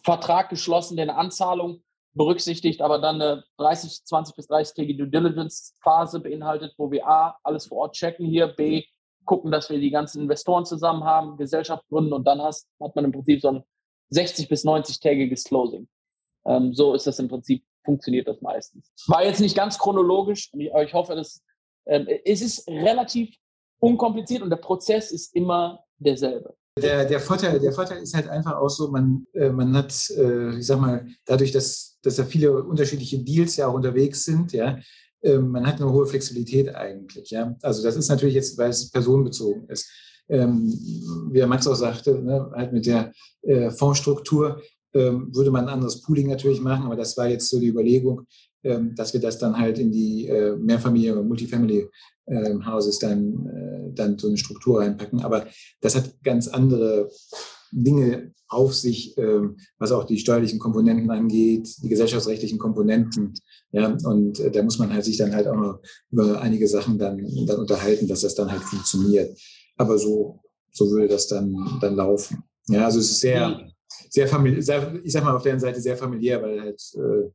Vertrag 0.03 0.49
geschlossen, 0.49 0.97
der 0.97 1.03
eine 1.03 1.15
Anzahlung 1.15 1.83
berücksichtigt, 2.13 2.81
aber 2.81 2.99
dann 2.99 3.21
eine 3.21 3.43
30, 3.57 4.05
20 4.05 4.35
bis 4.35 4.49
30-tägige 4.49 4.97
Due 4.97 5.07
Diligence 5.07 5.75
Phase 5.81 6.19
beinhaltet, 6.19 6.73
wo 6.77 6.89
wir 6.91 7.07
A, 7.07 7.37
alles 7.43 7.67
vor 7.67 7.79
Ort 7.79 7.95
checken 7.95 8.25
hier, 8.25 8.47
B, 8.47 8.85
gucken, 9.25 9.51
dass 9.51 9.69
wir 9.69 9.79
die 9.79 9.89
ganzen 9.89 10.21
Investoren 10.21 10.65
zusammen 10.65 11.03
haben, 11.03 11.37
Gesellschaft 11.37 11.85
gründen 11.89 12.13
und 12.13 12.25
dann 12.25 12.41
hast, 12.41 12.69
hat 12.79 12.95
man 12.95 13.05
im 13.05 13.11
Prinzip 13.11 13.41
so 13.41 13.49
ein 13.49 13.63
60 14.09 14.47
bis 14.47 14.63
90-tägiges 14.63 15.45
Closing. 15.47 15.87
Ähm, 16.45 16.73
so 16.73 16.93
ist 16.93 17.07
das 17.07 17.19
im 17.19 17.27
Prinzip 17.27 17.65
funktioniert 17.85 18.27
das 18.27 18.41
meistens. 18.41 18.91
War 19.07 19.23
jetzt 19.23 19.39
nicht 19.39 19.55
ganz 19.55 19.77
chronologisch, 19.77 20.51
aber 20.71 20.83
ich 20.83 20.93
hoffe, 20.93 21.15
dass 21.15 21.41
ähm, 21.87 22.07
es 22.25 22.41
ist 22.41 22.67
relativ 22.67 23.35
unkompliziert 23.79 24.41
und 24.41 24.49
der 24.49 24.57
Prozess 24.57 25.11
ist 25.11 25.35
immer 25.35 25.79
derselbe. 25.99 26.55
Der, 26.77 27.05
der, 27.05 27.21
Vorteil, 27.21 27.59
der 27.59 27.71
Vorteil 27.71 28.01
ist 28.01 28.13
halt 28.13 28.27
einfach 28.27 28.57
auch 28.57 28.69
so, 28.69 28.89
man, 28.89 29.25
äh, 29.33 29.49
man 29.49 29.75
hat, 29.77 29.93
äh, 30.17 30.57
ich 30.57 30.65
sag 30.65 30.81
mal, 30.81 31.07
dadurch, 31.25 31.53
dass, 31.53 31.97
dass 32.01 32.17
da 32.17 32.25
viele 32.25 32.63
unterschiedliche 32.63 33.19
Deals 33.19 33.55
ja 33.55 33.67
auch 33.67 33.73
unterwegs 33.75 34.25
sind, 34.25 34.51
ja, 34.51 34.79
äh, 35.21 35.37
man 35.37 35.65
hat 35.65 35.75
eine 35.75 35.91
hohe 35.91 36.05
Flexibilität 36.05 36.75
eigentlich. 36.75 37.29
Ja. 37.29 37.55
Also 37.61 37.81
das 37.81 37.95
ist 37.95 38.09
natürlich 38.09 38.35
jetzt, 38.35 38.57
weil 38.57 38.71
es 38.71 38.91
personenbezogen 38.91 39.69
ist. 39.69 39.89
Ähm, 40.27 40.73
wie 41.31 41.37
der 41.37 41.47
Max 41.47 41.67
auch 41.67 41.75
sagte, 41.75 42.15
ne, 42.21 42.51
halt 42.53 42.73
mit 42.73 42.87
der 42.87 43.13
äh, 43.43 43.69
Fondsstruktur 43.69 44.61
würde 44.95 45.51
man 45.51 45.65
ein 45.65 45.73
anderes 45.73 46.01
Pooling 46.01 46.27
natürlich 46.27 46.61
machen, 46.61 46.85
aber 46.85 46.95
das 46.95 47.17
war 47.17 47.27
jetzt 47.27 47.49
so 47.49 47.59
die 47.59 47.67
Überlegung, 47.67 48.25
ähm, 48.65 48.95
dass 48.95 49.13
wir 49.13 49.21
das 49.21 49.37
dann 49.37 49.57
halt 49.57 49.77
in 49.77 49.91
die 49.91 50.27
äh, 50.27 50.55
Mehrfamilie- 50.55 51.15
und 51.15 51.27
Multifamily-Houses 51.27 53.03
ähm, 53.03 53.09
dann, 53.09 53.45
äh, 53.45 53.93
dann 53.93 54.17
so 54.17 54.27
eine 54.27 54.37
Struktur 54.37 54.79
reinpacken. 54.79 55.21
Aber 55.21 55.45
das 55.81 55.95
hat 55.95 56.15
ganz 56.23 56.47
andere 56.47 57.11
Dinge 57.71 58.33
auf 58.47 58.73
sich, 58.73 59.15
ähm, 59.19 59.57
was 59.77 59.91
auch 59.91 60.05
die 60.05 60.17
steuerlichen 60.17 60.57
Komponenten 60.57 61.11
angeht, 61.11 61.75
die 61.83 61.89
gesellschaftsrechtlichen 61.89 62.57
Komponenten. 62.57 63.33
Ja, 63.71 63.95
und 64.03 64.39
äh, 64.39 64.49
da 64.49 64.63
muss 64.63 64.79
man 64.79 64.91
halt 64.91 65.05
sich 65.05 65.17
dann 65.17 65.35
halt 65.35 65.47
auch 65.47 65.55
noch 65.55 65.79
über 66.09 66.41
einige 66.41 66.67
Sachen 66.67 66.97
dann, 66.97 67.19
dann 67.45 67.59
unterhalten, 67.59 68.07
dass 68.07 68.21
das 68.21 68.33
dann 68.33 68.51
halt 68.51 68.63
funktioniert. 68.63 69.37
Aber 69.77 69.99
so, 69.99 70.39
so 70.71 70.89
würde 70.89 71.09
das 71.09 71.27
dann, 71.27 71.55
dann 71.81 71.95
laufen. 71.95 72.43
Ja, 72.67 72.85
also 72.85 72.99
es 72.99 73.11
ist 73.11 73.19
sehr, 73.19 73.59
sehr 73.87 74.27
familiär, 74.27 74.59
ich 75.03 75.11
sag 75.11 75.23
mal 75.23 75.35
auf 75.35 75.43
der 75.43 75.53
einen 75.53 75.61
Seite 75.61 75.81
sehr 75.81 75.97
familiär, 75.97 76.41
weil 76.41 76.61
halt 76.61 76.81
äh, 76.95 77.29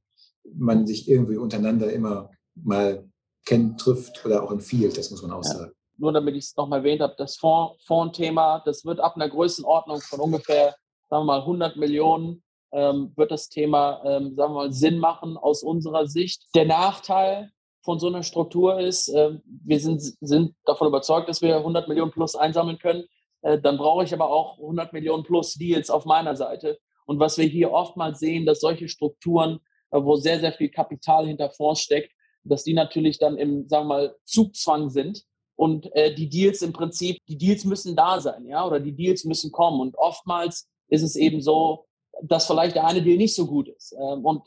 man 0.55 0.87
sich 0.87 1.09
irgendwie 1.09 1.37
untereinander 1.37 1.93
immer 1.93 2.31
mal 2.55 3.09
kennt, 3.47 3.81
trifft 3.81 4.25
oder 4.25 4.43
auch 4.43 4.51
empfiehlt, 4.51 4.97
das 4.97 5.11
muss 5.11 5.23
man 5.23 5.33
auch 5.33 5.45
ja. 5.45 5.51
sagen. 5.51 5.73
Nur 5.99 6.13
damit 6.13 6.35
ich 6.35 6.45
es 6.45 6.57
nochmal 6.57 6.81
erwähnt 6.81 7.03
habe, 7.03 7.15
das 7.19 7.37
Fonds-Thema, 7.37 8.63
das 8.65 8.85
wird 8.85 9.01
ab 9.01 9.17
einer 9.17 9.29
Größenordnung 9.29 10.01
von 10.01 10.21
ungefähr, 10.21 10.75
sagen 11.11 11.23
wir 11.23 11.25
mal, 11.25 11.41
100 11.41 11.77
Millionen, 11.77 12.43
ähm, 12.73 13.13
wird 13.17 13.31
das 13.31 13.49
Thema, 13.49 14.03
ähm, 14.05 14.35
sagen 14.37 14.55
wir 14.55 14.63
mal, 14.63 14.73
Sinn 14.73 14.99
machen 14.99 15.37
aus 15.37 15.63
unserer 15.63 16.07
Sicht. 16.07 16.47
Der 16.55 16.65
Nachteil 16.65 17.51
von 17.83 17.99
so 17.99 18.07
einer 18.07 18.23
Struktur 18.23 18.79
ist, 18.79 19.09
äh, 19.09 19.39
wir 19.45 19.81
sind, 19.81 20.01
sind 20.21 20.55
davon 20.65 20.89
überzeugt, 20.89 21.29
dass 21.29 21.43
wir 21.43 21.57
100 21.57 21.89
Millionen 21.89 22.13
plus 22.13 22.37
einsammeln 22.37 22.79
können. 22.79 23.05
Äh, 23.43 23.61
dann 23.61 23.79
brauche 23.79 24.05
ich 24.05 24.13
aber 24.13 24.31
auch 24.31 24.59
100 24.59 24.93
Millionen 24.93 25.25
plus 25.25 25.55
Deals 25.55 25.91
auf 25.91 26.05
meiner 26.05 26.37
Seite. 26.37 26.79
Und 27.07 27.19
was 27.19 27.39
wir 27.39 27.47
hier 27.47 27.73
oftmals 27.73 28.21
sehen, 28.21 28.47
dass 28.47 28.61
solche 28.61 28.89
Strukturen 28.89 29.61
äh, 29.91 30.03
wo 30.03 30.17
sehr, 30.17 30.41
sehr 30.41 30.53
viel 30.53 30.71
Kapital 30.71 31.27
hinter 31.27 31.51
Fonds 31.51 31.81
steckt, 31.81 32.13
dass 32.45 32.65
die 32.65 32.75
natürlich 32.75 33.19
dann 33.19 33.37
im, 33.37 33.69
sagen 33.69 33.89
wir 33.89 33.95
mal, 33.95 34.17
Zugzwang 34.25 34.89
sind 34.91 35.25
und 35.57 35.95
äh, 35.95 36.15
die 36.15 36.29
Deals 36.29 36.63
im 36.63 36.73
Prinzip, 36.73 37.19
die 37.29 37.37
Deals 37.37 37.65
müssen 37.65 37.97
da 37.97 38.21
sein, 38.21 38.47
ja, 38.47 38.67
oder 38.67 38.81
die 38.81 38.95
Deals 38.95 39.25
müssen 39.25 39.53
kommen. 39.53 39.81
Und 39.81 39.99
oftmals 39.99 40.69
ist 40.89 41.03
es 41.03 41.17
eben 41.17 41.41
so, 41.41 41.87
dass 42.23 42.47
vielleicht 42.47 42.77
der 42.77 42.87
eine 42.87 43.03
Deal 43.03 43.19
nicht 43.19 43.35
so 43.35 43.47
gut 43.47 43.69
ist. 43.69 43.93
Ähm, 43.93 44.25
und 44.25 44.43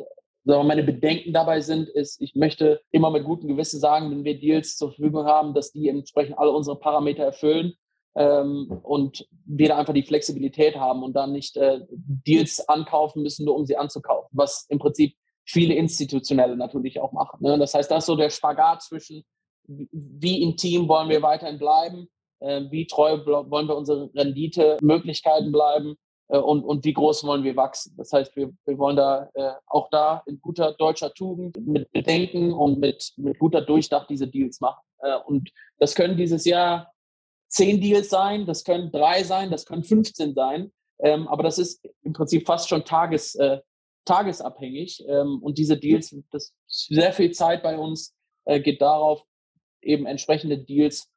sagen 0.45 0.67
meine 0.67 0.83
Bedenken 0.83 1.33
dabei 1.33 1.61
sind, 1.61 1.89
ist, 1.89 2.21
ich 2.21 2.35
möchte 2.35 2.81
immer 2.91 3.11
mit 3.11 3.25
gutem 3.25 3.47
Gewissen 3.47 3.79
sagen, 3.79 4.11
wenn 4.11 4.23
wir 4.23 4.39
Deals 4.39 4.77
zur 4.77 4.89
Verfügung 4.89 5.25
haben, 5.25 5.53
dass 5.53 5.71
die 5.71 5.87
entsprechend 5.87 6.37
alle 6.37 6.51
unsere 6.51 6.79
Parameter 6.79 7.23
erfüllen 7.23 7.73
ähm, 8.15 8.79
und 8.83 9.27
wir 9.45 9.69
da 9.69 9.77
einfach 9.77 9.93
die 9.93 10.03
Flexibilität 10.03 10.75
haben 10.75 11.03
und 11.03 11.13
dann 11.13 11.31
nicht 11.31 11.57
äh, 11.57 11.81
Deals 11.89 12.67
ankaufen 12.67 13.23
müssen, 13.23 13.45
nur 13.45 13.55
um 13.55 13.65
sie 13.65 13.77
anzukaufen, 13.77 14.29
was 14.31 14.65
im 14.69 14.79
Prinzip 14.79 15.15
viele 15.45 15.73
institutionelle 15.73 16.55
natürlich 16.55 16.99
auch 16.99 17.11
machen. 17.11 17.39
Ne? 17.41 17.57
Das 17.57 17.73
heißt, 17.73 17.91
das 17.91 18.03
ist 18.03 18.07
so 18.07 18.15
der 18.15 18.29
Spagat 18.29 18.83
zwischen, 18.83 19.23
wie 19.67 20.41
intim 20.41 20.87
wollen 20.87 21.09
wir 21.09 21.21
weiterhin 21.21 21.57
bleiben, 21.57 22.07
äh, 22.39 22.61
wie 22.69 22.87
treu 22.87 23.17
wollen 23.25 23.67
wir 23.67 23.75
unsere 23.75 24.09
Rendite-Möglichkeiten 24.13 25.51
bleiben 25.51 25.95
äh, 26.29 26.37
und, 26.37 26.63
und 26.63 26.85
wie 26.85 26.93
groß 26.93 27.23
wollen 27.25 27.43
wir 27.43 27.55
wachsen. 27.55 27.95
Das 27.97 28.11
heißt, 28.11 28.35
wir, 28.35 28.51
wir 28.65 28.77
wollen 28.77 28.95
da 28.95 29.29
äh, 29.33 29.53
auch 29.65 29.89
da 29.89 30.23
in 30.27 30.39
guter 30.39 30.73
deutscher 30.73 31.13
Tugend 31.13 31.57
mit 31.65 31.91
Bedenken 31.91 32.53
und 32.53 32.79
mit, 32.79 33.13
mit 33.17 33.39
guter 33.39 33.61
Durchdacht 33.61 34.09
diese 34.09 34.27
Deals 34.27 34.61
machen. 34.61 34.83
Äh, 34.99 35.17
und 35.25 35.49
das 35.79 35.95
können 35.95 36.15
dieses 36.15 36.45
Jahr 36.45 36.92
zehn 37.53 37.79
Deals 37.79 38.09
sein, 38.09 38.45
das 38.45 38.63
können 38.63 38.91
drei 38.91 39.23
sein, 39.23 39.51
das 39.51 39.65
können 39.65 39.83
15 39.83 40.33
sein. 40.33 40.71
Ähm, 40.99 41.27
aber 41.27 41.43
das 41.43 41.59
ist 41.59 41.87
im 42.01 42.13
Prinzip 42.13 42.45
fast 42.45 42.67
schon 42.67 42.83
Tages, 42.83 43.35
äh, 43.35 43.59
tagesabhängig. 44.05 45.03
Ähm, 45.07 45.39
und 45.41 45.57
diese 45.57 45.77
Deals, 45.77 46.15
das 46.31 46.53
sehr 46.67 47.13
viel 47.13 47.31
Zeit 47.31 47.61
bei 47.61 47.77
uns 47.77 48.15
äh, 48.45 48.59
geht 48.59 48.81
darauf, 48.81 49.23
eben 49.81 50.05
entsprechende 50.05 50.57
Deals 50.57 51.09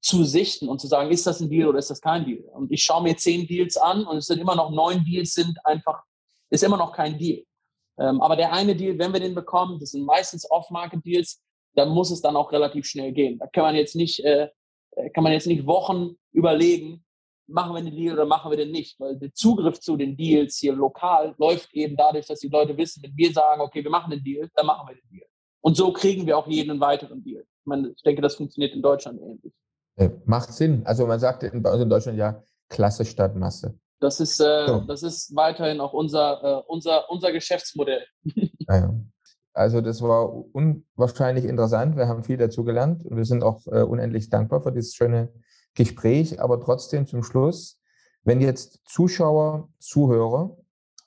zu 0.00 0.24
sichten 0.24 0.68
und 0.68 0.80
zu 0.80 0.86
sagen, 0.86 1.10
ist 1.10 1.26
das 1.26 1.40
ein 1.40 1.50
Deal 1.50 1.68
oder 1.68 1.78
ist 1.78 1.90
das 1.90 2.00
kein 2.00 2.24
Deal? 2.24 2.40
Und 2.40 2.70
ich 2.70 2.82
schaue 2.82 3.02
mir 3.02 3.16
zehn 3.16 3.46
Deals 3.46 3.76
an 3.76 4.06
und 4.06 4.18
es 4.18 4.26
sind 4.26 4.40
immer 4.40 4.54
noch 4.54 4.70
neun 4.70 5.04
Deals, 5.04 5.34
sind 5.34 5.56
einfach, 5.64 6.02
ist 6.50 6.62
immer 6.62 6.76
noch 6.76 6.92
kein 6.92 7.18
Deal. 7.18 7.44
Ähm, 7.98 8.20
aber 8.20 8.36
der 8.36 8.52
eine 8.52 8.74
Deal, 8.74 8.98
wenn 8.98 9.12
wir 9.12 9.20
den 9.20 9.34
bekommen, 9.34 9.78
das 9.80 9.90
sind 9.90 10.04
meistens 10.04 10.50
Off-Market-Deals, 10.50 11.40
dann 11.74 11.90
muss 11.90 12.10
es 12.10 12.20
dann 12.20 12.36
auch 12.36 12.52
relativ 12.52 12.86
schnell 12.86 13.12
gehen. 13.12 13.38
Da 13.38 13.46
kann 13.46 13.64
man 13.64 13.74
jetzt 13.74 13.96
nicht, 13.96 14.20
äh, 14.24 14.48
kann 15.14 15.24
man 15.24 15.32
jetzt 15.32 15.46
nicht 15.46 15.66
Wochen 15.66 16.16
überlegen, 16.32 17.04
machen 17.46 17.74
wir 17.74 17.82
den 17.82 17.96
Deal 17.96 18.14
oder 18.14 18.26
machen 18.26 18.50
wir 18.50 18.56
den 18.56 18.70
nicht? 18.70 18.98
Weil 18.98 19.18
der 19.18 19.32
Zugriff 19.32 19.80
zu 19.80 19.96
den 19.96 20.16
Deals 20.16 20.56
hier 20.56 20.74
lokal 20.74 21.34
läuft 21.38 21.72
eben 21.74 21.96
dadurch, 21.96 22.26
dass 22.26 22.40
die 22.40 22.48
Leute 22.48 22.76
wissen, 22.76 23.02
wenn 23.02 23.16
wir 23.16 23.32
sagen, 23.32 23.60
okay, 23.60 23.82
wir 23.82 23.90
machen 23.90 24.10
den 24.10 24.22
Deal, 24.22 24.48
dann 24.54 24.66
machen 24.66 24.88
wir 24.88 24.94
den 24.94 25.08
Deal. 25.10 25.26
Und 25.60 25.76
so 25.76 25.92
kriegen 25.92 26.26
wir 26.26 26.36
auch 26.38 26.46
jeden 26.46 26.78
weiteren 26.80 27.22
Deal. 27.22 27.42
Ich, 27.42 27.66
meine, 27.66 27.90
ich 27.96 28.02
denke, 28.02 28.22
das 28.22 28.36
funktioniert 28.36 28.74
in 28.74 28.82
Deutschland 28.82 29.20
ähnlich. 29.20 29.52
Macht 30.26 30.52
Sinn. 30.52 30.82
Also 30.84 31.06
man 31.06 31.20
sagt 31.20 31.40
bei 31.40 31.70
uns 31.70 31.82
in 31.82 31.88
Deutschland 31.88 32.18
ja 32.18 32.42
Klasse 32.68 33.04
statt 33.04 33.36
Masse. 33.36 33.78
Das 34.00 34.20
ist, 34.20 34.40
äh, 34.40 34.66
so. 34.66 34.80
das 34.80 35.02
ist 35.02 35.34
weiterhin 35.34 35.80
auch 35.80 35.92
unser, 35.92 36.42
äh, 36.42 36.62
unser, 36.66 37.08
unser 37.10 37.32
Geschäftsmodell. 37.32 38.04
Ja. 38.68 38.94
Also 39.54 39.80
das 39.80 40.02
war 40.02 40.34
unwahrscheinlich 40.52 41.44
interessant. 41.44 41.96
Wir 41.96 42.08
haben 42.08 42.24
viel 42.24 42.36
dazu 42.36 42.64
gelernt 42.64 43.06
und 43.06 43.16
wir 43.16 43.24
sind 43.24 43.44
auch 43.44 43.66
äh, 43.68 43.82
unendlich 43.82 44.28
dankbar 44.28 44.60
für 44.60 44.72
dieses 44.72 44.94
schöne 44.94 45.32
Gespräch, 45.74 46.40
aber 46.40 46.60
trotzdem 46.60 47.06
zum 47.06 47.22
Schluss, 47.22 47.80
wenn 48.24 48.40
jetzt 48.40 48.80
Zuschauer, 48.84 49.68
Zuhörer 49.78 50.56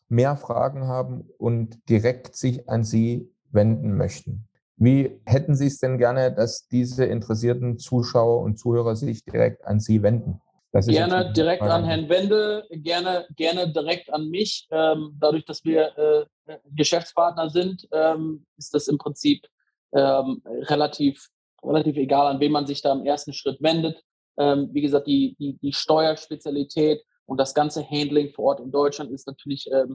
mehr 0.08 0.38
Fragen 0.38 0.88
haben 0.88 1.30
und 1.38 1.90
direkt 1.90 2.38
sich 2.38 2.70
an 2.70 2.86
Sie 2.86 3.30
wenden 3.52 3.98
möchten, 3.98 4.48
wie 4.78 5.20
hätten 5.26 5.56
Sie 5.56 5.68
es 5.68 5.80
denn 5.80 5.98
gerne, 5.98 6.32
dass 6.32 6.68
diese 6.68 7.04
interessierten 7.06 7.78
Zuschauer 7.80 8.42
und 8.44 8.58
Zuhörer 8.58 8.96
sich 8.96 9.26
direkt 9.26 9.66
an 9.66 9.80
Sie 9.80 10.04
wenden? 10.04 10.40
Gerne 10.86 11.32
direkt 11.34 11.64
an 11.64 11.86
Herrn 11.86 12.10
Wendel, 12.10 12.66
gerne, 12.70 13.28
gerne 13.36 13.72
direkt 13.72 14.12
an 14.14 14.30
mich. 14.30 14.68
Ähm, 14.72 15.18
dadurch, 15.20 15.46
dass 15.46 15.64
wir 15.64 15.98
äh, 15.98 16.58
Geschäftspartner 16.76 17.50
sind, 17.50 17.88
ähm, 17.92 18.46
ist 18.58 18.74
das 18.74 18.88
im 18.88 18.98
Prinzip 18.98 19.48
ähm, 19.94 20.42
relativ, 20.46 21.28
relativ 21.64 21.98
egal, 21.98 22.28
an 22.28 22.40
wen 22.40 22.52
man 22.52 22.68
sich 22.68 22.82
da 22.82 22.94
im 22.94 23.06
ersten 23.06 23.34
Schritt 23.34 23.62
wendet. 23.62 24.02
Ähm, 24.38 24.70
wie 24.74 24.82
gesagt, 24.82 25.08
die, 25.08 25.36
die, 25.40 25.58
die 25.58 25.74
Steuerspezialität 25.74 27.04
und 27.26 27.38
das 27.38 27.54
ganze 27.54 27.84
Handling 27.90 28.32
vor 28.32 28.46
Ort 28.46 28.60
in 28.60 28.72
Deutschland 28.72 29.12
ist 29.12 29.28
natürlich 29.28 29.70
äh, 29.72 29.86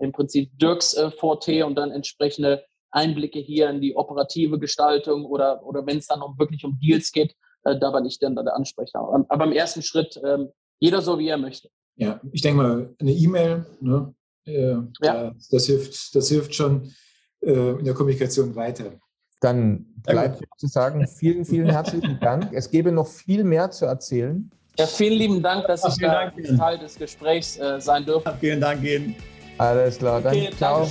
im 0.00 0.12
Prinzip 0.12 0.50
Dirks 0.58 0.94
äh, 0.94 1.10
Forte 1.10 1.64
und 1.64 1.76
dann 1.76 1.90
entsprechende 1.90 2.64
Einblicke 2.90 3.40
hier 3.40 3.70
in 3.70 3.80
die 3.80 3.96
operative 3.96 4.58
Gestaltung 4.58 5.24
oder, 5.24 5.64
oder 5.66 5.86
wenn 5.86 5.98
es 5.98 6.06
dann 6.06 6.22
um, 6.22 6.38
wirklich 6.38 6.64
um 6.64 6.78
Deals 6.78 7.10
geht, 7.12 7.34
äh, 7.64 7.78
da 7.78 7.90
bin 7.90 8.04
ich 8.04 8.18
dann 8.18 8.34
der 8.36 8.54
Ansprechpartner. 8.54 9.26
Aber 9.28 9.44
im 9.44 9.52
ersten 9.52 9.82
Schritt 9.82 10.20
ähm, 10.24 10.48
jeder 10.78 11.00
so, 11.00 11.18
wie 11.18 11.28
er 11.28 11.38
möchte. 11.38 11.70
Ja, 11.96 12.20
ich 12.32 12.42
denke 12.42 12.62
mal, 12.62 12.94
eine 12.98 13.12
E-Mail, 13.12 13.66
ne? 13.80 14.14
Äh, 14.46 14.76
ja. 15.00 15.32
das, 15.50 15.66
hilft, 15.66 16.14
das 16.14 16.28
hilft 16.28 16.54
schon 16.54 16.92
äh, 17.40 17.70
in 17.78 17.84
der 17.84 17.94
Kommunikation 17.94 18.54
weiter. 18.54 18.92
Dann 19.40 19.86
bleibt 20.02 20.40
mir 20.40 20.46
zu 20.58 20.66
sagen, 20.66 21.06
vielen, 21.06 21.44
vielen 21.44 21.70
herzlichen 21.70 22.18
Dank. 22.20 22.52
Es 22.52 22.70
gäbe 22.70 22.92
noch 22.92 23.06
viel 23.06 23.44
mehr 23.44 23.70
zu 23.70 23.86
erzählen. 23.86 24.50
Ja, 24.78 24.86
vielen 24.86 25.18
lieben 25.18 25.42
Dank, 25.42 25.66
dass 25.66 25.84
ich 25.84 25.96
da 25.98 26.30
Teil 26.58 26.78
des 26.78 26.96
Gesprächs 26.96 27.58
äh, 27.58 27.80
sein 27.80 28.04
durfte. 28.04 28.36
Vielen 28.40 28.60
Dank 28.60 28.82
Ihnen. 28.82 29.14
Alles 29.58 29.98
klar, 29.98 30.20
dann 30.20 30.34
okay, 30.34 30.50
ciao. 30.56 30.86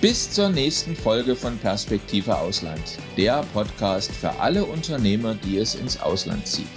Bis 0.00 0.30
zur 0.30 0.48
nächsten 0.48 0.94
Folge 0.94 1.34
von 1.34 1.58
Perspektive 1.58 2.38
Ausland, 2.38 2.98
der 3.16 3.44
Podcast 3.52 4.12
für 4.12 4.30
alle 4.38 4.64
Unternehmer, 4.64 5.34
die 5.34 5.58
es 5.58 5.74
ins 5.74 6.00
Ausland 6.00 6.46
zieht. 6.46 6.68